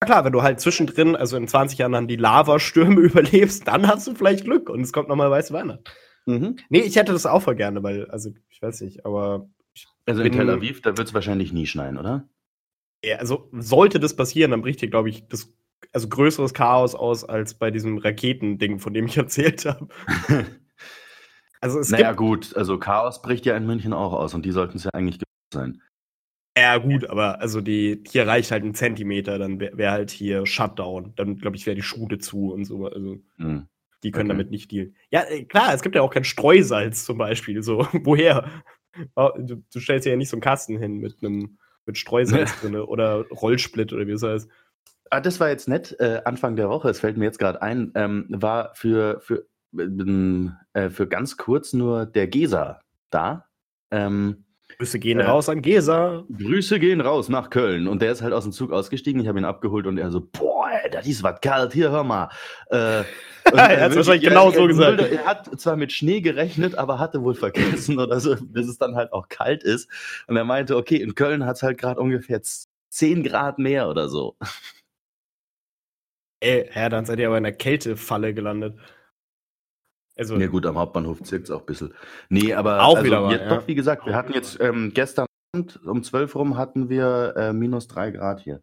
Ja 0.00 0.06
klar, 0.06 0.24
wenn 0.24 0.32
du 0.32 0.42
halt 0.42 0.60
zwischendrin, 0.60 1.16
also 1.16 1.36
in 1.36 1.48
20 1.48 1.78
Jahren 1.78 1.92
dann 1.92 2.08
die 2.08 2.16
Lavastürme 2.16 3.00
überlebst, 3.00 3.66
dann 3.66 3.86
hast 3.86 4.06
du 4.06 4.14
vielleicht 4.14 4.44
Glück 4.44 4.70
und 4.70 4.80
es 4.80 4.92
kommt 4.92 5.08
nochmal 5.08 5.30
weiße 5.30 5.52
Weihnachten. 5.52 5.84
Mhm. 6.26 6.56
Nee, 6.68 6.80
ich 6.80 6.96
hätte 6.96 7.12
das 7.12 7.26
auch 7.26 7.42
voll 7.42 7.56
gerne, 7.56 7.82
weil, 7.82 8.10
also 8.10 8.30
ich 8.48 8.62
weiß 8.62 8.80
nicht, 8.82 9.04
aber. 9.04 9.48
Also 10.06 10.22
in 10.22 10.32
Tel 10.32 10.48
Aviv, 10.48 10.80
da 10.80 10.96
wird 10.96 11.08
es 11.08 11.14
wahrscheinlich 11.14 11.52
nie 11.52 11.66
schneien, 11.66 11.98
oder? 11.98 12.28
Ja, 13.04 13.16
also 13.16 13.48
sollte 13.52 14.00
das 14.00 14.16
passieren, 14.16 14.50
dann 14.50 14.62
bricht 14.62 14.80
hier, 14.80 14.90
glaube 14.90 15.10
ich, 15.10 15.28
das 15.28 15.52
also 15.92 16.08
größeres 16.08 16.54
Chaos 16.54 16.94
aus 16.94 17.24
als 17.24 17.54
bei 17.54 17.70
diesem 17.70 17.98
Raketending, 17.98 18.78
von 18.78 18.94
dem 18.94 19.06
ich 19.06 19.16
erzählt 19.18 19.64
habe. 19.64 19.88
also 21.60 21.78
es 21.78 21.90
naja, 21.90 22.12
gut, 22.12 22.56
also 22.56 22.78
Chaos 22.78 23.22
bricht 23.22 23.46
ja 23.46 23.56
in 23.56 23.66
München 23.66 23.92
auch 23.92 24.12
aus 24.12 24.34
und 24.34 24.44
die 24.44 24.52
sollten 24.52 24.76
es 24.76 24.84
ja 24.84 24.90
eigentlich 24.92 25.20
sein. 25.52 25.82
Ja, 26.58 26.78
gut, 26.78 27.08
aber 27.08 27.40
also 27.40 27.60
die, 27.60 28.02
hier 28.08 28.26
reicht 28.26 28.50
halt 28.50 28.64
ein 28.64 28.74
Zentimeter, 28.74 29.38
dann 29.38 29.60
wäre 29.60 29.78
wär 29.78 29.92
halt 29.92 30.10
hier 30.10 30.44
Shutdown. 30.44 31.12
Dann, 31.14 31.36
glaube 31.36 31.56
ich, 31.56 31.66
wäre 31.66 31.76
die 31.76 31.82
Schule 31.82 32.18
zu 32.18 32.52
und 32.52 32.64
so. 32.64 32.86
Also, 32.86 33.18
mhm. 33.36 33.68
die 34.02 34.10
können 34.10 34.28
okay. 34.28 34.38
damit 34.38 34.50
nicht 34.50 34.72
dealen. 34.72 34.96
Ja, 35.10 35.22
äh, 35.28 35.44
klar, 35.44 35.72
es 35.72 35.82
gibt 35.82 35.94
ja 35.94 36.02
auch 36.02 36.12
kein 36.12 36.24
Streusalz 36.24 37.04
zum 37.04 37.16
Beispiel. 37.16 37.62
So, 37.62 37.86
woher? 38.02 38.48
Oh, 39.14 39.30
du, 39.38 39.62
du 39.72 39.80
stellst 39.80 40.06
ja 40.06 40.16
nicht 40.16 40.30
so 40.30 40.36
einen 40.36 40.42
Kasten 40.42 40.78
hin 40.78 40.96
mit 40.96 41.22
einem 41.22 41.58
mit 41.86 41.96
Streusalz 41.96 42.50
drin 42.60 42.74
oder 42.74 43.26
Rollsplit 43.28 43.92
oder 43.92 44.06
wie 44.08 44.12
es 44.12 44.22
heißt. 44.24 44.50
Ah, 45.10 45.20
das 45.20 45.38
war 45.38 45.50
jetzt 45.50 45.68
nett. 45.68 45.94
Äh, 46.00 46.22
Anfang 46.24 46.56
der 46.56 46.68
Woche, 46.68 46.90
es 46.90 47.00
fällt 47.00 47.16
mir 47.16 47.24
jetzt 47.24 47.38
gerade 47.38 47.62
ein, 47.62 47.92
ähm, 47.94 48.26
war 48.30 48.74
für, 48.74 49.20
für, 49.20 49.46
äh, 49.74 50.90
für 50.90 51.08
ganz 51.08 51.36
kurz 51.36 51.72
nur 51.72 52.06
der 52.06 52.26
Gesa 52.26 52.80
da. 53.10 53.46
Ähm, 53.90 54.44
Grüße 54.76 54.98
gehen 54.98 55.20
äh, 55.20 55.24
raus 55.24 55.48
an 55.48 55.62
Gesa. 55.62 56.24
Grüße 56.36 56.78
gehen 56.78 57.00
raus 57.00 57.28
nach 57.28 57.50
Köln. 57.50 57.88
Und 57.88 58.02
der 58.02 58.12
ist 58.12 58.22
halt 58.22 58.32
aus 58.32 58.44
dem 58.44 58.52
Zug 58.52 58.72
ausgestiegen. 58.72 59.20
Ich 59.20 59.28
habe 59.28 59.38
ihn 59.38 59.44
abgeholt 59.44 59.86
und 59.86 59.98
er 59.98 60.10
so, 60.10 60.20
boah, 60.20 60.70
das 60.90 61.06
ist 61.06 61.22
was 61.22 61.40
kalt, 61.40 61.72
hier, 61.72 61.90
hör 61.90 62.04
mal. 62.04 62.28
Äh, 62.70 63.02
er 63.44 63.80
hat 63.80 63.90
es 63.90 63.96
wahrscheinlich 63.96 64.28
genau 64.28 64.50
so 64.50 64.66
gesagt. 64.66 65.00
Er 65.00 65.24
hat 65.24 65.60
zwar 65.60 65.76
mit 65.76 65.92
Schnee 65.92 66.20
gerechnet, 66.20 66.76
aber 66.76 66.98
hatte 66.98 67.22
wohl 67.22 67.34
vergessen 67.34 67.98
oder 67.98 68.20
so, 68.20 68.34
dass 68.34 68.66
es 68.66 68.78
dann 68.78 68.94
halt 68.94 69.12
auch 69.12 69.28
kalt 69.28 69.64
ist. 69.64 69.88
Und 70.26 70.36
er 70.36 70.44
meinte, 70.44 70.76
okay, 70.76 70.96
in 70.96 71.14
Köln 71.14 71.46
hat 71.46 71.56
es 71.56 71.62
halt 71.62 71.78
gerade 71.78 72.00
ungefähr 72.00 72.40
10 72.90 73.22
Grad 73.24 73.58
mehr 73.58 73.88
oder 73.88 74.08
so. 74.08 74.36
Ey, 76.40 76.68
Herr, 76.70 76.88
dann 76.88 77.04
seid 77.04 77.18
ihr 77.18 77.26
aber 77.26 77.38
in 77.38 77.44
der 77.44 77.52
Kältefalle 77.52 78.32
gelandet. 78.32 78.78
Also, 80.18 80.36
ja 80.36 80.48
gut, 80.48 80.66
am 80.66 80.76
Hauptbahnhof 80.76 81.22
zirkt 81.22 81.44
es 81.44 81.50
auch 81.50 81.60
ein 81.60 81.66
bisschen. 81.66 81.94
Nee, 82.28 82.52
aber 82.52 82.82
auch 82.82 82.96
also 82.96 83.06
wieder 83.06 83.20
mal, 83.20 83.32
jetzt, 83.32 83.42
ja. 83.42 83.56
doch, 83.56 83.68
wie 83.68 83.74
gesagt, 83.76 84.04
wir 84.04 84.16
hatten 84.16 84.32
jetzt 84.32 84.60
ähm, 84.60 84.92
gestern 84.92 85.26
Abend 85.54 85.80
um 85.86 86.02
12 86.02 86.34
rum 86.34 86.56
hatten 86.56 86.88
wir 86.88 87.34
äh, 87.36 87.52
minus 87.52 87.88
3 87.88 88.10
Grad 88.10 88.40
hier. 88.40 88.62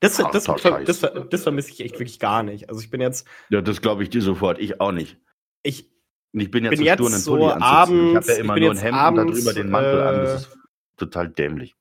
Das, 0.00 0.16
das, 0.16 0.44
das, 0.44 0.62
das, 0.84 1.00
das 1.30 1.42
vermisse 1.42 1.70
ich 1.70 1.80
echt 1.80 1.98
wirklich 1.98 2.18
gar 2.18 2.42
nicht. 2.42 2.68
Also 2.68 2.80
ich 2.80 2.90
bin 2.90 3.00
jetzt. 3.00 3.26
Ja, 3.50 3.60
das 3.60 3.80
glaube 3.80 4.02
ich 4.02 4.10
dir 4.10 4.22
sofort. 4.22 4.58
Ich 4.58 4.80
auch 4.80 4.92
nicht. 4.92 5.18
Ich, 5.62 5.92
ich 6.32 6.50
bin 6.50 6.64
jetzt, 6.64 6.76
bin 6.76 6.82
jetzt 6.82 7.24
so 7.24 7.50
abends. 7.50 8.10
Ich 8.10 8.16
habe 8.16 8.32
ja 8.32 8.38
immer 8.38 8.58
nur 8.58 8.70
ein 8.72 8.78
Hemd 8.78 8.96
abends, 8.96 9.20
und 9.20 9.34
darüber 9.34 9.52
den 9.52 9.70
Mantel 9.70 9.98
äh, 9.98 10.02
an. 10.02 10.16
Das 10.16 10.42
ist 10.42 10.58
total 10.96 11.28
dämlich. 11.28 11.76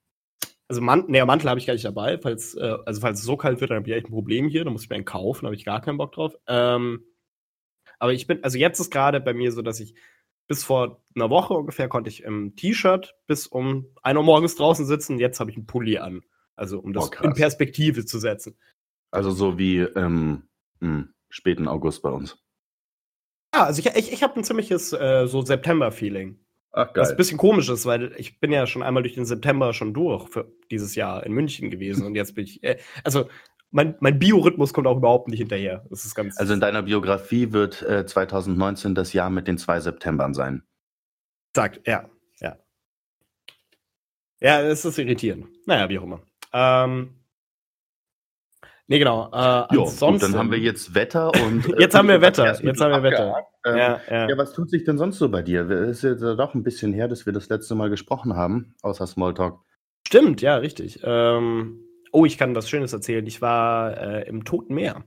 Also 0.68 0.82
Man 0.82 1.06
nee, 1.08 1.24
Mantel 1.24 1.50
habe 1.50 1.60
ich 1.60 1.68
gar 1.68 1.74
nicht 1.74 1.86
dabei. 1.86 2.18
Falls, 2.18 2.56
äh, 2.56 2.78
also 2.86 3.02
falls 3.02 3.20
es 3.20 3.26
so 3.26 3.38
kalt 3.38 3.62
wird, 3.62 3.72
dann 3.72 3.78
habe 3.78 3.90
ich 3.90 3.96
echt 3.96 4.08
ein 4.08 4.14
Problem 4.14 4.48
hier. 4.48 4.64
Dann 4.64 4.74
muss 4.74 4.84
ich 4.84 4.90
mir 4.90 4.96
einen 4.96 5.06
kaufen, 5.06 5.44
da 5.44 5.48
habe 5.48 5.56
ich 5.56 5.66
gar 5.66 5.82
keinen 5.82 5.98
Bock 5.98 6.14
drauf. 6.14 6.36
Ähm, 6.48 7.06
aber 8.00 8.14
ich 8.14 8.28
bin, 8.28 8.44
also 8.44 8.58
jetzt 8.58 8.80
ist 8.80 8.92
gerade 8.92 9.22
bei 9.22 9.34
mir 9.34 9.52
so, 9.52 9.62
dass 9.62 9.80
ich 9.80 9.96
bis 10.48 10.64
vor 10.64 11.04
einer 11.16 11.30
Woche 11.30 11.54
ungefähr 11.54 11.88
konnte 11.88 12.10
ich 12.10 12.24
im 12.24 12.56
T-Shirt 12.56 13.16
bis 13.28 13.48
um 13.48 13.88
1 14.04 14.18
Uhr 14.18 14.24
morgens 14.24 14.56
draußen 14.56 14.86
sitzen. 14.86 15.20
Jetzt 15.20 15.40
habe 15.40 15.52
ich 15.52 15.58
einen 15.58 15.66
Pulli 15.66 15.98
an. 15.98 16.22
Also 16.56 16.80
um 16.80 16.94
das 16.94 17.10
oh, 17.12 17.24
in 17.24 17.34
Perspektive 17.34 18.06
zu 18.06 18.20
setzen. 18.20 18.58
Also 19.12 19.32
so 19.32 19.58
wie 19.58 19.80
ähm, 19.80 20.48
hm, 20.82 21.14
späten 21.30 21.68
August 21.68 22.02
bei 22.02 22.10
uns. 22.10 22.38
Ja, 23.54 23.66
also 23.66 23.80
ich, 23.80 23.88
ich, 23.96 24.12
ich 24.12 24.24
habe 24.24 24.36
ein 24.36 24.44
ziemliches 24.44 24.94
äh, 24.94 25.28
so 25.28 25.42
September-Feeling. 25.42 26.45
Ach, 26.78 26.92
geil. 26.92 27.04
Was 27.04 27.12
ein 27.12 27.18
bisschen 27.18 27.38
komisch 27.38 27.70
ist, 27.70 27.86
weil 27.86 28.12
ich 28.18 28.42
bin 28.42 28.52
ja 28.52 28.68
schon 28.68 28.84
einmal 28.84 29.02
durch 29.02 29.16
den 29.16 29.24
September 29.26 29.72
schon 29.74 29.94
durch 29.94 30.28
für 30.28 30.52
dieses 30.70 30.94
Jahr 30.96 31.26
in 31.26 31.32
München 31.32 31.72
gewesen 31.72 32.06
und 32.06 32.16
jetzt 32.16 32.36
bin 32.36 32.44
ich, 32.44 32.62
äh, 32.64 32.78
also 33.06 33.30
mein, 33.72 33.96
mein 34.02 34.20
Biorhythmus 34.20 34.74
kommt 34.74 34.86
auch 34.86 34.98
überhaupt 34.98 35.30
nicht 35.30 35.40
hinterher. 35.40 35.86
Das 35.90 36.04
ist 36.04 36.16
ganz 36.16 36.38
also 36.38 36.54
in 36.54 36.60
deiner 36.60 36.84
Biografie 36.84 37.54
wird 37.54 37.82
äh, 37.82 38.06
2019 38.06 38.94
das 38.94 39.14
Jahr 39.14 39.30
mit 39.30 39.48
den 39.48 39.58
zwei 39.58 39.80
Septembern 39.80 40.34
sein. 40.34 40.64
Sagt, 41.56 41.88
ja, 41.88 42.10
ja. 42.42 42.58
Ja, 44.42 44.62
es 44.62 44.84
ist 44.84 45.00
irritierend. 45.00 45.48
Naja, 45.66 45.88
wie 45.88 45.98
auch 45.98 46.04
immer. 46.04 46.22
Ähm, 46.52 47.16
Nee, 48.88 49.00
genau. 49.00 49.32
Äh, 49.34 49.74
jo, 49.74 49.86
gut, 49.86 50.22
dann 50.22 50.36
haben 50.36 50.52
wir 50.52 50.60
jetzt 50.60 50.94
Wetter 50.94 51.32
und. 51.44 51.66
Äh, 51.76 51.82
jetzt 51.82 51.96
haben 51.96 52.08
wir 52.08 52.22
Wetter. 52.22 52.62
Jetzt 52.64 52.80
haben 52.82 52.92
wir 52.92 53.04
Wetter. 53.04 53.36
Ähm, 53.66 53.78
ja, 53.78 54.00
ja. 54.10 54.30
ja, 54.30 54.38
was 54.38 54.54
tut 54.54 54.70
sich 54.70 54.84
denn 54.84 54.98
sonst 54.98 55.18
so 55.18 55.30
bei 55.30 55.42
dir? 55.42 55.68
Es 55.70 56.04
ist 56.04 56.04
jetzt 56.04 56.22
doch 56.22 56.54
ein 56.54 56.64
bisschen 56.64 56.94
her, 56.94 57.08
dass 57.08 57.26
wir 57.26 57.34
das 57.34 57.50
letzte 57.50 57.74
Mal 57.74 57.90
gesprochen 57.90 58.36
haben, 58.36 58.76
außer 58.84 59.08
Smalltalk. 59.08 59.60
Stimmt, 60.08 60.42
ja, 60.42 60.58
richtig. 60.58 61.00
Ähm, 61.04 61.80
oh, 62.12 62.26
ich 62.26 62.38
kann 62.38 62.56
was 62.56 62.70
Schönes 62.70 62.94
erzählen. 62.94 63.26
Ich 63.26 63.42
war 63.42 63.98
äh, 63.98 64.28
im 64.28 64.46
Toten 64.46 64.76
Meer. 64.76 65.04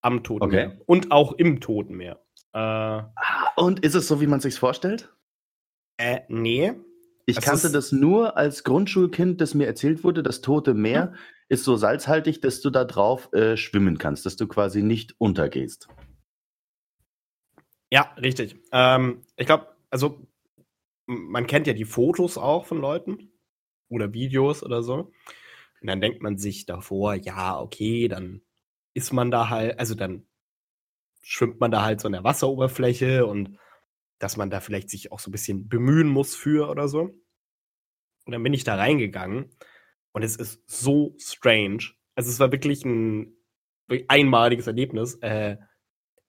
Am 0.00 0.22
Toten 0.22 0.44
okay. 0.44 0.68
Meer. 0.68 0.80
Und 0.86 1.10
auch 1.10 1.32
im 1.32 1.60
Toten 1.60 1.96
Meer. 1.96 2.20
Äh, 2.52 2.58
ah, 2.58 3.12
und 3.56 3.80
ist 3.80 3.94
es 3.94 4.06
so, 4.06 4.20
wie 4.20 4.26
man 4.28 4.40
sich 4.40 4.54
vorstellt? 4.54 5.12
Äh, 5.96 6.20
nee. 6.28 6.74
Ich 7.26 7.36
das 7.36 7.44
kannte 7.44 7.70
das 7.70 7.92
nur 7.92 8.36
als 8.36 8.64
Grundschulkind, 8.64 9.40
das 9.40 9.54
mir 9.54 9.66
erzählt 9.66 10.02
wurde, 10.02 10.22
das 10.22 10.40
Tote 10.40 10.74
Meer 10.74 11.12
hm? 11.12 11.18
ist 11.48 11.64
so 11.64 11.76
salzhaltig, 11.76 12.40
dass 12.40 12.60
du 12.60 12.70
da 12.70 12.84
drauf 12.84 13.32
äh, 13.32 13.56
schwimmen 13.56 13.98
kannst, 13.98 14.26
dass 14.26 14.36
du 14.36 14.48
quasi 14.48 14.82
nicht 14.82 15.14
untergehst. 15.18 15.88
Ja, 17.90 18.12
richtig. 18.16 18.56
Ähm, 18.72 19.22
ich 19.36 19.46
glaube, 19.46 19.68
also 19.90 20.26
man 21.06 21.46
kennt 21.46 21.66
ja 21.66 21.74
die 21.74 21.84
Fotos 21.84 22.38
auch 22.38 22.64
von 22.64 22.80
Leuten 22.80 23.32
oder 23.88 24.12
Videos 24.12 24.62
oder 24.62 24.82
so. 24.82 25.12
Und 25.80 25.88
dann 25.88 26.00
denkt 26.00 26.22
man 26.22 26.38
sich 26.38 26.64
davor, 26.64 27.14
ja, 27.14 27.60
okay, 27.60 28.08
dann 28.08 28.40
ist 28.94 29.12
man 29.12 29.30
da 29.30 29.48
halt, 29.48 29.78
also 29.78 29.94
dann 29.94 30.26
schwimmt 31.20 31.60
man 31.60 31.70
da 31.70 31.82
halt 31.82 32.00
so 32.00 32.06
an 32.06 32.12
der 32.12 32.24
Wasseroberfläche 32.24 33.26
und 33.26 33.58
dass 34.22 34.36
man 34.36 34.50
da 34.50 34.60
vielleicht 34.60 34.88
sich 34.88 35.10
auch 35.10 35.18
so 35.18 35.30
ein 35.30 35.32
bisschen 35.32 35.68
bemühen 35.68 36.08
muss 36.08 36.36
für 36.36 36.70
oder 36.70 36.86
so. 36.86 37.10
Und 38.24 38.32
dann 38.32 38.42
bin 38.44 38.54
ich 38.54 38.62
da 38.62 38.76
reingegangen 38.76 39.50
und 40.12 40.22
es 40.22 40.36
ist 40.36 40.62
so 40.70 41.16
strange. 41.18 41.90
Also 42.14 42.30
es 42.30 42.38
war 42.38 42.52
wirklich 42.52 42.84
ein 42.84 43.36
einmaliges 44.06 44.68
Erlebnis, 44.68 45.16
äh, 45.22 45.56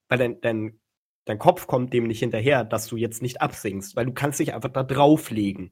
weil 0.08 0.18
dein, 0.18 0.42
dein, 0.42 0.80
dein 1.26 1.38
Kopf 1.38 1.68
kommt 1.68 1.94
dem 1.94 2.08
nicht 2.08 2.18
hinterher, 2.18 2.64
dass 2.64 2.88
du 2.88 2.98
jetzt 2.98 3.22
nicht 3.22 3.42
absinkst, 3.42 3.96
weil 3.96 4.08
du 4.08 4.14
kannst 4.14 4.40
dich 4.40 4.56
einfach 4.56 4.72
da 4.72 4.82
drauflegen. 4.82 5.72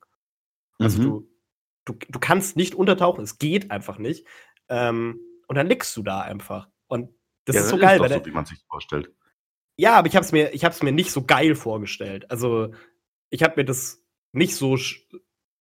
Also 0.78 1.00
mhm. 1.00 1.04
du, 1.04 1.30
du, 1.86 1.94
du 2.08 2.20
kannst 2.20 2.56
nicht 2.56 2.76
untertauchen, 2.76 3.24
es 3.24 3.40
geht 3.40 3.72
einfach 3.72 3.98
nicht. 3.98 4.28
Ähm, 4.70 5.20
und 5.48 5.56
dann 5.56 5.68
liegst 5.68 5.98
du 5.98 6.04
da 6.04 6.22
einfach. 6.22 6.70
Und 6.86 7.10
das 7.46 7.56
ja, 7.56 7.62
ist 7.64 7.70
so 7.70 7.78
geil. 7.78 8.00
Ist 8.00 8.12
doch 8.12 8.20
so, 8.20 8.26
wie 8.28 8.32
man 8.32 8.46
sich 8.46 8.60
vorstellt. 8.70 9.12
Ja, 9.82 9.96
aber 9.96 10.08
ich 10.08 10.16
habe 10.16 10.24
es 10.24 10.32
mir, 10.32 10.52
mir 10.84 10.92
nicht 10.92 11.12
so 11.12 11.24
geil 11.26 11.56
vorgestellt. 11.56 12.30
Also 12.30 12.72
ich 13.32 13.42
habe 13.42 13.56
mir 13.56 13.66
das 13.66 14.06
nicht 14.32 14.56
so 14.56 14.78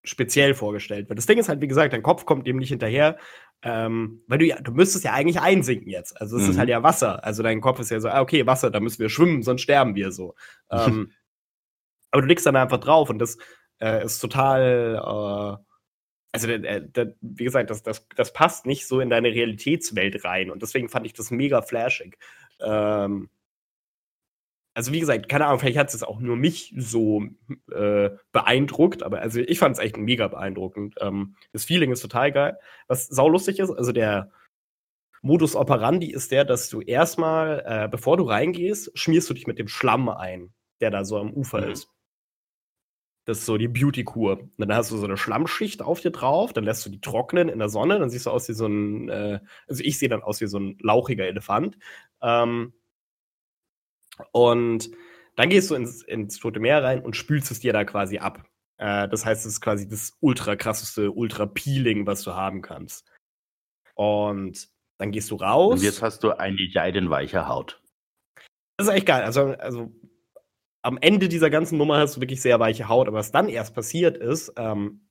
speziell 0.04 0.52
vorgestellt. 0.52 1.08
Weil 1.08 1.16
das 1.16 1.24
Ding 1.24 1.38
ist 1.38 1.48
halt, 1.48 1.62
wie 1.62 1.68
gesagt, 1.68 1.94
dein 1.94 2.02
Kopf 2.02 2.26
kommt 2.26 2.46
dem 2.46 2.58
nicht 2.58 2.68
hinterher, 2.68 3.16
ähm, 3.62 4.22
weil 4.26 4.36
du 4.36 4.44
ja, 4.44 4.60
du 4.60 4.72
müsstest 4.72 5.06
ja 5.06 5.14
eigentlich 5.14 5.40
einsinken 5.40 5.88
jetzt. 5.88 6.20
Also 6.20 6.36
es 6.36 6.44
mhm. 6.44 6.50
ist 6.50 6.58
halt 6.58 6.68
ja 6.68 6.82
Wasser. 6.82 7.24
Also 7.24 7.42
dein 7.42 7.62
Kopf 7.62 7.80
ist 7.80 7.90
ja 7.90 7.98
so, 7.98 8.10
ah, 8.10 8.20
okay, 8.20 8.46
Wasser, 8.46 8.70
da 8.70 8.78
müssen 8.80 8.98
wir 8.98 9.08
schwimmen, 9.08 9.42
sonst 9.42 9.62
sterben 9.62 9.94
wir 9.94 10.12
so. 10.12 10.34
ähm, 10.70 11.12
aber 12.10 12.20
du 12.20 12.28
liegst 12.28 12.44
dann 12.44 12.56
einfach 12.56 12.80
drauf 12.80 13.08
und 13.08 13.20
das 13.20 13.38
äh, 13.80 14.04
ist 14.04 14.18
total, 14.18 14.96
äh, 14.96 15.64
also 16.32 16.46
äh, 16.46 17.14
wie 17.22 17.44
gesagt, 17.44 17.70
das, 17.70 17.82
das, 17.82 18.06
das 18.16 18.34
passt 18.34 18.66
nicht 18.66 18.86
so 18.86 19.00
in 19.00 19.08
deine 19.08 19.28
Realitätswelt 19.28 20.26
rein 20.26 20.50
und 20.50 20.60
deswegen 20.60 20.90
fand 20.90 21.06
ich 21.06 21.14
das 21.14 21.30
mega 21.30 21.62
flashig. 21.62 22.18
Ähm, 22.60 23.30
also 24.80 24.94
wie 24.94 25.00
gesagt, 25.00 25.28
keine 25.28 25.44
Ahnung, 25.44 25.58
vielleicht 25.58 25.76
hat 25.76 25.92
es 25.92 26.02
auch 26.02 26.20
nur 26.20 26.36
mich 26.36 26.72
so 26.74 27.22
äh, 27.70 28.08
beeindruckt, 28.32 29.02
aber 29.02 29.20
also 29.20 29.38
ich 29.38 29.58
fand 29.58 29.76
es 29.76 29.78
echt 29.78 29.98
mega 29.98 30.26
beeindruckend. 30.26 30.94
Ähm, 31.02 31.36
das 31.52 31.66
Feeling 31.66 31.92
ist 31.92 32.00
total 32.00 32.32
geil. 32.32 32.58
Was 32.88 33.06
saulustig 33.06 33.58
ist, 33.58 33.70
also 33.70 33.92
der 33.92 34.30
Modus 35.20 35.54
operandi 35.54 36.10
ist 36.10 36.32
der, 36.32 36.46
dass 36.46 36.70
du 36.70 36.80
erstmal, 36.80 37.62
äh, 37.66 37.88
bevor 37.88 38.16
du 38.16 38.24
reingehst, 38.24 38.90
schmierst 38.94 39.28
du 39.28 39.34
dich 39.34 39.46
mit 39.46 39.58
dem 39.58 39.68
Schlamm 39.68 40.08
ein, 40.08 40.54
der 40.80 40.90
da 40.90 41.04
so 41.04 41.18
am 41.18 41.30
Ufer 41.30 41.60
mhm. 41.60 41.72
ist. 41.72 41.90
Das 43.26 43.40
ist 43.40 43.44
so 43.44 43.58
die 43.58 43.68
Beauty-Kur. 43.68 44.48
Dann 44.56 44.74
hast 44.74 44.90
du 44.90 44.96
so 44.96 45.04
eine 45.04 45.18
Schlammschicht 45.18 45.82
auf 45.82 46.00
dir 46.00 46.10
drauf, 46.10 46.54
dann 46.54 46.64
lässt 46.64 46.86
du 46.86 46.90
die 46.90 47.02
trocknen 47.02 47.50
in 47.50 47.58
der 47.58 47.68
Sonne, 47.68 47.98
dann 47.98 48.08
siehst 48.08 48.24
du 48.24 48.30
aus 48.30 48.48
wie 48.48 48.54
so 48.54 48.66
ein, 48.66 49.10
äh, 49.10 49.40
also 49.68 49.84
ich 49.84 49.98
sehe 49.98 50.08
dann 50.08 50.22
aus 50.22 50.40
wie 50.40 50.46
so 50.46 50.58
ein 50.58 50.78
lauchiger 50.80 51.26
Elefant. 51.26 51.76
Ähm, 52.22 52.72
und 54.32 54.90
dann 55.36 55.48
gehst 55.48 55.70
du 55.70 55.74
ins, 55.74 56.02
ins 56.02 56.38
Tote 56.38 56.60
Meer 56.60 56.82
rein 56.82 57.02
und 57.02 57.16
spülst 57.16 57.50
es 57.50 57.60
dir 57.60 57.72
da 57.72 57.84
quasi 57.84 58.18
ab. 58.18 58.44
Äh, 58.78 59.08
das 59.08 59.24
heißt, 59.24 59.46
es 59.46 59.52
ist 59.52 59.60
quasi 59.60 59.88
das 59.88 60.16
ultra 60.20 60.56
krasseste 60.56 61.12
Ultra-Peeling, 61.12 62.06
was 62.06 62.22
du 62.22 62.34
haben 62.34 62.62
kannst. 62.62 63.08
Und 63.94 64.68
dann 64.98 65.12
gehst 65.12 65.30
du 65.30 65.36
raus. 65.36 65.80
Und 65.80 65.82
jetzt 65.84 66.02
hast 66.02 66.24
du 66.24 66.32
eine 66.32 66.60
jeidenweiche 66.60 67.48
Haut. 67.48 67.82
Das 68.76 68.88
ist 68.88 68.94
echt 68.94 69.06
geil. 69.06 69.22
Also, 69.22 69.54
also 69.58 69.92
am 70.82 70.98
Ende 71.00 71.28
dieser 71.28 71.50
ganzen 71.50 71.78
Nummer 71.78 71.98
hast 71.98 72.16
du 72.16 72.20
wirklich 72.20 72.40
sehr 72.40 72.58
weiche 72.60 72.88
Haut. 72.88 73.08
Aber 73.08 73.18
was 73.18 73.32
dann 73.32 73.48
erst 73.48 73.74
passiert 73.74 74.16
ist, 74.16 74.52
ähm, 74.56 75.08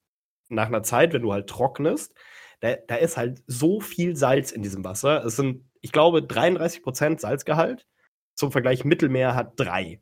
nach 0.49 0.67
einer 0.67 0.83
Zeit, 0.83 1.13
wenn 1.13 1.21
du 1.21 1.33
halt 1.33 1.47
trocknest, 1.47 2.15
da, 2.61 2.75
da, 2.87 2.95
ist 2.95 3.17
halt 3.17 3.43
so 3.47 3.79
viel 3.79 4.15
Salz 4.15 4.51
in 4.51 4.63
diesem 4.63 4.83
Wasser. 4.83 5.23
Es 5.23 5.35
sind, 5.35 5.69
ich 5.81 5.91
glaube, 5.91 6.19
33% 6.19 7.19
Salzgehalt 7.19 7.87
zum 8.39 8.51
Vergleich, 8.51 8.85
Mittelmeer 8.85 9.35
hat 9.35 9.59
drei. 9.59 10.01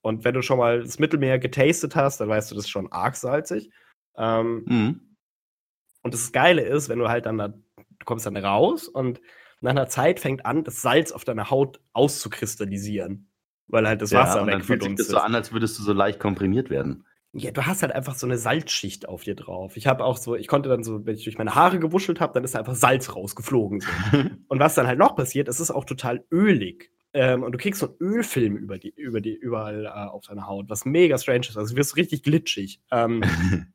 Und 0.00 0.24
wenn 0.24 0.34
du 0.34 0.42
schon 0.42 0.58
mal 0.58 0.82
das 0.82 0.98
Mittelmeer 0.98 1.38
getastet 1.38 1.94
hast, 1.94 2.20
dann 2.20 2.28
weißt 2.28 2.50
du, 2.50 2.54
das 2.54 2.64
ist 2.64 2.70
schon 2.70 2.90
arg 2.90 3.16
salzig. 3.16 3.70
Ähm, 4.16 4.64
mhm. 4.66 5.16
Und 6.02 6.14
das 6.14 6.32
Geile 6.32 6.62
ist, 6.62 6.88
wenn 6.88 6.98
du 6.98 7.08
halt 7.08 7.26
dann 7.26 7.38
da, 7.38 7.48
du 7.48 8.04
kommst 8.04 8.24
dann 8.24 8.36
raus 8.36 8.88
und 8.88 9.20
nach 9.60 9.72
einer 9.72 9.88
Zeit 9.88 10.20
fängt 10.20 10.46
an, 10.46 10.64
das 10.64 10.80
Salz 10.80 11.12
auf 11.12 11.24
deiner 11.24 11.50
Haut 11.50 11.80
auszukristallisieren. 11.92 13.30
Weil 13.66 13.86
halt 13.86 14.00
das 14.00 14.12
Wasser 14.12 14.40
ja, 14.40 14.46
weg 14.46 14.64
fühlt 14.64 14.82
sich 14.82 14.94
das 14.94 15.08
so 15.08 15.18
an, 15.18 15.34
als 15.34 15.52
würdest 15.52 15.78
du 15.78 15.82
so 15.82 15.92
leicht 15.92 16.18
komprimiert 16.18 16.70
werden. 16.70 17.04
Ja, 17.32 17.50
du 17.50 17.66
hast 17.66 17.82
halt 17.82 17.92
einfach 17.92 18.14
so 18.14 18.26
eine 18.26 18.38
Salzschicht 18.38 19.06
auf 19.06 19.24
dir 19.24 19.34
drauf. 19.34 19.76
Ich 19.76 19.86
habe 19.86 20.04
auch 20.04 20.16
so, 20.16 20.34
ich 20.34 20.48
konnte 20.48 20.70
dann 20.70 20.82
so, 20.82 21.04
wenn 21.04 21.16
ich 21.16 21.24
durch 21.24 21.36
meine 21.36 21.54
Haare 21.54 21.78
gewuschelt 21.78 22.20
habe, 22.20 22.32
dann 22.32 22.44
ist 22.44 22.54
da 22.54 22.60
einfach 22.60 22.74
Salz 22.74 23.14
rausgeflogen. 23.14 23.80
So. 23.80 23.88
und 24.48 24.58
was 24.58 24.74
dann 24.74 24.86
halt 24.86 24.98
noch 24.98 25.14
passiert, 25.14 25.48
es 25.48 25.60
ist 25.60 25.70
auch 25.70 25.84
total 25.84 26.24
ölig. 26.32 26.90
Ähm, 27.14 27.42
und 27.42 27.52
du 27.52 27.58
kriegst 27.58 27.80
so 27.80 27.86
einen 27.86 27.96
Ölfilm 28.00 28.56
über 28.56 28.78
die, 28.78 28.90
über 28.90 29.20
die, 29.20 29.34
überall 29.34 29.86
äh, 29.86 29.88
auf 29.88 30.26
deiner 30.26 30.46
Haut, 30.46 30.68
was 30.68 30.84
mega 30.84 31.16
strange 31.16 31.46
ist. 31.48 31.56
Also 31.56 31.74
du 31.74 31.78
wirst 31.78 31.96
richtig 31.96 32.22
glitschig. 32.22 32.80
Ähm, 32.90 33.22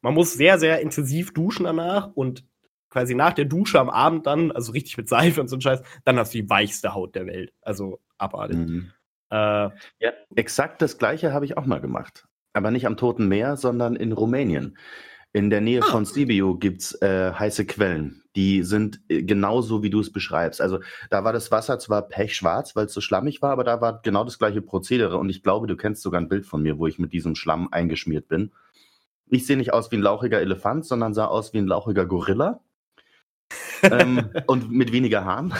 man 0.00 0.14
muss 0.14 0.34
sehr, 0.34 0.58
sehr 0.58 0.80
intensiv 0.80 1.32
duschen 1.32 1.64
danach 1.64 2.10
und 2.14 2.44
quasi 2.90 3.14
nach 3.14 3.34
der 3.34 3.44
Dusche 3.44 3.78
am 3.80 3.90
Abend 3.90 4.26
dann, 4.26 4.50
also 4.50 4.72
richtig 4.72 4.96
mit 4.96 5.08
Seife 5.08 5.40
und 5.40 5.48
so 5.48 5.56
ein 5.56 5.60
Scheiß, 5.60 5.82
dann 6.04 6.18
hast 6.18 6.32
du 6.32 6.38
die 6.38 6.50
weichste 6.50 6.94
Haut 6.94 7.14
der 7.14 7.26
Welt. 7.26 7.52
Also 7.60 8.00
abartig. 8.16 8.56
Mhm. 8.56 8.92
Äh, 9.30 9.36
ja, 9.36 10.12
exakt 10.34 10.80
das 10.80 10.96
gleiche 10.98 11.32
habe 11.32 11.44
ich 11.44 11.56
auch 11.56 11.66
mal 11.66 11.80
gemacht. 11.80 12.26
Aber 12.54 12.70
nicht 12.70 12.86
am 12.86 12.96
Toten 12.96 13.28
Meer, 13.28 13.56
sondern 13.56 13.94
in 13.94 14.12
Rumänien. 14.12 14.78
In 15.38 15.50
der 15.50 15.60
Nähe 15.60 15.80
ah. 15.84 15.86
von 15.86 16.04
Sibiu 16.04 16.58
gibt 16.58 16.82
es 16.82 17.00
äh, 17.00 17.32
heiße 17.32 17.64
Quellen. 17.64 18.24
Die 18.34 18.64
sind 18.64 19.00
äh, 19.08 19.22
genauso, 19.22 19.84
wie 19.84 19.90
du 19.90 20.00
es 20.00 20.12
beschreibst. 20.12 20.60
Also 20.60 20.80
da 21.10 21.22
war 21.22 21.32
das 21.32 21.52
Wasser 21.52 21.78
zwar 21.78 22.02
pechschwarz, 22.02 22.74
weil 22.74 22.86
es 22.86 22.92
so 22.92 23.00
schlammig 23.00 23.40
war, 23.40 23.52
aber 23.52 23.62
da 23.62 23.80
war 23.80 24.02
genau 24.02 24.24
das 24.24 24.40
gleiche 24.40 24.62
Prozedere. 24.62 25.16
Und 25.16 25.30
ich 25.30 25.44
glaube, 25.44 25.68
du 25.68 25.76
kennst 25.76 26.02
sogar 26.02 26.20
ein 26.20 26.28
Bild 26.28 26.44
von 26.44 26.60
mir, 26.60 26.78
wo 26.78 26.88
ich 26.88 26.98
mit 26.98 27.12
diesem 27.12 27.36
Schlamm 27.36 27.68
eingeschmiert 27.70 28.26
bin. 28.26 28.50
Ich 29.28 29.46
sehe 29.46 29.56
nicht 29.56 29.72
aus 29.72 29.92
wie 29.92 29.96
ein 29.98 30.02
lauchiger 30.02 30.40
Elefant, 30.40 30.84
sondern 30.84 31.14
sah 31.14 31.26
aus 31.26 31.52
wie 31.52 31.58
ein 31.58 31.68
lauchiger 31.68 32.04
Gorilla. 32.04 32.58
ähm, 33.84 34.30
und 34.48 34.72
mit 34.72 34.90
weniger 34.90 35.24
Haaren. 35.24 35.54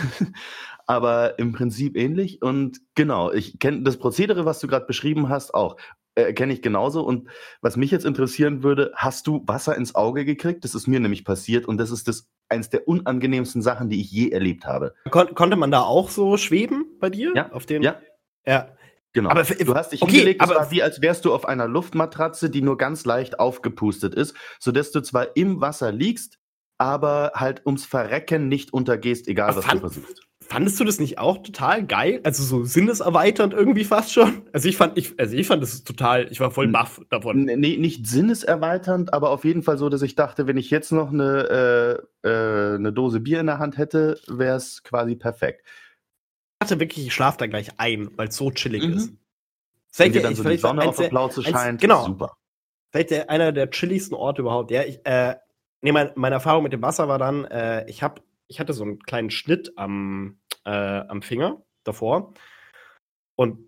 Aber 0.88 1.38
im 1.38 1.52
Prinzip 1.52 1.96
ähnlich. 1.96 2.42
Und 2.42 2.80
genau, 2.94 3.30
ich 3.30 3.58
kenne 3.58 3.82
das 3.82 3.98
Prozedere, 3.98 4.46
was 4.46 4.58
du 4.58 4.66
gerade 4.66 4.86
beschrieben 4.86 5.28
hast, 5.28 5.54
auch 5.54 5.76
äh, 6.14 6.32
kenne 6.32 6.52
ich 6.54 6.62
genauso. 6.62 7.02
Und 7.02 7.28
was 7.60 7.76
mich 7.76 7.90
jetzt 7.90 8.06
interessieren 8.06 8.62
würde, 8.62 8.90
hast 8.96 9.26
du 9.26 9.44
Wasser 9.46 9.76
ins 9.76 9.94
Auge 9.94 10.24
gekriegt? 10.24 10.64
Das 10.64 10.74
ist 10.74 10.88
mir 10.88 10.98
nämlich 10.98 11.24
passiert 11.24 11.66
und 11.66 11.76
das 11.76 11.90
ist 11.90 12.08
das 12.08 12.26
eines 12.48 12.70
der 12.70 12.88
unangenehmsten 12.88 13.60
Sachen, 13.60 13.90
die 13.90 14.00
ich 14.00 14.10
je 14.10 14.30
erlebt 14.30 14.64
habe. 14.64 14.94
Kon 15.10 15.34
konnte 15.34 15.56
man 15.56 15.70
da 15.70 15.82
auch 15.82 16.08
so 16.08 16.38
schweben 16.38 16.86
bei 16.98 17.10
dir? 17.10 17.32
Ja. 17.36 17.52
Auf 17.52 17.66
den? 17.66 17.82
Ja. 17.82 18.00
Ja. 18.46 18.70
Genau. 19.12 19.30
Aber 19.30 19.42
du 19.42 19.74
hast 19.74 19.92
dich 19.92 20.00
okay, 20.00 20.12
hingelegt, 20.12 20.42
es 20.42 20.48
war 20.48 20.70
wie 20.70 20.82
als 20.82 21.02
wärst 21.02 21.24
du 21.24 21.34
auf 21.34 21.46
einer 21.46 21.66
Luftmatratze, 21.66 22.50
die 22.50 22.62
nur 22.62 22.78
ganz 22.78 23.04
leicht 23.04 23.40
aufgepustet 23.40 24.14
ist, 24.14 24.34
sodass 24.58 24.90
du 24.90 25.00
zwar 25.00 25.36
im 25.36 25.60
Wasser 25.60 25.92
liegst, 25.92 26.38
aber 26.78 27.32
halt 27.34 27.64
ums 27.66 27.84
Verrecken 27.84 28.48
nicht 28.48 28.72
untergehst, 28.72 29.26
egal 29.28 29.56
was 29.56 29.64
fand, 29.64 29.82
du 29.82 29.88
versuchst. 29.88 30.27
Fandest 30.48 30.80
du 30.80 30.84
das 30.84 30.98
nicht 30.98 31.18
auch 31.18 31.38
total 31.42 31.84
geil? 31.84 32.20
Also 32.24 32.42
so 32.42 32.64
sinneserweiternd 32.64 33.52
irgendwie 33.52 33.84
fast 33.84 34.12
schon? 34.14 34.42
Also 34.54 34.66
ich 34.66 34.78
fand, 34.78 34.96
ich, 34.96 35.18
also 35.20 35.36
ich 35.36 35.46
fand 35.46 35.62
das 35.62 35.84
total, 35.84 36.26
ich 36.30 36.40
war 36.40 36.50
voll 36.50 36.68
baff 36.68 37.02
davon. 37.10 37.44
Nee, 37.44 37.76
nicht 37.76 38.06
sinneserweiternd, 38.06 39.12
aber 39.12 39.28
auf 39.28 39.44
jeden 39.44 39.62
Fall 39.62 39.76
so, 39.76 39.90
dass 39.90 40.00
ich 40.00 40.14
dachte, 40.14 40.46
wenn 40.46 40.56
ich 40.56 40.70
jetzt 40.70 40.90
noch 40.90 41.12
eine, 41.12 42.00
äh, 42.24 42.28
äh, 42.28 42.76
eine 42.76 42.94
Dose 42.94 43.20
Bier 43.20 43.40
in 43.40 43.46
der 43.46 43.58
Hand 43.58 43.76
hätte, 43.76 44.18
wäre 44.26 44.56
es 44.56 44.82
quasi 44.82 45.16
perfekt. 45.16 45.66
Ich 45.66 46.66
dachte 46.66 46.80
wirklich, 46.80 47.06
ich 47.06 47.12
schlafe 47.12 47.36
da 47.36 47.46
gleich 47.46 47.78
ein, 47.78 48.08
weil 48.16 48.28
es 48.28 48.36
so 48.36 48.50
chillig 48.50 48.86
mhm. 48.86 48.94
ist. 48.94 49.12
Wenn 49.96 50.12
dir 50.12 50.22
dann 50.22 50.34
so 50.34 50.44
die 50.44 50.56
Sonne 50.56 50.88
auf 50.88 50.96
der 50.96 51.08
Plauze 51.08 51.42
scheint, 51.42 51.80
genau. 51.82 52.06
super. 52.06 52.38
Vielleicht 52.90 53.10
der, 53.10 53.28
einer 53.28 53.52
der 53.52 53.70
chilligsten 53.70 54.16
Orte 54.16 54.40
überhaupt. 54.40 54.70
Ja, 54.70 54.82
ich, 54.82 55.04
äh, 55.04 55.34
nee, 55.82 55.92
mein, 55.92 56.10
meine 56.14 56.36
Erfahrung 56.36 56.62
mit 56.62 56.72
dem 56.72 56.80
Wasser 56.80 57.06
war 57.06 57.18
dann, 57.18 57.44
äh, 57.44 57.84
ich 57.86 58.02
habe 58.02 58.22
ich 58.48 58.58
hatte 58.58 58.72
so 58.72 58.82
einen 58.82 58.98
kleinen 59.00 59.30
Schnitt 59.30 59.74
am, 59.76 60.37
äh, 60.64 60.70
am 60.70 61.22
Finger 61.22 61.62
davor 61.84 62.34
und 63.36 63.58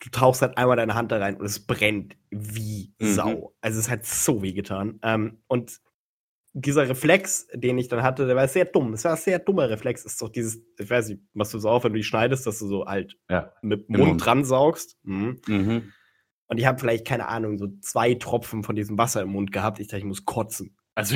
du 0.00 0.10
tauchst 0.10 0.42
halt 0.42 0.58
einmal 0.58 0.76
deine 0.76 0.94
Hand 0.94 1.12
da 1.12 1.18
rein 1.18 1.36
und 1.36 1.46
es 1.46 1.66
brennt 1.66 2.16
wie 2.30 2.94
mhm. 3.00 3.06
Sau. 3.06 3.54
Also 3.60 3.78
es 3.78 3.90
hat 3.90 4.04
so 4.04 4.42
weh 4.42 4.52
getan. 4.52 4.98
Ähm, 5.02 5.42
und 5.48 5.80
dieser 6.52 6.88
Reflex, 6.88 7.48
den 7.52 7.76
ich 7.76 7.88
dann 7.88 8.02
hatte, 8.02 8.26
der 8.26 8.36
war 8.36 8.48
sehr 8.48 8.64
dumm. 8.64 8.94
Es 8.94 9.04
war 9.04 9.12
ein 9.12 9.18
sehr 9.18 9.38
dummer 9.38 9.68
Reflex. 9.68 10.04
Ist 10.04 10.20
doch 10.22 10.30
dieses, 10.30 10.62
ich 10.78 10.88
weiß 10.88 11.08
nicht, 11.10 11.22
machst 11.34 11.52
du 11.52 11.58
so 11.58 11.68
auf, 11.68 11.84
wenn 11.84 11.92
du 11.92 11.98
die 11.98 12.04
schneidest, 12.04 12.46
dass 12.46 12.58
du 12.58 12.66
so 12.66 12.86
halt 12.86 13.18
ja, 13.28 13.52
mit 13.60 13.88
Mund, 13.90 14.04
Mund 14.04 14.24
dran 14.24 14.44
saugst. 14.44 14.96
Mhm. 15.02 15.40
Mhm. 15.46 15.92
Und 16.46 16.58
ich 16.58 16.66
habe 16.66 16.78
vielleicht, 16.78 17.06
keine 17.06 17.28
Ahnung, 17.28 17.58
so 17.58 17.68
zwei 17.80 18.14
Tropfen 18.14 18.62
von 18.62 18.76
diesem 18.76 18.96
Wasser 18.96 19.22
im 19.22 19.30
Mund 19.30 19.52
gehabt. 19.52 19.80
Ich 19.80 19.88
dachte, 19.88 19.98
ich 19.98 20.04
muss 20.04 20.24
kotzen. 20.24 20.76
Also, 20.96 21.14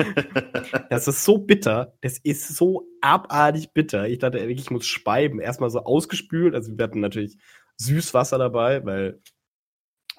das 0.90 1.08
ist 1.08 1.24
so 1.24 1.38
bitter. 1.38 1.98
Das 2.02 2.18
ist 2.18 2.56
so 2.56 2.86
abartig 3.00 3.72
bitter. 3.72 4.08
Ich 4.08 4.20
dachte, 4.20 4.38
ich 4.38 4.70
muss 4.70 4.86
speiben. 4.86 5.40
Erstmal 5.40 5.70
so 5.70 5.80
ausgespült. 5.80 6.54
Also, 6.54 6.78
wir 6.78 6.84
hatten 6.84 7.00
natürlich 7.00 7.36
Süßwasser 7.76 8.38
dabei, 8.38 8.84
weil. 8.86 9.20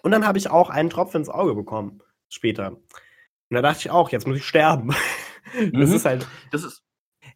Und 0.03 0.11
dann 0.11 0.27
habe 0.27 0.38
ich 0.38 0.49
auch 0.49 0.69
einen 0.69 0.89
Tropfen 0.89 1.19
ins 1.19 1.29
Auge 1.29 1.55
bekommen. 1.55 2.01
Später. 2.27 2.71
Und 2.73 2.81
da 3.49 3.61
dachte 3.61 3.79
ich 3.79 3.89
auch, 3.89 4.09
jetzt 4.09 4.27
muss 4.27 4.38
ich 4.38 4.45
sterben. 4.45 4.89
das 5.71 5.89
mhm. 5.89 5.95
ist 5.95 6.05
halt. 6.05 6.27
Das 6.51 6.65
ist. 6.65 6.84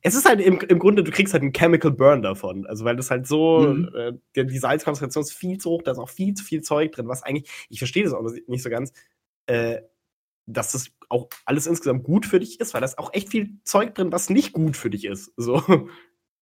es 0.01 0.15
ist 0.15 0.27
halt 0.27 0.41
im, 0.41 0.59
im 0.59 0.79
Grunde, 0.79 1.01
du 1.01 1.11
kriegst 1.11 1.33
halt 1.33 1.43
einen 1.43 1.53
Chemical 1.53 1.91
Burn 1.91 2.21
davon. 2.21 2.67
Also, 2.67 2.83
weil 2.83 2.97
das 2.97 3.09
halt 3.09 3.25
so, 3.25 3.59
mhm. 3.59 3.89
äh, 3.95 4.11
die, 4.35 4.47
die 4.47 4.59
Salzkonzentration 4.59 5.21
ist 5.21 5.31
viel 5.31 5.59
zu 5.59 5.69
hoch, 5.69 5.81
da 5.81 5.93
ist 5.93 5.97
auch 5.97 6.09
viel 6.09 6.33
zu 6.33 6.43
viel 6.43 6.61
Zeug 6.61 6.91
drin, 6.91 7.07
was 7.07 7.23
eigentlich, 7.23 7.49
ich 7.69 7.79
verstehe 7.79 8.03
das 8.03 8.11
auch 8.11 8.29
nicht 8.47 8.63
so 8.63 8.69
ganz, 8.69 8.91
äh, 9.45 9.79
dass 10.45 10.73
das 10.73 10.91
auch 11.09 11.29
alles 11.45 11.67
insgesamt 11.67 12.03
gut 12.03 12.25
für 12.25 12.39
dich 12.39 12.59
ist, 12.59 12.73
weil 12.73 12.81
da 12.81 12.85
ist 12.85 12.97
auch 12.97 13.13
echt 13.13 13.29
viel 13.29 13.59
Zeug 13.63 13.95
drin, 13.95 14.11
was 14.11 14.29
nicht 14.29 14.53
gut 14.53 14.75
für 14.75 14.89
dich 14.89 15.05
ist. 15.05 15.31
So 15.37 15.61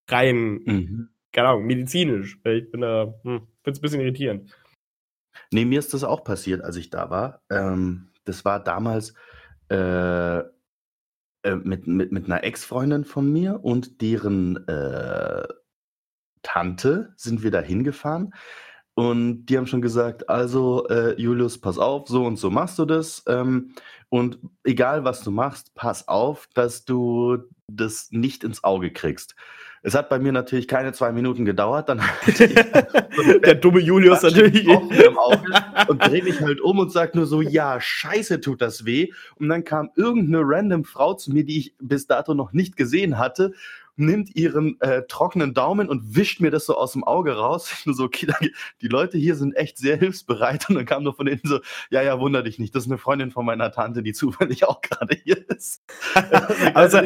rein, 0.09 0.61
mhm. 0.65 1.09
keine 1.31 1.49
Ahnung, 1.49 1.65
medizinisch. 1.65 2.39
Ich 2.43 2.71
bin 2.71 2.81
da, 2.81 3.13
hm, 3.23 3.47
finde 3.63 3.71
es 3.71 3.79
ein 3.79 3.81
bisschen 3.81 4.01
irritierend. 4.01 4.51
Nee, 5.51 5.65
mir 5.65 5.79
ist 5.79 5.93
das 5.93 6.03
auch 6.03 6.23
passiert, 6.23 6.61
als 6.61 6.75
ich 6.77 6.89
da 6.89 7.09
war. 7.09 7.43
Ähm, 7.49 8.09
das 8.23 8.45
war 8.45 8.63
damals, 8.63 9.13
äh, 9.69 10.39
äh, 11.45 11.55
mit, 11.57 11.85
mit, 11.85 12.11
mit 12.11 12.25
einer 12.25 12.43
Ex-Freundin 12.43 13.05
von 13.05 13.31
mir 13.31 13.63
und 13.63 14.01
deren 14.01 14.67
äh, 14.67 15.47
Tante 16.41 17.13
sind 17.17 17.43
wir 17.43 17.51
da 17.51 17.61
hingefahren. 17.61 18.33
Und 18.95 19.45
die 19.47 19.57
haben 19.57 19.67
schon 19.67 19.81
gesagt, 19.81 20.29
also 20.29 20.87
äh, 20.87 21.19
Julius, 21.21 21.57
pass 21.57 21.77
auf, 21.77 22.07
so 22.07 22.25
und 22.25 22.37
so 22.37 22.49
machst 22.49 22.79
du 22.79 22.85
das. 22.85 23.23
Ähm, 23.27 23.73
und 24.09 24.39
egal 24.63 25.03
was 25.03 25.21
du 25.21 25.31
machst, 25.31 25.75
pass 25.75 26.07
auf, 26.07 26.47
dass 26.53 26.85
du 26.85 27.39
das 27.67 28.07
nicht 28.11 28.45
ins 28.45 28.63
Auge 28.63 28.91
kriegst. 28.91 29.35
Es 29.83 29.93
hat 29.93 30.09
bei 30.09 30.17
mir 30.17 30.31
natürlich 30.31 30.67
keine 30.67 30.93
zwei 30.93 31.11
Minuten 31.11 31.45
gedauert. 31.45 31.89
Dann 31.89 32.01
der 33.43 33.55
dumme 33.55 33.81
Julius 33.81 34.23
natürlich 34.23 34.65
im 34.65 35.17
Auge 35.17 35.43
und 35.87 36.01
drehe 36.01 36.23
mich 36.23 36.41
halt 36.41 36.61
um 36.61 36.79
und 36.79 36.91
sage 36.91 37.17
nur 37.17 37.27
so, 37.27 37.41
ja, 37.41 37.79
scheiße 37.79 38.39
tut 38.39 38.61
das 38.61 38.85
weh. 38.85 39.11
Und 39.35 39.49
dann 39.49 39.63
kam 39.63 39.91
irgendeine 39.95 40.43
random 40.43 40.85
Frau 40.85 41.13
zu 41.13 41.31
mir, 41.31 41.43
die 41.43 41.59
ich 41.59 41.75
bis 41.79 42.07
dato 42.07 42.33
noch 42.33 42.51
nicht 42.51 42.77
gesehen 42.77 43.19
hatte 43.19 43.53
nimmt 43.97 44.35
ihren 44.35 44.79
äh, 44.81 45.03
trockenen 45.07 45.53
Daumen 45.53 45.89
und 45.89 46.15
wischt 46.15 46.41
mir 46.41 46.51
das 46.51 46.65
so 46.65 46.75
aus 46.75 46.93
dem 46.93 47.03
Auge 47.03 47.35
raus. 47.35 47.71
Ich 47.75 47.85
nur 47.85 47.95
so, 47.95 48.05
okay, 48.05 48.27
die 48.81 48.87
Leute 48.87 49.17
hier 49.17 49.35
sind 49.35 49.53
echt 49.53 49.77
sehr 49.77 49.97
hilfsbereit. 49.97 50.69
Und 50.69 50.75
dann 50.75 50.85
kam 50.85 51.03
nur 51.03 51.13
von 51.13 51.25
denen 51.25 51.41
so, 51.43 51.59
ja, 51.89 52.01
ja, 52.01 52.19
wunder 52.19 52.41
dich 52.41 52.57
nicht, 52.57 52.73
das 52.73 52.85
ist 52.85 52.89
eine 52.89 52.97
Freundin 52.97 53.31
von 53.31 53.45
meiner 53.45 53.71
Tante, 53.71 54.01
die 54.01 54.13
zufällig 54.13 54.65
auch 54.65 54.81
gerade 54.81 55.15
hier 55.23 55.37
ist. 55.49 55.83
also, 56.73 56.99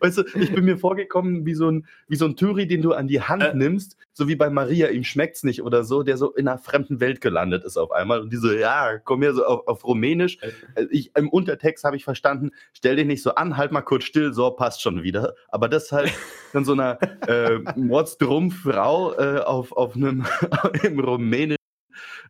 weißt 0.00 0.18
du, 0.18 0.22
ich 0.34 0.52
bin 0.52 0.64
mir 0.64 0.78
vorgekommen 0.78 1.46
wie 1.46 1.54
so 1.54 1.70
ein, 1.70 1.86
wie 2.08 2.16
so 2.16 2.24
ein 2.24 2.36
Türi, 2.36 2.66
den 2.66 2.82
du 2.82 2.92
an 2.92 3.08
die 3.08 3.20
Hand 3.20 3.42
äh. 3.42 3.54
nimmst, 3.54 3.96
so 4.12 4.28
wie 4.28 4.36
bei 4.36 4.50
Maria, 4.50 4.88
ihm 4.88 5.04
schmeckt's 5.04 5.44
nicht 5.44 5.62
oder 5.62 5.84
so, 5.84 6.02
der 6.02 6.16
so 6.16 6.32
in 6.32 6.48
einer 6.48 6.58
fremden 6.58 7.00
Welt 7.00 7.20
gelandet 7.20 7.64
ist 7.64 7.76
auf 7.76 7.92
einmal. 7.92 8.20
Und 8.20 8.32
die 8.32 8.38
so, 8.38 8.50
ja, 8.50 8.98
komm 8.98 9.22
her, 9.22 9.34
so 9.34 9.44
auf, 9.44 9.66
auf 9.68 9.84
Rumänisch. 9.84 10.38
Äh. 10.74 10.86
Ich, 10.90 11.14
Im 11.16 11.28
Untertext 11.28 11.84
habe 11.84 11.96
ich 11.96 12.04
verstanden, 12.04 12.50
stell 12.72 12.96
dich 12.96 13.06
nicht 13.06 13.22
so 13.22 13.34
an, 13.34 13.56
halt 13.56 13.72
mal 13.72 13.82
kurz 13.82 14.04
still, 14.04 14.32
so 14.32 14.50
passt 14.50 14.82
schon 14.82 15.02
wieder. 15.02 15.34
Aber 15.48 15.68
das 15.68 15.92
halt 15.92 16.12
dann 16.52 16.64
so 16.64 16.72
einer 16.72 16.98
äh, 17.28 17.58
Mordsdrumm-Frau 17.76 19.14
äh, 19.14 19.40
auf, 19.40 19.72
auf 19.72 19.96
einem 19.96 20.24
im 20.82 21.00
Rumänischen 21.00 21.56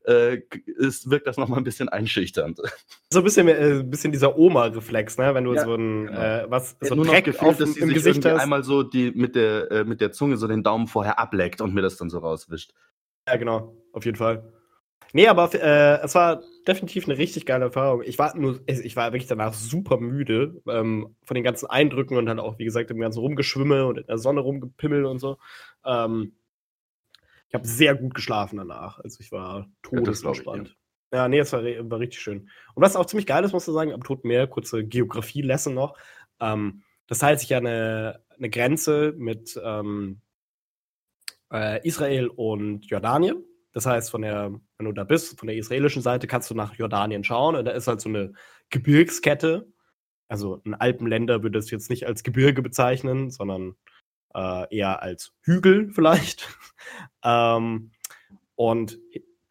äh, 0.07 0.43
ist, 0.79 1.11
wirkt 1.11 1.27
das 1.27 1.37
nochmal 1.37 1.59
ein 1.59 1.65
bisschen 1.65 1.89
einschüchternd. 1.89 2.61
So 3.13 3.21
ein 3.21 3.25
bisschen, 3.25 3.49
äh, 3.49 3.83
bisschen 3.85 4.13
dieser 4.13 4.37
Oma-Reflex, 4.39 5.19
ne? 5.19 5.35
Wenn 5.35 5.45
du 5.45 5.55
ja, 5.55 5.65
so 5.65 5.75
ein 5.75 6.07
genau. 6.07 6.21
äh, 6.21 6.51
was 6.51 6.77
so 6.81 6.95
nur 6.95 7.07
Dreck 7.07 7.25
gefühlt, 7.25 7.53
auf, 7.53 7.57
dass 7.59 7.75
sie 7.75 7.81
im 7.81 7.89
sich 7.89 7.97
Gesicht 7.97 8.25
hast. 8.25 8.41
einmal 8.41 8.63
so 8.63 8.83
die 8.83 9.13
mit 9.13 9.35
der 9.35 9.71
äh, 9.71 9.85
mit 9.85 10.01
der 10.01 10.13
Zunge 10.13 10.37
so 10.37 10.47
den 10.47 10.63
Daumen 10.63 10.87
vorher 10.87 11.19
ableckt 11.19 11.61
und 11.61 11.75
mir 11.75 11.83
das 11.83 11.97
dann 11.97 12.11
so 12.11 12.19
rauswischt. 12.19 12.73
Ja, 13.29 13.37
genau, 13.37 13.77
auf 13.93 14.05
jeden 14.05 14.17
Fall. 14.17 14.56
Nee, 15.13 15.29
aber 15.29 15.55
äh, 15.55 16.05
es 16.05 16.15
war 16.15 16.43
definitiv 16.67 17.09
eine 17.09 17.17
richtig 17.17 17.47
geile 17.47 17.67
Erfahrung. 17.67 18.03
Ich 18.05 18.19
war 18.19 18.37
nur, 18.37 18.61
ich 18.67 18.97
war 18.97 19.13
wirklich 19.13 19.29
danach 19.29 19.55
super 19.55 19.99
müde 19.99 20.61
ähm, 20.69 21.17
von 21.23 21.35
den 21.35 21.45
ganzen 21.45 21.67
Eindrücken 21.67 22.17
und 22.19 22.27
dann 22.27 22.41
auch, 22.41 22.59
wie 22.59 22.65
gesagt, 22.65 22.91
im 22.91 23.01
ganzen 23.01 23.21
Rumgeschwimme 23.21 23.87
und 23.87 23.99
in 23.99 24.07
der 24.07 24.19
Sonne 24.19 24.41
rumgepimmel 24.41 25.07
und 25.07 25.19
so. 25.19 25.39
Ähm, 25.85 26.37
ich 27.49 27.55
habe 27.55 27.67
sehr 27.67 27.95
gut 27.95 28.15
geschlafen 28.15 28.57
danach. 28.57 28.99
Also 28.99 29.21
ich 29.21 29.31
war 29.33 29.69
todesentspannt. 29.83 30.77
Ja, 31.13 31.19
ja, 31.19 31.29
nee, 31.29 31.39
es 31.39 31.53
war, 31.53 31.63
war, 31.63 31.99
richtig 32.01 32.21
schön. 32.21 32.51
Und 32.75 32.83
was 32.83 32.97
auch 32.97 33.07
ziemlich 33.07 33.27
geil 33.27 33.45
ist, 33.45 33.53
muss 33.53 33.69
ich 33.69 33.73
sagen, 33.73 33.93
am 33.93 34.03
Toten 34.03 34.29
Meer, 34.29 34.49
kurze 34.49 34.85
Geografie-Lesson 34.85 35.73
noch. 35.73 35.97
Ähm, 36.41 36.83
das 37.07 37.21
teilt 37.21 37.41
sich 37.41 37.49
ja 37.49 37.59
eine, 37.59 38.21
eine 38.37 38.51
Grenze 38.51 39.15
mit 39.17 39.59
ähm, 39.65 40.21
äh, 41.53 41.87
Israel 41.87 42.27
und 42.29 42.85
Jordanien. 42.87 43.45
Das 43.77 43.85
heißt, 43.85 44.11
von 44.11 44.23
der, 44.23 44.59
wenn 44.79 44.87
du 44.87 44.93
da 44.93 45.05
bist, 45.05 45.39
von 45.39 45.49
der 45.49 45.57
israelischen 45.59 46.01
Seite 46.01 46.27
kannst 46.27 46.49
du 46.49 46.55
nach 46.55 46.73
Jordanien 46.77 47.25
schauen 47.25 47.57
und 47.57 47.67
da 47.67 47.73
ist 47.73 47.87
halt 47.87 48.01
so 48.01 48.09
eine 48.09 48.33
Gebirgskette. 48.71 49.71
Also 50.29 50.63
ein 50.65 50.73
Alpenländer 50.73 51.43
würde 51.43 51.59
es 51.59 51.71
jetzt 51.71 51.91
nicht 51.91 52.07
als 52.07 52.23
Gebirge 52.23 52.63
bezeichnen, 52.63 53.29
sondern 53.29 53.77
äh, 54.35 54.75
eher 54.75 55.03
als 55.03 55.35
Hügel 55.43 55.91
vielleicht. 55.95 56.49
ähm, 57.23 57.91
und 58.55 58.99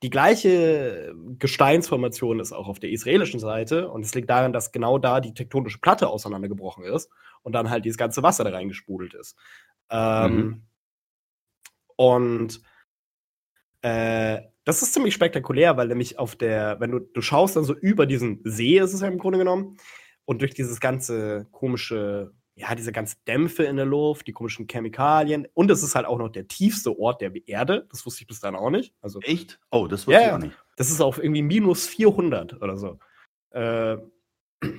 die 0.01 0.09
gleiche 0.09 1.13
Gesteinsformation 1.37 2.39
ist 2.39 2.51
auch 2.51 2.67
auf 2.67 2.79
der 2.79 2.89
israelischen 2.89 3.39
Seite 3.39 3.91
und 3.91 4.03
es 4.03 4.15
liegt 4.15 4.31
daran, 4.31 4.53
dass 4.53 4.71
genau 4.71 4.97
da 4.97 5.21
die 5.21 5.35
tektonische 5.35 5.77
Platte 5.77 6.07
auseinandergebrochen 6.07 6.83
ist 6.83 7.11
und 7.43 7.53
dann 7.53 7.69
halt 7.69 7.85
dieses 7.85 7.99
ganze 7.99 8.23
Wasser 8.23 8.43
da 8.43 8.49
reingespult 8.49 9.13
ist. 9.13 9.37
Ähm, 9.91 10.35
mhm. 10.35 10.63
Und 11.95 12.61
äh, 13.85 14.41
das 14.63 14.81
ist 14.81 14.93
ziemlich 14.93 15.13
spektakulär, 15.13 15.77
weil 15.77 15.87
nämlich 15.87 16.17
auf 16.17 16.35
der, 16.35 16.79
wenn 16.79 16.89
du, 16.89 16.99
du 16.99 17.21
schaust 17.21 17.55
dann 17.55 17.65
so 17.65 17.75
über 17.75 18.07
diesen 18.07 18.41
See, 18.43 18.79
ist 18.79 18.93
es 18.93 19.01
ja 19.01 19.07
im 19.07 19.19
Grunde 19.19 19.37
genommen, 19.37 19.77
und 20.25 20.41
durch 20.41 20.55
dieses 20.55 20.79
ganze 20.79 21.45
komische, 21.51 22.33
ja, 22.55 22.73
diese 22.73 22.91
ganzen 22.91 23.19
Dämpfe 23.27 23.63
in 23.65 23.75
der 23.75 23.85
Luft, 23.85 24.25
die 24.25 24.31
komischen 24.31 24.65
Chemikalien, 24.67 25.47
und 25.53 25.69
es 25.69 25.83
ist 25.83 25.93
halt 25.93 26.07
auch 26.07 26.17
noch 26.17 26.29
der 26.29 26.47
tiefste 26.47 26.97
Ort 26.97 27.21
der 27.21 27.31
Erde, 27.47 27.85
das 27.91 28.03
wusste 28.07 28.23
ich 28.23 28.27
bis 28.27 28.39
dann 28.39 28.55
auch 28.55 28.71
nicht. 28.71 28.95
Also, 29.01 29.19
Echt? 29.21 29.59
Oh, 29.69 29.85
das 29.85 30.07
wusste 30.07 30.19
ja, 30.19 30.27
ich 30.29 30.33
auch 30.33 30.39
nicht. 30.39 30.57
Das 30.77 30.89
ist 30.89 30.99
auf 30.99 31.19
irgendwie 31.19 31.43
minus 31.43 31.85
400 31.85 32.59
oder 32.59 32.77
so. 32.77 32.97
Äh, 33.51 33.97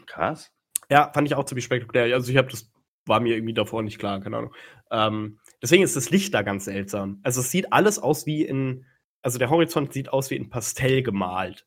Krass. 0.06 0.50
Ja, 0.90 1.12
fand 1.14 1.28
ich 1.28 1.36
auch 1.36 1.44
ziemlich 1.44 1.64
spektakulär. 1.64 2.12
Also 2.12 2.32
ich 2.32 2.38
habe 2.38 2.50
das, 2.50 2.72
war 3.06 3.20
mir 3.20 3.36
irgendwie 3.36 3.54
davor 3.54 3.84
nicht 3.84 4.00
klar, 4.00 4.20
keine 4.20 4.38
Ahnung. 4.38 4.54
Ähm, 4.90 5.38
deswegen 5.62 5.84
ist 5.84 5.94
das 5.94 6.10
Licht 6.10 6.34
da 6.34 6.42
ganz 6.42 6.64
seltsam. 6.64 7.20
Also 7.22 7.40
es 7.40 7.52
sieht 7.52 7.72
alles 7.72 8.00
aus 8.00 8.26
wie 8.26 8.42
in 8.42 8.84
also 9.26 9.40
der 9.40 9.50
Horizont 9.50 9.92
sieht 9.92 10.08
aus 10.08 10.30
wie 10.30 10.36
in 10.36 10.50
Pastell 10.50 11.02
gemalt. 11.02 11.66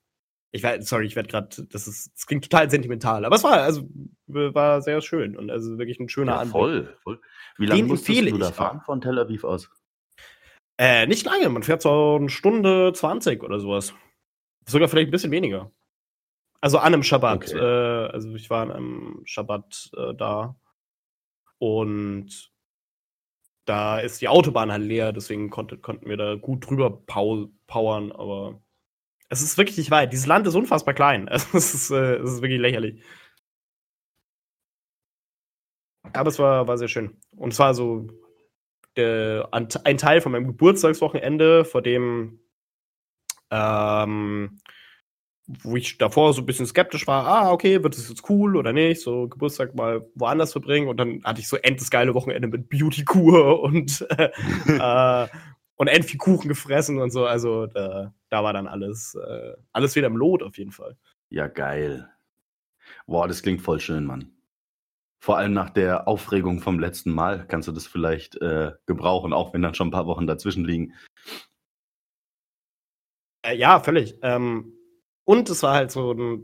Ich 0.51 0.64
war, 0.64 0.82
sorry, 0.82 1.07
ich 1.07 1.18
werde 1.18 1.28
gerade, 1.28 1.49
das 1.70 1.88
ist, 1.89 2.14
das 2.16 2.26
klingt 2.26 2.45
total 2.45 2.72
sentimental, 2.72 3.26
aber 3.26 3.36
es 3.36 3.43
war, 3.43 3.62
also, 3.62 3.82
war 4.28 4.82
sehr 4.82 5.01
schön 5.01 5.36
und 5.38 5.51
also 5.51 5.78
wirklich 5.78 5.99
ein 5.99 6.07
schöner 6.07 6.32
ja, 6.32 6.38
Anblick. 6.39 6.53
Voll, 6.53 6.97
voll. 7.03 7.22
Wie 7.57 7.66
lange 7.66 7.84
musstest 7.84 8.32
du 8.32 8.38
da 8.38 8.53
fahren 8.53 8.80
von 8.86 9.01
Tel 9.01 9.20
Aviv 9.20 9.43
aus? 9.43 9.70
Äh, 10.78 11.05
nicht 11.07 11.26
lange, 11.26 11.49
man 11.49 11.64
fährt 11.64 11.82
so 11.82 12.16
eine 12.16 12.30
Stunde 12.30 12.93
20 12.93 13.43
oder 13.43 13.60
sowas. 13.60 13.93
Sogar 14.66 14.88
vielleicht 14.88 15.10
ein 15.10 15.12
bisschen 15.12 15.32
weniger. 15.32 15.70
Also 16.62 16.78
an 16.78 16.93
einem 16.93 17.03
Schabbat. 17.03 17.49
Okay. 17.49 17.57
Äh, 17.57 18.07
also 18.07 18.34
ich 18.36 18.49
war 18.49 18.62
an 18.62 18.72
einem 18.72 19.22
Schabbat 19.26 19.91
äh, 19.97 20.14
da. 20.16 20.55
Und 21.57 22.53
da 23.70 23.99
ist 23.99 24.20
die 24.20 24.28
Autobahn 24.28 24.72
halt 24.72 24.84
leer, 24.84 25.13
deswegen 25.13 25.51
konnte, 25.51 25.78
konnten 25.78 26.09
wir 26.09 26.17
da 26.17 26.34
gut 26.36 26.67
drüber 26.67 26.89
powern, 26.89 28.11
aber 28.11 28.59
es 29.30 29.41
ist 29.43 29.59
wirklich 29.59 29.78
nicht 29.78 29.91
weit. 29.91 30.11
Dieses 30.11 30.26
Land 30.26 30.47
ist 30.47 30.55
unfassbar 30.55 30.95
klein. 30.95 31.30
Es, 31.53 31.53
ist, 31.53 31.91
äh, 31.91 32.15
es 32.15 32.34
ist 32.34 32.41
wirklich 32.41 32.59
lächerlich. 32.59 33.03
Aber 36.13 36.30
es 36.30 36.39
war, 36.39 36.67
war 36.67 36.78
sehr 36.80 36.88
schön. 36.88 37.15
Und 37.38 37.53
es 37.53 37.59
war 37.59 37.76
so 37.76 38.07
der, 38.95 39.47
ein 39.51 39.97
Teil 39.97 40.22
von 40.22 40.32
meinem 40.32 40.47
Geburtstagswochenende, 40.47 41.63
vor 41.63 41.84
dem 41.84 42.39
ähm, 43.51 44.59
wo 45.64 45.76
ich 45.76 45.97
davor 45.97 46.34
so 46.34 46.41
ein 46.41 46.45
bisschen 46.45 46.68
skeptisch 46.68 47.08
war, 47.08 47.26
ah, 47.26 47.52
okay, 47.52 47.82
wird 47.82 47.97
das 47.97 48.08
jetzt 48.08 48.30
cool 48.30 48.56
oder 48.56 48.72
nicht, 48.72 49.02
so 49.02 49.28
Geburtstag 49.28 49.74
mal 49.74 50.08
woanders 50.14 50.52
verbringen 50.52 50.88
und 50.88 50.97
dann 50.97 51.24
hatte 51.24 51.41
ich 51.41 51.47
so 51.47 51.58
endlich 51.58 51.89
geile 51.89 52.14
Wochenende 52.14 52.47
mit 52.47 52.70
Beauty-Kur 52.70 53.62
und, 53.62 54.06
äh, 54.12 54.30
äh, 54.68 55.28
und 55.76 55.88
end 55.88 56.06
viel 56.06 56.20
Kuchen 56.20 56.50
gefressen 56.50 57.00
und 57.00 57.12
so, 57.12 57.26
also 57.26 57.66
da, 57.66 58.14
da 58.30 58.43
war 58.43 58.54
dann 58.54 58.68
alles, 58.68 59.16
äh, 59.16 59.54
alles 59.72 59.95
wieder 59.95 60.08
im 60.08 60.18
Lot 60.18 60.43
auf 60.43 60.58
jeden 60.58 60.72
Fall. 60.72 60.95
Ja, 61.30 61.47
geil. 61.47 62.08
Boah, 63.08 63.28
das 63.28 63.41
klingt 63.41 63.62
voll 63.62 63.80
schön, 63.80 64.06
Mann. 64.06 64.32
Vor 65.20 65.38
allem 65.38 65.54
nach 65.54 65.72
der 65.72 66.08
Aufregung 66.08 66.60
vom 66.62 66.80
letzten 66.80 67.12
Mal 67.12 67.45
kannst 67.47 67.68
du 67.68 67.72
das 67.72 67.88
vielleicht 67.88 68.39
äh, 68.41 68.74
gebrauchen, 68.86 69.34
auch 69.34 69.54
wenn 69.54 69.62
dann 69.62 69.74
schon 69.74 69.88
ein 69.88 69.91
paar 69.91 70.06
Wochen 70.06 70.28
dazwischen 70.28 70.64
liegen. 70.64 70.93
Äh, 73.41 73.56
ja, 73.58 73.80
völlig. 73.80 74.16
Ähm, 74.22 74.78
und 75.30 75.47
es 75.47 75.61
war 75.61 75.75
halt 75.75 75.91
so 75.91 76.11
ein, 76.11 76.43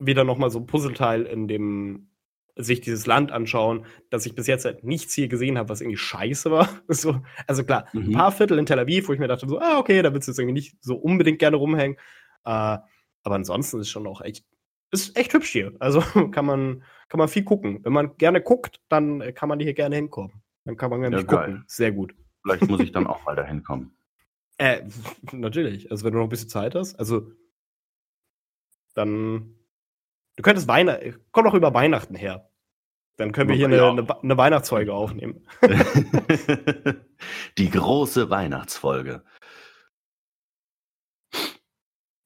wieder 0.00 0.24
nochmal 0.24 0.50
so 0.50 0.58
ein 0.58 0.66
Puzzleteil 0.66 1.22
in 1.22 1.46
dem 1.46 2.08
sich 2.56 2.80
dieses 2.80 3.06
Land 3.06 3.30
anschauen, 3.30 3.86
dass 4.10 4.26
ich 4.26 4.34
bis 4.34 4.48
jetzt 4.48 4.64
halt 4.64 4.82
nichts 4.82 5.14
hier 5.14 5.28
gesehen 5.28 5.56
habe, 5.56 5.68
was 5.68 5.80
irgendwie 5.80 5.98
scheiße 5.98 6.50
war. 6.50 6.68
So, 6.88 7.22
also 7.46 7.62
klar, 7.62 7.86
mhm. 7.92 8.08
ein 8.08 8.12
paar 8.12 8.32
Viertel 8.32 8.58
in 8.58 8.66
Tel 8.66 8.80
Aviv, 8.80 9.06
wo 9.06 9.12
ich 9.12 9.20
mir 9.20 9.28
dachte, 9.28 9.48
so, 9.48 9.60
ah, 9.60 9.78
okay, 9.78 10.02
da 10.02 10.12
willst 10.12 10.26
du 10.26 10.32
jetzt 10.32 10.40
irgendwie 10.40 10.54
nicht 10.54 10.76
so 10.80 10.96
unbedingt 10.96 11.38
gerne 11.38 11.58
rumhängen. 11.58 11.96
Äh, 12.44 12.78
aber 13.22 13.34
ansonsten 13.36 13.78
ist 13.78 13.90
schon 13.90 14.08
auch 14.08 14.20
echt, 14.20 14.44
ist 14.90 15.16
echt 15.16 15.32
hübsch 15.32 15.52
hier. 15.52 15.72
Also 15.78 16.00
kann 16.32 16.44
man, 16.44 16.82
kann 17.08 17.18
man 17.18 17.28
viel 17.28 17.44
gucken. 17.44 17.84
Wenn 17.84 17.92
man 17.92 18.16
gerne 18.16 18.42
guckt, 18.42 18.80
dann 18.88 19.32
kann 19.34 19.48
man 19.48 19.60
hier 19.60 19.74
gerne 19.74 19.94
hinkommen. 19.94 20.42
Dann 20.64 20.76
kann 20.76 20.90
man 20.90 21.02
nämlich 21.02 21.20
ja, 21.20 21.26
gucken. 21.28 21.62
Sehr 21.68 21.92
gut. 21.92 22.16
Vielleicht 22.42 22.68
muss 22.68 22.80
ich 22.80 22.90
dann 22.90 23.06
auch 23.06 23.24
mal 23.24 23.36
dahin 23.36 23.62
kommen. 23.62 23.96
Äh, 24.58 24.82
natürlich. 25.30 25.92
Also 25.92 26.04
wenn 26.04 26.14
du 26.14 26.18
noch 26.18 26.26
ein 26.26 26.30
bisschen 26.30 26.48
Zeit 26.48 26.74
hast. 26.74 26.96
Also 26.96 27.30
dann. 28.94 29.56
Du 30.36 30.42
könntest 30.42 30.66
Weihnachten. 30.66 31.20
Komm 31.30 31.44
doch 31.44 31.54
über 31.54 31.74
Weihnachten 31.74 32.14
her. 32.14 32.50
Dann 33.16 33.30
können 33.30 33.48
wir 33.48 33.56
hier 33.56 33.70
ja. 33.70 33.90
eine, 33.90 34.02
eine, 34.02 34.22
eine 34.22 34.36
Weihnachtsfolge 34.36 34.92
aufnehmen. 34.92 35.46
Die 37.58 37.70
große 37.70 38.28
Weihnachtsfolge. 38.28 39.22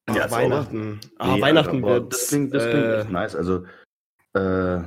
Ach, 0.07 0.17
ja, 0.17 0.31
Weihnachten. 0.31 1.01
Ah, 1.19 1.35
nee, 1.35 1.43
Weihnachten 1.43 1.85
also, 1.85 1.87
wird. 1.87 2.13
Das 2.15 2.29
klingt, 2.29 2.55
das 2.55 2.63
klingt 2.65 2.87
äh, 2.87 3.01
echt 3.01 3.11
nice. 3.11 3.37
Also, 3.37 3.67
äh, 4.33 4.81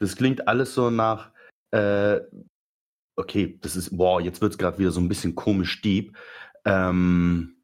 das 0.00 0.16
klingt 0.16 0.46
alles 0.46 0.74
so 0.74 0.90
nach. 0.90 1.32
Äh, 1.70 2.20
okay, 3.16 3.58
das 3.62 3.76
ist. 3.76 3.96
Boah, 3.96 4.20
jetzt 4.20 4.42
wird 4.42 4.52
es 4.52 4.58
gerade 4.58 4.78
wieder 4.78 4.90
so 4.90 5.00
ein 5.00 5.08
bisschen 5.08 5.34
komisch 5.34 5.80
deep. 5.80 6.14
Ähm, 6.66 7.62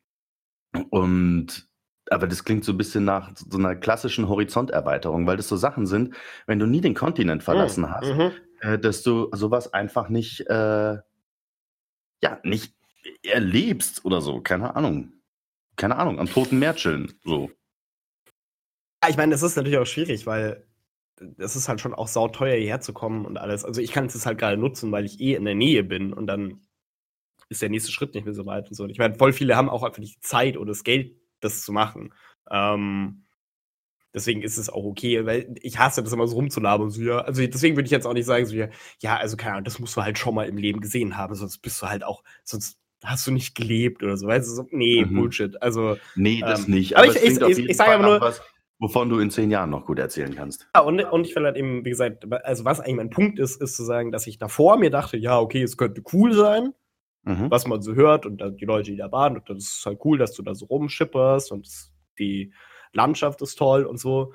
und 0.89 1.69
aber 2.11 2.27
das 2.27 2.45
klingt 2.45 2.65
so 2.65 2.73
ein 2.73 2.79
bisschen 2.79 3.05
nach 3.05 3.31
so 3.37 3.59
einer 3.59 3.77
klassischen 3.77 4.29
Horizonterweiterung, 4.29 5.27
weil 5.27 5.37
das 5.37 5.49
so 5.49 5.57
Sachen 5.57 5.87
sind, 5.87 6.15
wenn 6.47 6.59
du 6.59 6.67
nie 6.67 6.81
den 6.81 6.95
Kontinent 6.95 7.43
hm, 7.43 7.45
verlassen 7.45 7.91
hast, 7.91 8.13
mhm. 8.13 8.33
äh, 8.61 8.79
dass 8.79 9.03
du 9.03 9.29
sowas 9.33 9.73
einfach 9.73 10.09
nicht, 10.09 10.41
äh, 10.49 10.99
ja, 12.23 12.39
nicht 12.43 12.75
erlebst 13.23 14.05
oder 14.05 14.21
so, 14.21 14.41
keine 14.41 14.77
Ahnung. 14.77 15.13
Keine 15.77 15.97
Ahnung, 15.97 16.21
am 16.21 16.29
Toten 16.29 16.59
Meer 16.59 16.77
chillen, 16.77 17.13
so. 17.25 17.51
Ja, 19.03 19.11
ich 19.11 19.17
meine, 19.17 19.33
das 19.33 19.43
ist 19.43 19.57
natürlich 19.57 19.79
auch 19.79 19.87
schwierig, 19.87 20.25
weil 20.27 20.67
es 21.39 21.57
ist 21.57 21.69
halt 21.69 21.81
schon 21.81 21.95
auch 21.95 22.09
sauteuer 22.09 22.57
hierher 22.57 22.81
zu 22.81 22.93
kommen 22.93 23.27
und 23.27 23.39
alles. 23.39 23.65
Also 23.65 23.81
ich 23.81 23.93
kann 23.93 24.07
es 24.07 24.27
halt 24.27 24.39
gerade 24.39 24.57
nutzen, 24.57 24.93
weil 24.93 25.05
ich 25.05 25.21
eh 25.21 25.35
in 25.35 25.45
der 25.45 25.55
Nähe 25.55 25.85
bin 25.85 26.13
und 26.13 26.27
dann 26.27 26.67
ist 27.49 27.63
der 27.63 27.71
nächste 27.71 27.93
Schritt 27.93 28.15
nicht 28.15 28.25
mehr 28.25 28.35
so 28.35 28.47
weit 28.47 28.69
und 28.69 28.75
so. 28.75 28.85
Und 28.85 28.91
ich 28.91 28.99
meine, 28.99 29.15
voll 29.15 29.33
viele 29.33 29.57
haben 29.57 29.69
auch 29.69 29.83
einfach 29.83 29.99
nicht 29.99 30.17
die 30.17 30.21
Zeit 30.21 30.57
oder 30.57 30.69
das 30.69 30.85
Geld, 30.85 31.17
das 31.45 31.65
zu 31.65 31.73
machen. 31.73 32.13
Ähm, 32.51 33.25
deswegen 34.15 34.43
ist 34.43 34.57
es 34.57 34.71
auch 34.71 34.85
okay, 34.85 35.27
weil 35.27 35.55
ich 35.61 35.79
hasse 35.79 36.03
das 36.03 36.13
immer 36.13 36.27
so 36.27 36.37
rumzulabern. 36.37 36.91
So, 36.91 37.03
ja, 37.03 37.19
also 37.19 37.47
deswegen 37.47 37.77
würde 37.77 37.87
ich 37.87 37.93
jetzt 37.93 38.07
auch 38.07 38.15
nicht 38.15 38.27
sagen, 38.27 38.47
so, 38.47 38.55
ja, 38.55 38.69
ja, 39.01 39.17
also 39.17 39.37
keine 39.37 39.53
Ahnung, 39.53 39.65
das 39.65 39.79
musst 39.79 39.97
du 39.97 40.03
halt 40.03 40.19
schon 40.19 40.35
mal 40.35 40.49
im 40.49 40.57
Leben 40.57 40.81
gesehen 40.81 41.17
haben, 41.17 41.35
sonst 41.35 41.59
bist 41.59 41.81
du 41.83 41.89
halt 41.89 42.05
auch, 42.05 42.23
sonst 42.45 42.79
hast 43.05 43.27
du 43.27 43.33
nicht 43.33 43.55
gelebt 43.55 44.03
oder 44.03 44.17
so. 44.17 44.27
Weißt 44.27 44.49
du, 44.49 44.55
so, 44.55 44.67
nee, 44.71 45.05
mhm. 45.05 45.15
Bullshit. 45.15 45.61
Also, 45.63 45.99
nee, 46.15 46.41
das 46.41 46.67
ähm, 46.67 46.75
nicht. 46.75 46.97
Aber, 46.97 47.09
aber 47.09 47.17
ich, 47.17 47.23
ich, 47.23 47.41
ich, 47.41 47.69
ich 47.71 47.77
sage 47.77 47.93
aber 47.93 48.03
nur. 48.05 48.21
Was, 48.21 48.41
wovon 48.79 49.09
du 49.09 49.19
in 49.19 49.31
zehn 49.31 49.51
Jahren 49.51 49.71
noch 49.71 49.87
gut 49.87 49.99
erzählen 49.99 50.35
kannst. 50.35 50.69
Ja, 50.75 50.83
und, 50.83 51.01
und 51.01 51.27
ich 51.27 51.37
will 51.37 51.45
halt 51.45 51.57
eben, 51.57 51.85
wie 51.85 51.91
gesagt, 51.91 52.25
also 52.45 52.65
was 52.65 52.81
eigentlich 52.81 52.97
mein 52.97 53.11
Punkt 53.11 53.39
ist, 53.39 53.61
ist 53.61 53.77
zu 53.77 53.85
sagen, 53.85 54.11
dass 54.11 54.27
ich 54.27 54.39
davor 54.39 54.79
mir 54.79 54.91
dachte, 54.91 55.17
ja, 55.17 55.39
okay, 55.39 55.63
es 55.63 55.77
könnte 55.77 56.03
cool 56.13 56.33
sein 56.33 56.75
mhm. 57.25 57.51
was 57.51 57.67
man 57.67 57.83
so 57.83 57.95
hört 57.95 58.27
und 58.27 58.39
dann 58.39 58.57
die 58.57 58.65
Leute, 58.65 58.91
die 58.91 58.97
da 58.97 59.11
waren. 59.13 59.37
Und 59.37 59.49
das 59.49 59.59
ist 59.59 59.87
halt 59.87 60.01
cool, 60.05 60.19
dass 60.19 60.33
du 60.33 60.43
da 60.43 60.55
so 60.55 60.67
rumschipperst 60.67 61.53
und 61.53 61.69
die 62.19 62.53
Landschaft 62.93 63.43
ist 63.43 63.57
toll 63.57 63.85
und 63.85 63.99
so. 63.99 64.33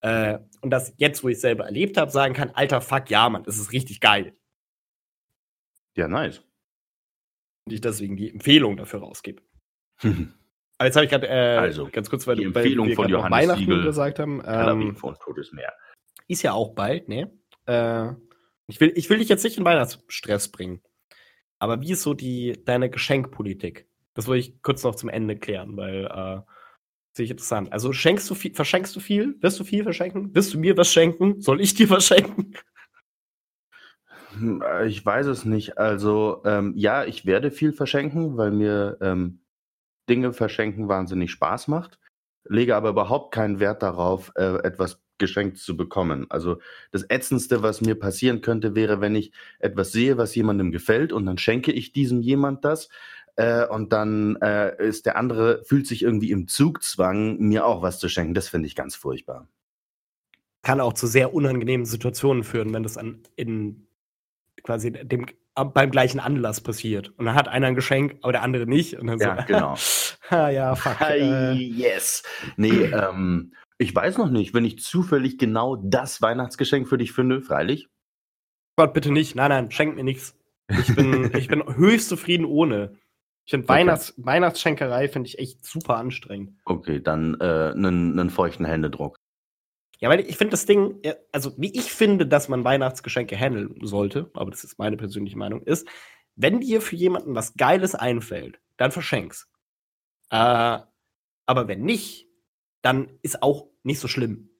Äh, 0.00 0.38
und 0.60 0.70
das 0.70 0.94
jetzt, 0.96 1.24
wo 1.24 1.28
ich 1.28 1.36
es 1.36 1.40
selber 1.40 1.64
erlebt 1.64 1.96
habe, 1.96 2.10
sagen 2.10 2.34
kann, 2.34 2.50
alter 2.50 2.80
Fuck, 2.80 3.10
ja, 3.10 3.28
Mann, 3.28 3.44
das 3.44 3.58
ist 3.58 3.72
richtig 3.72 4.00
geil. 4.00 4.36
Ja, 5.96 6.08
nice. 6.08 6.42
Und 7.66 7.72
ich 7.72 7.80
deswegen 7.80 8.16
die 8.16 8.30
Empfehlung 8.30 8.76
dafür 8.76 9.00
rausgebe. 9.00 9.42
Aber 10.02 10.86
jetzt 10.86 10.96
habe 10.96 11.04
ich 11.04 11.10
gerade 11.10 11.28
äh, 11.28 11.56
also, 11.56 11.88
ganz 11.90 12.10
kurz, 12.10 12.26
weil 12.26 12.36
die 12.36 12.44
Empfehlung 12.44 12.88
wir 12.88 12.96
von 12.96 13.08
Johannes 13.08 13.38
Weihnachten 13.38 13.60
Siegel, 13.60 13.84
gesagt 13.84 14.18
haben. 14.18 14.42
Ähm, 14.44 14.96
von 14.96 15.14
Todesmeer. 15.14 15.72
Ist 16.26 16.42
ja 16.42 16.52
auch 16.52 16.74
bald, 16.74 17.08
ne? 17.08 17.32
Äh, 17.66 18.12
ich, 18.66 18.80
will, 18.80 18.92
ich 18.96 19.08
will 19.08 19.18
dich 19.18 19.28
jetzt 19.28 19.44
nicht 19.44 19.56
in 19.56 19.64
Weihnachtsstress 19.64 20.50
bringen. 20.50 20.82
Aber 21.64 21.80
wie 21.80 21.92
ist 21.92 22.02
so 22.02 22.12
die, 22.12 22.62
deine 22.66 22.90
Geschenkpolitik? 22.90 23.88
Das 24.12 24.26
wollte 24.26 24.40
ich 24.40 24.60
kurz 24.60 24.84
noch 24.84 24.96
zum 24.96 25.08
Ende 25.08 25.34
klären, 25.34 25.78
weil 25.78 26.04
äh, 26.04 26.42
sehe 27.14 27.24
ich 27.24 27.30
interessant. 27.30 27.72
Also 27.72 27.94
schenkst 27.94 28.28
du 28.28 28.34
viel, 28.34 28.52
verschenkst 28.52 28.94
du 28.94 29.00
viel? 29.00 29.38
Wirst 29.40 29.58
du 29.58 29.64
viel 29.64 29.82
verschenken? 29.82 30.34
Wirst 30.34 30.52
du 30.52 30.58
mir 30.58 30.76
was 30.76 30.92
schenken? 30.92 31.40
Soll 31.40 31.62
ich 31.62 31.72
dir 31.72 31.88
was 31.88 32.04
schenken? 32.04 32.52
Hm, 34.38 34.60
äh, 34.60 34.88
ich 34.88 35.06
weiß 35.06 35.24
es 35.24 35.46
nicht. 35.46 35.78
Also 35.78 36.42
ähm, 36.44 36.74
ja, 36.76 37.06
ich 37.06 37.24
werde 37.24 37.50
viel 37.50 37.72
verschenken, 37.72 38.36
weil 38.36 38.50
mir 38.50 38.98
ähm, 39.00 39.40
Dinge 40.06 40.34
verschenken 40.34 40.88
wahnsinnig 40.88 41.30
Spaß 41.30 41.68
macht. 41.68 41.98
Lege 42.44 42.76
aber 42.76 42.90
überhaupt 42.90 43.32
keinen 43.34 43.60
Wert 43.60 43.82
darauf, 43.82 44.32
äh, 44.36 44.58
etwas 44.64 45.00
geschenkt 45.18 45.58
zu 45.58 45.76
bekommen. 45.76 46.26
Also 46.28 46.58
das 46.90 47.04
Ätzendste, 47.08 47.62
was 47.62 47.80
mir 47.80 47.94
passieren 47.94 48.40
könnte, 48.40 48.74
wäre, 48.74 49.00
wenn 49.00 49.14
ich 49.14 49.32
etwas 49.58 49.92
sehe, 49.92 50.18
was 50.18 50.34
jemandem 50.34 50.72
gefällt 50.72 51.12
und 51.12 51.26
dann 51.26 51.38
schenke 51.38 51.72
ich 51.72 51.92
diesem 51.92 52.20
jemand 52.20 52.64
das. 52.64 52.88
Äh, 53.36 53.66
und 53.66 53.92
dann 53.92 54.36
äh, 54.36 54.76
ist 54.86 55.06
der 55.06 55.16
andere, 55.16 55.62
fühlt 55.64 55.86
sich 55.86 56.02
irgendwie 56.02 56.30
im 56.30 56.46
Zugzwang, 56.48 57.38
mir 57.38 57.66
auch 57.66 57.82
was 57.82 57.98
zu 57.98 58.08
schenken. 58.08 58.34
Das 58.34 58.48
finde 58.48 58.66
ich 58.66 58.76
ganz 58.76 58.94
furchtbar. 58.94 59.48
Kann 60.62 60.80
auch 60.80 60.94
zu 60.94 61.06
sehr 61.06 61.34
unangenehmen 61.34 61.84
Situationen 61.84 62.44
führen, 62.44 62.72
wenn 62.72 62.82
das 62.82 62.96
an, 62.96 63.22
in 63.36 63.86
quasi 64.62 64.92
dem, 64.92 65.26
beim 65.54 65.90
gleichen 65.90 66.20
Anlass 66.20 66.60
passiert. 66.60 67.10
Und 67.16 67.26
dann 67.26 67.34
hat 67.34 67.48
einer 67.48 67.68
ein 67.68 67.74
Geschenk, 67.74 68.16
aber 68.22 68.32
der 68.32 68.42
andere 68.42 68.66
nicht. 68.66 68.94
Und 68.98 69.06
dann 69.06 69.18
ja, 69.18 69.36
so, 69.40 69.46
genau. 69.46 69.74
ah, 70.30 70.48
ja, 70.48 70.74
fuck. 70.74 71.00
Äh. 71.00 71.52
Yes. 71.52 72.22
Nee, 72.56 72.86
ähm, 72.86 73.52
ich 73.78 73.94
weiß 73.94 74.18
noch 74.18 74.30
nicht, 74.30 74.54
wenn 74.54 74.64
ich 74.64 74.80
zufällig 74.80 75.38
genau 75.38 75.76
das 75.76 76.20
Weihnachtsgeschenk 76.20 76.88
für 76.88 76.98
dich 76.98 77.12
finde, 77.12 77.40
freilich. 77.40 77.88
Gott, 78.76 78.94
bitte 78.94 79.12
nicht. 79.12 79.36
Nein, 79.36 79.50
nein, 79.50 79.70
schenk 79.70 79.94
mir 79.94 80.04
nichts. 80.04 80.36
Ich 80.68 80.94
bin, 80.94 81.30
ich 81.36 81.48
bin 81.48 81.62
höchst 81.76 82.08
zufrieden 82.08 82.46
ohne. 82.46 82.96
Ich 83.46 83.50
finde 83.50 83.66
okay. 83.66 83.74
Weihnachts 83.74 84.14
Weihnachtsschenkerei 84.16 85.08
finde 85.08 85.28
ich 85.28 85.38
echt 85.38 85.64
super 85.64 85.96
anstrengend. 85.96 86.58
Okay, 86.64 87.00
dann 87.00 87.40
einen 87.40 88.18
äh, 88.18 88.30
feuchten 88.30 88.64
Händedruck. 88.64 89.18
Ja, 90.04 90.10
weil 90.10 90.20
ich 90.20 90.36
finde 90.36 90.50
das 90.50 90.66
Ding, 90.66 91.00
also 91.32 91.54
wie 91.56 91.74
ich 91.74 91.90
finde, 91.90 92.26
dass 92.26 92.50
man 92.50 92.62
Weihnachtsgeschenke 92.62 93.38
handeln 93.38 93.74
sollte, 93.86 94.30
aber 94.34 94.50
das 94.50 94.62
ist 94.62 94.78
meine 94.78 94.98
persönliche 94.98 95.38
Meinung, 95.38 95.62
ist, 95.62 95.88
wenn 96.36 96.60
dir 96.60 96.82
für 96.82 96.94
jemanden 96.94 97.34
was 97.34 97.54
Geiles 97.54 97.94
einfällt, 97.94 98.60
dann 98.76 98.92
verschenk's. 98.92 99.50
Äh, 100.28 100.80
aber 101.46 101.68
wenn 101.68 101.84
nicht, 101.84 102.28
dann 102.82 103.18
ist 103.22 103.42
auch 103.42 103.70
nicht 103.82 103.98
so 103.98 104.06
schlimm. 104.06 104.50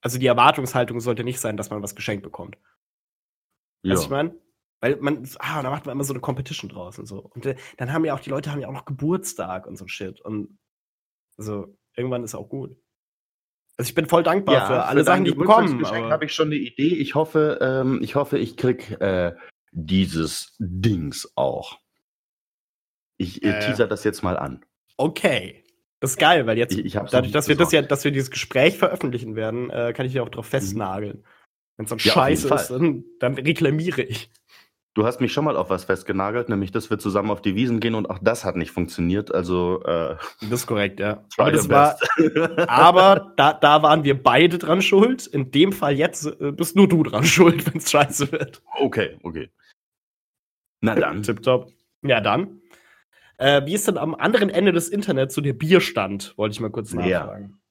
Also 0.00 0.18
die 0.18 0.26
Erwartungshaltung 0.26 1.00
sollte 1.00 1.22
nicht 1.22 1.38
sein, 1.38 1.58
dass 1.58 1.68
man 1.68 1.82
was 1.82 1.94
geschenkt 1.94 2.22
bekommt. 2.22 2.56
Ja. 3.82 3.92
Weißt 3.92 4.04
ich 4.04 4.08
meine? 4.08 4.40
Weil 4.80 4.96
man, 4.96 5.28
ah, 5.38 5.62
da 5.62 5.68
macht 5.68 5.84
man 5.84 5.92
immer 5.92 6.04
so 6.04 6.14
eine 6.14 6.22
Competition 6.22 6.70
draus 6.70 6.98
und 6.98 7.04
so. 7.04 7.18
Und 7.18 7.44
äh, 7.44 7.56
dann 7.76 7.92
haben 7.92 8.06
ja 8.06 8.14
auch, 8.14 8.20
die 8.20 8.30
Leute 8.30 8.50
haben 8.50 8.62
ja 8.62 8.68
auch 8.68 8.72
noch 8.72 8.86
Geburtstag 8.86 9.66
und 9.66 9.76
so 9.76 9.86
Shit. 9.86 10.22
Und 10.22 10.58
also 11.36 11.76
irgendwann 11.94 12.24
ist 12.24 12.34
auch 12.34 12.48
gut. 12.48 12.74
Also 13.76 13.88
ich 13.88 13.94
bin 13.94 14.06
voll 14.06 14.22
dankbar 14.22 14.54
ja, 14.54 14.66
für 14.66 14.84
alle 14.84 15.00
für 15.00 15.04
Sachen, 15.04 15.24
die 15.24 15.30
ich 15.30 15.36
bekomme. 15.36 16.10
habe 16.10 16.24
ich 16.24 16.34
schon 16.34 16.48
eine 16.48 16.56
Idee. 16.56 16.94
Ich 16.94 17.14
hoffe, 17.14 17.58
ähm, 17.60 18.00
ich 18.02 18.14
hoffe, 18.14 18.38
ich 18.38 18.56
krieg 18.56 19.00
äh, 19.00 19.32
dieses 19.72 20.54
Dings 20.58 21.32
auch. 21.36 21.78
Ich 23.16 23.42
äh, 23.42 23.50
äh. 23.50 23.60
teaser 23.60 23.86
das 23.86 24.04
jetzt 24.04 24.22
mal 24.22 24.36
an. 24.36 24.64
Okay. 24.96 25.64
Das 26.00 26.12
ist 26.12 26.18
geil, 26.18 26.46
weil 26.46 26.58
jetzt, 26.58 26.76
ich, 26.76 26.84
ich 26.84 26.92
dadurch, 26.94 27.30
dass 27.30 27.48
wir 27.48 27.56
das 27.56 27.70
ja, 27.70 27.80
dass 27.80 28.02
wir 28.04 28.10
dieses 28.10 28.30
Gespräch 28.30 28.76
veröffentlichen 28.76 29.36
werden, 29.36 29.70
äh, 29.70 29.92
kann 29.92 30.04
ich 30.04 30.14
ja 30.14 30.22
auch 30.22 30.28
drauf 30.28 30.46
mhm. 30.46 30.50
festnageln. 30.50 31.24
Wenn 31.76 31.84
es 31.84 31.90
so 31.90 31.94
ein 31.94 32.00
ja, 32.00 32.12
Scheiß 32.12 32.44
ist, 32.44 32.68
dann, 32.70 33.04
dann 33.20 33.34
reklamiere 33.34 34.02
ich. 34.02 34.30
Du 34.94 35.06
hast 35.06 35.22
mich 35.22 35.32
schon 35.32 35.46
mal 35.46 35.56
auf 35.56 35.70
was 35.70 35.84
festgenagelt, 35.84 36.50
nämlich, 36.50 36.70
dass 36.70 36.90
wir 36.90 36.98
zusammen 36.98 37.30
auf 37.30 37.40
die 37.40 37.54
Wiesen 37.54 37.80
gehen 37.80 37.94
und 37.94 38.10
auch 38.10 38.18
das 38.20 38.44
hat 38.44 38.56
nicht 38.56 38.72
funktioniert. 38.72 39.34
Also 39.34 39.82
äh, 39.84 40.16
das 40.42 40.50
ist 40.50 40.66
korrekt, 40.66 41.00
ja. 41.00 41.24
Aber, 41.38 41.50
das 41.50 41.70
war, 41.70 41.98
aber 42.68 43.32
da, 43.38 43.54
da 43.54 43.82
waren 43.82 44.04
wir 44.04 44.22
beide 44.22 44.58
dran 44.58 44.82
schuld. 44.82 45.26
In 45.26 45.50
dem 45.50 45.72
Fall 45.72 45.94
jetzt 45.94 46.26
äh, 46.26 46.52
bist 46.52 46.76
nur 46.76 46.88
du 46.88 47.02
dran 47.04 47.24
schuld, 47.24 47.66
wenn 47.66 47.78
es 47.78 47.90
scheiße 47.90 48.32
wird. 48.32 48.62
Okay, 48.80 49.18
okay. 49.22 49.50
Na 50.82 50.94
dann. 50.94 51.22
Tipptopp. 51.22 51.72
Ja, 52.02 52.20
dann. 52.20 52.60
Äh, 53.38 53.64
wie 53.64 53.74
ist 53.74 53.88
denn 53.88 53.96
am 53.96 54.14
anderen 54.14 54.50
Ende 54.50 54.72
des 54.72 54.90
Internets 54.90 55.34
so 55.34 55.40
der 55.40 55.54
Bierstand? 55.54 56.36
Wollte 56.36 56.52
ich 56.52 56.60
mal 56.60 56.70
kurz 56.70 56.92
leer. 56.92 57.20
nachfragen. 57.20 57.62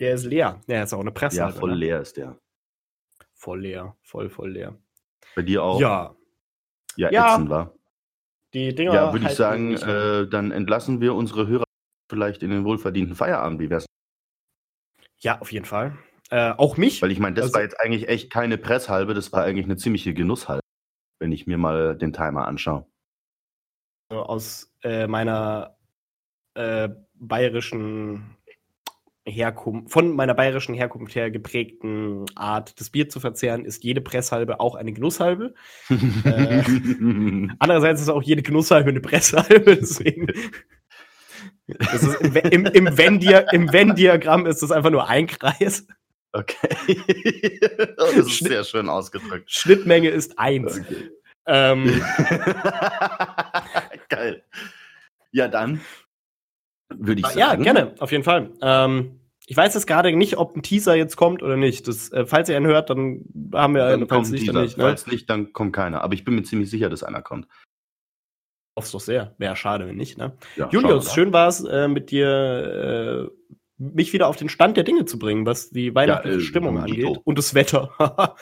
Der 0.00 0.14
ist 0.14 0.24
leer. 0.24 0.60
Der 0.66 0.82
ist 0.82 0.92
auch 0.92 1.00
eine 1.00 1.12
Presse. 1.12 1.36
Ja, 1.36 1.50
voll 1.50 1.70
ne? 1.70 1.76
leer 1.76 2.00
ist 2.00 2.16
der. 2.16 2.36
Voll 3.32 3.60
leer. 3.60 3.96
Voll, 4.02 4.28
voll 4.28 4.50
leer. 4.50 4.76
Bei 5.36 5.42
dir 5.42 5.62
auch? 5.62 5.80
Ja. 5.80 6.16
Ja, 6.96 7.10
ja. 7.10 7.34
ätzend 7.34 7.50
war. 7.50 7.74
Die 8.52 8.74
Dinger. 8.74 8.94
Ja, 8.94 9.12
würde 9.12 9.26
ich 9.26 9.32
sagen, 9.32 9.74
äh, 9.74 10.28
dann 10.28 10.52
entlassen 10.52 11.00
wir 11.00 11.14
unsere 11.14 11.46
Hörer 11.46 11.64
vielleicht 12.10 12.42
in 12.42 12.50
den 12.50 12.64
wohlverdienten 12.64 13.16
Feierabend. 13.16 13.60
Wie 13.60 13.70
wär's? 13.70 13.86
Ja, 15.18 15.40
auf 15.40 15.50
jeden 15.52 15.64
Fall. 15.64 15.96
Äh, 16.30 16.52
auch 16.52 16.76
mich. 16.76 17.02
Weil 17.02 17.10
ich 17.10 17.18
meine, 17.18 17.34
das 17.34 17.44
also, 17.44 17.54
war 17.54 17.62
jetzt 17.62 17.80
eigentlich 17.80 18.08
echt 18.08 18.30
keine 18.30 18.58
Presshalbe, 18.58 19.14
das 19.14 19.32
war 19.32 19.42
eigentlich 19.42 19.66
eine 19.66 19.76
ziemliche 19.76 20.14
Genusshalbe, 20.14 20.62
wenn 21.20 21.32
ich 21.32 21.46
mir 21.46 21.58
mal 21.58 21.96
den 21.96 22.12
Timer 22.12 22.46
anschaue 22.46 22.86
aus 24.10 24.72
äh, 24.82 25.06
meiner 25.06 25.76
äh, 26.54 26.88
bayerischen 27.14 28.36
Herkunft, 29.26 29.90
von 29.90 30.14
meiner 30.14 30.34
bayerischen 30.34 30.74
Herkunft 30.74 31.14
her 31.14 31.30
geprägten 31.30 32.26
Art, 32.34 32.78
das 32.78 32.90
Bier 32.90 33.08
zu 33.08 33.20
verzehren, 33.20 33.64
ist 33.64 33.82
jede 33.82 34.00
Presshalbe 34.00 34.60
auch 34.60 34.74
eine 34.74 34.92
Genusshalbe. 34.92 35.54
äh, 36.24 36.62
andererseits 37.58 38.02
ist 38.02 38.10
auch 38.10 38.22
jede 38.22 38.42
Genusshalbe 38.42 38.90
eine 38.90 39.00
Presshalbe, 39.00 39.76
deswegen. 39.80 40.26
Das 41.66 42.02
ist 42.02 42.20
im, 42.20 42.66
im, 42.66 42.66
im 42.66 42.98
Venn-Diagramm 43.72 44.46
ist 44.46 44.62
das 44.62 44.70
einfach 44.70 44.90
nur 44.90 45.08
ein 45.08 45.26
Kreis. 45.26 45.86
Okay. 46.32 47.60
das 47.96 48.12
ist 48.14 48.32
Schnitt, 48.32 48.52
sehr 48.52 48.64
schön 48.64 48.88
ausgedrückt. 48.88 49.50
Schnittmenge 49.50 50.10
ist 50.10 50.38
eins. 50.38 50.80
Okay. 50.80 51.10
Ähm, 51.46 52.02
Geil. 54.08 54.44
Ja, 55.30 55.48
dann 55.48 55.80
würde 56.88 57.20
ich 57.20 57.26
sagen. 57.26 57.38
Ja, 57.38 57.54
gerne, 57.54 57.94
auf 57.98 58.12
jeden 58.12 58.24
Fall. 58.24 58.50
Ähm, 58.60 59.20
ich 59.46 59.56
weiß 59.56 59.74
jetzt 59.74 59.86
gerade 59.86 60.14
nicht, 60.16 60.38
ob 60.38 60.56
ein 60.56 60.62
Teaser 60.62 60.94
jetzt 60.94 61.16
kommt 61.16 61.42
oder 61.42 61.56
nicht. 61.56 61.86
Das, 61.86 62.10
äh, 62.12 62.26
falls 62.26 62.48
ihr 62.48 62.56
einen 62.56 62.66
hört, 62.66 62.90
dann 62.90 63.24
haben 63.52 63.74
wir 63.74 63.86
einen. 63.86 64.08
Falls 64.08 64.30
nicht, 64.30 64.48
dann 64.48 64.62
nicht, 64.62 64.78
ne? 64.78 64.84
falls 64.84 65.06
nicht, 65.06 65.28
dann 65.28 65.52
kommt 65.52 65.74
keiner. 65.74 66.02
Aber 66.02 66.14
ich 66.14 66.24
bin 66.24 66.34
mir 66.34 66.42
ziemlich 66.42 66.70
sicher, 66.70 66.88
dass 66.88 67.02
einer 67.02 67.22
kommt. 67.22 67.46
Hoff's 68.76 68.92
doch 68.92 69.00
sehr. 69.00 69.34
Wäre 69.38 69.54
schade, 69.54 69.86
wenn 69.86 69.96
nicht, 69.96 70.18
ne? 70.18 70.36
Ja, 70.56 70.68
Julius, 70.70 71.12
schön 71.14 71.32
war 71.32 71.48
es, 71.48 71.62
äh, 71.62 71.86
mit 71.86 72.10
dir 72.10 73.30
äh, 73.30 73.54
mich 73.78 74.12
wieder 74.12 74.28
auf 74.28 74.36
den 74.36 74.48
Stand 74.48 74.76
der 74.76 74.84
Dinge 74.84 75.04
zu 75.04 75.18
bringen, 75.18 75.46
was 75.46 75.70
die 75.70 75.94
weihnachtliche 75.94 76.38
ja, 76.38 76.42
äh, 76.42 76.44
Stimmung 76.44 76.78
angeht. 76.78 77.18
Und 77.24 77.38
das 77.38 77.54
Wetter. 77.54 77.92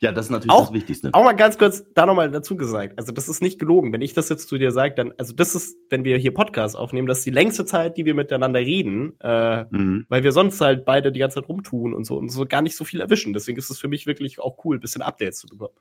Ja, 0.00 0.12
das 0.12 0.26
ist 0.26 0.30
natürlich 0.30 0.52
auch, 0.52 0.66
das 0.66 0.72
Wichtigste. 0.74 1.10
Auch 1.12 1.24
mal 1.24 1.32
ganz 1.32 1.58
kurz 1.58 1.84
da 1.94 2.06
nochmal 2.06 2.30
dazu 2.30 2.56
gesagt. 2.56 2.98
Also, 2.98 3.12
das 3.12 3.28
ist 3.28 3.40
nicht 3.40 3.58
gelogen. 3.58 3.92
Wenn 3.92 4.02
ich 4.02 4.12
das 4.12 4.28
jetzt 4.28 4.48
zu 4.48 4.58
dir 4.58 4.70
sage, 4.70 4.94
dann, 4.94 5.12
also 5.18 5.34
das 5.34 5.54
ist, 5.54 5.76
wenn 5.90 6.04
wir 6.04 6.18
hier 6.18 6.34
Podcasts 6.34 6.76
aufnehmen, 6.76 7.06
das 7.08 7.18
ist 7.18 7.26
die 7.26 7.30
längste 7.30 7.64
Zeit, 7.64 7.96
die 7.96 8.04
wir 8.04 8.14
miteinander 8.14 8.60
reden, 8.60 9.18
äh, 9.20 9.64
mhm. 9.70 10.06
weil 10.08 10.22
wir 10.22 10.32
sonst 10.32 10.60
halt 10.60 10.84
beide 10.84 11.12
die 11.12 11.20
ganze 11.20 11.36
Zeit 11.40 11.48
rumtun 11.48 11.94
und 11.94 12.04
so 12.04 12.16
und 12.16 12.28
so 12.28 12.46
gar 12.46 12.62
nicht 12.62 12.76
so 12.76 12.84
viel 12.84 13.00
erwischen. 13.00 13.32
Deswegen 13.32 13.58
ist 13.58 13.70
es 13.70 13.78
für 13.78 13.88
mich 13.88 14.06
wirklich 14.06 14.38
auch 14.38 14.64
cool, 14.64 14.76
ein 14.76 14.80
bisschen 14.80 15.02
Updates 15.02 15.38
zu 15.38 15.46
bekommen. 15.46 15.74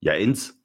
Ja, 0.00 0.14
ins. 0.14 0.58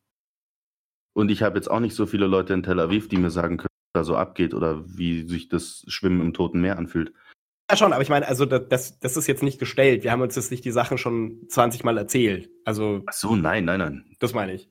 Und 1.13 1.31
ich 1.31 1.41
habe 1.41 1.57
jetzt 1.57 1.69
auch 1.69 1.79
nicht 1.79 1.95
so 1.95 2.05
viele 2.05 2.27
Leute 2.27 2.53
in 2.53 2.63
Tel 2.63 2.79
Aviv, 2.79 3.07
die 3.07 3.17
mir 3.17 3.31
sagen 3.31 3.57
können, 3.57 3.69
was 3.93 4.01
da 4.01 4.03
so 4.03 4.15
abgeht 4.15 4.53
oder 4.53 4.83
wie 4.87 5.27
sich 5.27 5.49
das 5.49 5.83
Schwimmen 5.87 6.21
im 6.21 6.33
Toten 6.33 6.61
Meer 6.61 6.77
anfühlt. 6.77 7.11
Ja, 7.69 7.75
schon, 7.75 7.91
aber 7.91 8.01
ich 8.01 8.09
meine, 8.09 8.27
also 8.27 8.45
das, 8.45 8.97
das 8.99 9.17
ist 9.17 9.27
jetzt 9.27 9.43
nicht 9.43 9.59
gestellt. 9.59 10.03
Wir 10.03 10.11
haben 10.11 10.21
uns 10.21 10.35
jetzt 10.35 10.51
nicht 10.51 10.63
die 10.63 10.71
Sachen 10.71 10.97
schon 10.97 11.47
20 11.49 11.83
Mal 11.83 11.97
erzählt. 11.97 12.49
Also. 12.63 13.01
Ach 13.05 13.13
so, 13.13 13.35
nein, 13.35 13.65
nein, 13.65 13.79
nein. 13.79 14.05
Das 14.19 14.33
meine 14.33 14.53
ich. 14.53 14.69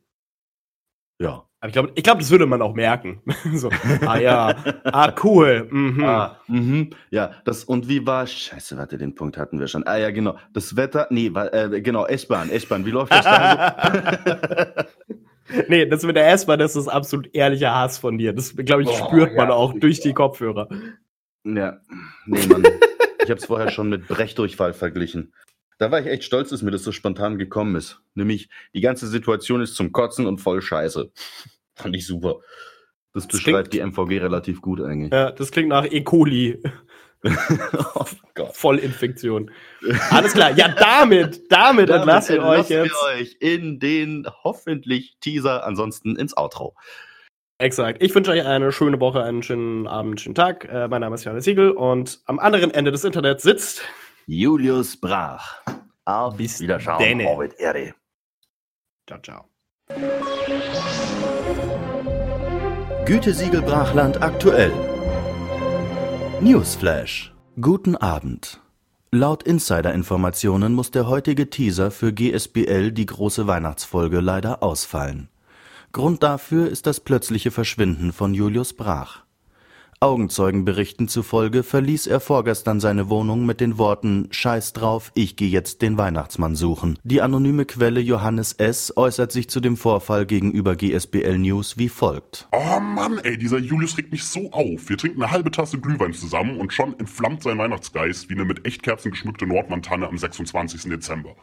Ja. 1.19 1.47
Aber 1.61 1.69
ich 1.69 1.73
glaube, 1.73 1.93
ich 1.95 2.05
glaub, 2.05 2.19
das 2.19 2.31
würde 2.31 2.47
man 2.47 2.63
auch 2.63 2.75
merken. 2.75 3.23
so, 3.55 3.71
ah 4.07 4.19
ja, 4.19 4.55
ah 4.85 5.13
cool. 5.25 5.69
Mhm. 5.71 6.05
Ah, 6.05 6.41
mhm. 6.47 6.91
Ja, 7.11 7.33
das 7.45 7.65
und 7.65 7.89
wie 7.89 8.07
war 8.07 8.27
Scheiße, 8.27 8.77
warte, 8.77 8.99
den 8.99 9.15
Punkt 9.15 9.37
hatten 9.39 9.59
wir 9.59 9.67
schon. 9.67 9.87
Ah 9.87 9.97
ja, 9.97 10.11
genau. 10.11 10.37
Das 10.53 10.77
Wetter, 10.77 11.07
nee, 11.11 11.27
äh, 11.27 11.81
genau, 11.81 12.07
S-Bahn, 12.07 12.51
S-Bahn. 12.51 12.85
Wie 12.85 12.91
läuft 12.91 13.13
das 13.13 13.25
da? 13.25 14.87
nee, 15.69 15.87
das 15.87 16.03
mit 16.03 16.17
der 16.17 16.31
S-Bahn, 16.33 16.59
das 16.59 16.77
ist 16.77 16.89
absolut 16.89 17.35
ehrlicher 17.35 17.75
Hass 17.75 17.99
von 17.99 18.19
dir. 18.19 18.33
Das, 18.35 18.55
glaube 18.55 18.83
ich, 18.83 18.89
oh, 18.89 19.07
spürt 19.07 19.35
man 19.35 19.49
ja, 19.49 19.55
auch 19.55 19.73
durch 19.79 20.01
die 20.01 20.13
Kopfhörer. 20.13 20.69
Ja, 21.55 21.81
nee, 22.27 22.45
Mann. 22.47 22.65
ich 23.23 23.31
habe 23.31 23.41
es 23.41 23.47
vorher 23.47 23.71
schon 23.71 23.89
mit 23.89 24.09
Brechdurchfall 24.09 24.75
verglichen. 24.75 25.33
Da 25.79 25.91
war 25.91 26.01
ich 26.01 26.07
echt 26.07 26.25
stolz, 26.25 26.51
dass 26.51 26.63
mir 26.63 26.71
das 26.71 26.83
so 26.83 26.91
spontan 26.91 27.39
gekommen 27.39 27.77
ist. 27.77 28.01
Nämlich, 28.15 28.49
die 28.75 28.81
ganze 28.81 29.07
Situation 29.07 29.61
ist 29.61 29.77
zum 29.77 29.93
Kotzen 29.93 30.27
und 30.27 30.39
voll 30.39 30.63
scheiße. 30.63 31.13
Fand 31.75 31.95
ich 31.95 32.07
super. 32.07 32.41
Das, 33.13 33.29
das 33.29 33.29
beschreibt 33.29 33.73
die 33.75 33.81
MVG 33.81 34.19
relativ 34.19 34.61
gut 34.61 34.81
eigentlich. 34.81 35.13
Ja, 35.13 35.31
das 35.31 35.51
klingt 35.51 35.69
nach 35.69 35.85
E. 35.85 36.03
coli. 36.03 36.63
oh 37.95 38.05
Gott. 38.35 38.57
Vollinfektion. 38.57 39.51
Alles 40.11 40.33
klar. 40.33 40.53
Ja, 40.53 40.69
damit, 40.69 41.43
damit, 41.51 41.89
damit 41.89 41.91
entlassen 41.91 42.37
wir 42.37 42.45
euch 42.45 42.69
jetzt. 42.69 42.91
Wir 42.91 43.21
euch 43.21 43.37
in 43.41 43.79
den 43.79 44.27
hoffentlich 44.45 45.17
Teaser, 45.21 45.65
ansonsten 45.65 46.17
ins 46.17 46.37
Outro. 46.37 46.75
Exakt. 47.59 48.03
Ich 48.03 48.15
wünsche 48.15 48.33
euch 48.33 48.45
eine 48.45 48.71
schöne 48.71 49.01
Woche, 49.01 49.23
einen 49.23 49.43
schönen 49.43 49.87
Abend, 49.87 50.11
einen 50.11 50.19
schönen 50.19 50.35
Tag. 50.35 50.67
Äh, 50.67 50.89
mein 50.89 51.01
Name 51.01 51.15
ist 51.15 51.25
Johannes 51.25 51.45
Siegel 51.45 51.71
und 51.71 52.21
am 52.27 52.39
anderen 52.39 52.71
Ende 52.71 52.93
des 52.93 53.03
Internets 53.03 53.43
sitzt 53.43 53.83
Julius 54.27 54.97
Brach. 55.01 55.63
Auf 56.05 56.37
Bis 56.37 56.61
Wiederschauen. 56.61 56.99
Däne. 56.99 57.27
Orbit 57.27 57.55
Erde. 57.59 57.95
Ciao, 59.07 59.21
ciao. 59.21 59.45
Gütesiegel 63.07 63.63
Brachland 63.63 64.21
aktuell. 64.21 64.73
Newsflash. 66.41 67.33
Guten 67.61 67.97
Abend. 67.97 68.61
Laut 69.11 69.45
Insider-Informationen 69.45 70.75
muss 70.75 70.91
der 70.91 71.09
heutige 71.09 71.49
Teaser 71.49 71.91
für 71.91 72.13
GSBL 72.13 72.93
die 72.93 73.07
große 73.07 73.47
Weihnachtsfolge 73.47 74.21
leider 74.21 74.63
ausfallen. 74.63 75.31
Grund 75.97 76.23
dafür 76.23 76.69
ist 76.69 76.87
das 76.87 77.01
plötzliche 77.01 77.51
Verschwinden 77.51 78.13
von 78.13 78.35
Julius 78.35 78.75
Brach. 78.75 79.23
Augenzeugenberichten 79.99 81.09
zufolge 81.09 81.63
verließ 81.63 82.07
er 82.07 82.21
vorgestern 82.21 82.81
seine 82.81 83.09
Wohnung 83.09 83.47
mit 83.47 83.63
den 83.63 83.79
Worten 83.79 84.29
Scheiß 84.31 84.75
drauf, 84.75 85.11
ich 85.15 85.37
gehe 85.37 85.49
jetzt 85.49 85.81
den 85.81 85.97
Weihnachtsmann 85.97 86.55
suchen. 86.55 86.99
Die 87.03 87.23
anonyme 87.23 87.65
Quelle 87.65 88.01
Johannes 88.01 88.53
S. 88.53 88.95
äußert 88.95 89.33
sich 89.33 89.49
zu 89.49 89.61
dem 89.61 89.79
Vorfall 89.79 90.27
gegenüber 90.27 90.77
GSBL 90.77 91.39
News 91.39 91.79
wie 91.79 91.89
folgt. 91.89 92.47
Oh 92.53 92.79
Mann, 92.79 93.17
ey, 93.17 93.39
dieser 93.39 93.57
Julius 93.57 93.97
regt 93.97 94.13
mich 94.13 94.25
so 94.25 94.53
auf. 94.53 94.91
Wir 94.91 94.99
trinken 94.99 95.23
eine 95.23 95.33
halbe 95.33 95.51
Tasse 95.51 95.79
Glühwein 95.79 96.13
zusammen 96.13 96.61
und 96.61 96.75
schon 96.75 96.93
entflammt 97.01 97.43
sein 97.43 97.57
Weihnachtsgeist 97.57 98.29
wie 98.29 98.35
eine 98.35 98.45
mit 98.45 98.67
Echtkerzen 98.67 99.13
geschmückte 99.13 99.47
Nordmantanne 99.47 100.07
am 100.07 100.19
26. 100.19 100.91
Dezember. 100.91 101.37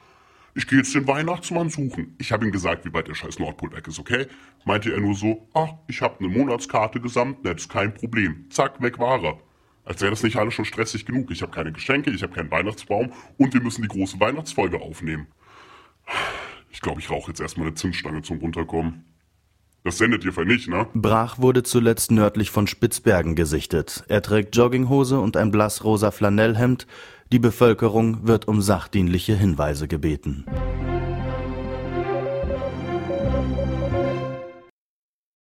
Ich 0.56 0.68
gehe 0.68 0.78
jetzt 0.78 0.94
den 0.94 1.08
Weihnachtsmann 1.08 1.70
suchen. 1.70 2.16
Ich 2.20 2.32
habe 2.32 2.46
ihm 2.46 2.52
gesagt, 2.52 2.86
wie 2.86 2.94
weit 2.94 3.08
der 3.08 3.16
scheiß 3.16 3.40
Nordpol 3.40 3.72
weg 3.72 3.88
ist, 3.88 4.00
okay? 4.00 4.28
Meinte 4.66 4.94
er 4.94 5.00
nur 5.00 5.16
so, 5.16 5.48
ach, 5.54 5.74
ich 5.88 6.02
habe 6.02 6.20
eine 6.20 6.30
Monatskarte 6.30 7.02
gesamt, 7.02 7.40
das 7.44 7.64
ist 7.64 7.70
kein 7.70 7.94
Problem. 7.94 8.46
Zack, 8.50 8.82
weg 8.82 9.00
war 9.00 9.24
er. 9.24 9.40
Als 9.84 10.02
wäre 10.02 10.12
das 10.12 10.24
nicht 10.24 10.38
alles 10.38 10.54
schon 10.54 10.66
stressig 10.66 11.06
genug. 11.06 11.32
Ich 11.32 11.42
habe 11.42 11.52
keine 11.52 11.72
Geschenke, 11.72 12.12
ich 12.12 12.22
habe 12.22 12.34
keinen 12.34 12.52
Weihnachtsbaum 12.52 13.12
und 13.38 13.54
wir 13.54 13.62
müssen 13.62 13.82
die 13.82 13.88
große 13.88 14.20
Weihnachtsfolge 14.20 14.80
aufnehmen. 14.80 15.28
Ich 16.70 16.82
glaube, 16.82 17.02
ich 17.02 17.10
rauche 17.10 17.32
jetzt 17.32 17.42
erstmal 17.42 17.68
eine 17.68 17.76
Zündstange 17.76 18.22
zum 18.22 18.38
Runterkommen. 18.38 19.06
Das 19.84 19.98
sendet 19.98 20.24
ihr 20.24 20.32
für 20.32 20.46
nicht, 20.46 20.70
ne? 20.70 20.88
Brach 20.94 21.40
wurde 21.40 21.64
zuletzt 21.64 22.12
nördlich 22.12 22.52
von 22.52 22.68
Spitzbergen 22.68 23.36
gesichtet. 23.36 24.06
Er 24.08 24.22
trägt 24.22 24.56
Jogginghose 24.56 25.20
und 25.20 25.36
ein 25.36 25.52
blassrosa 25.52 26.12
Flanellhemd, 26.12 26.88
die 27.34 27.40
Bevölkerung 27.40 28.28
wird 28.28 28.48
um 28.48 28.62
sachdienliche 28.62 29.36
Hinweise 29.36 29.88
gebeten. 29.88 30.46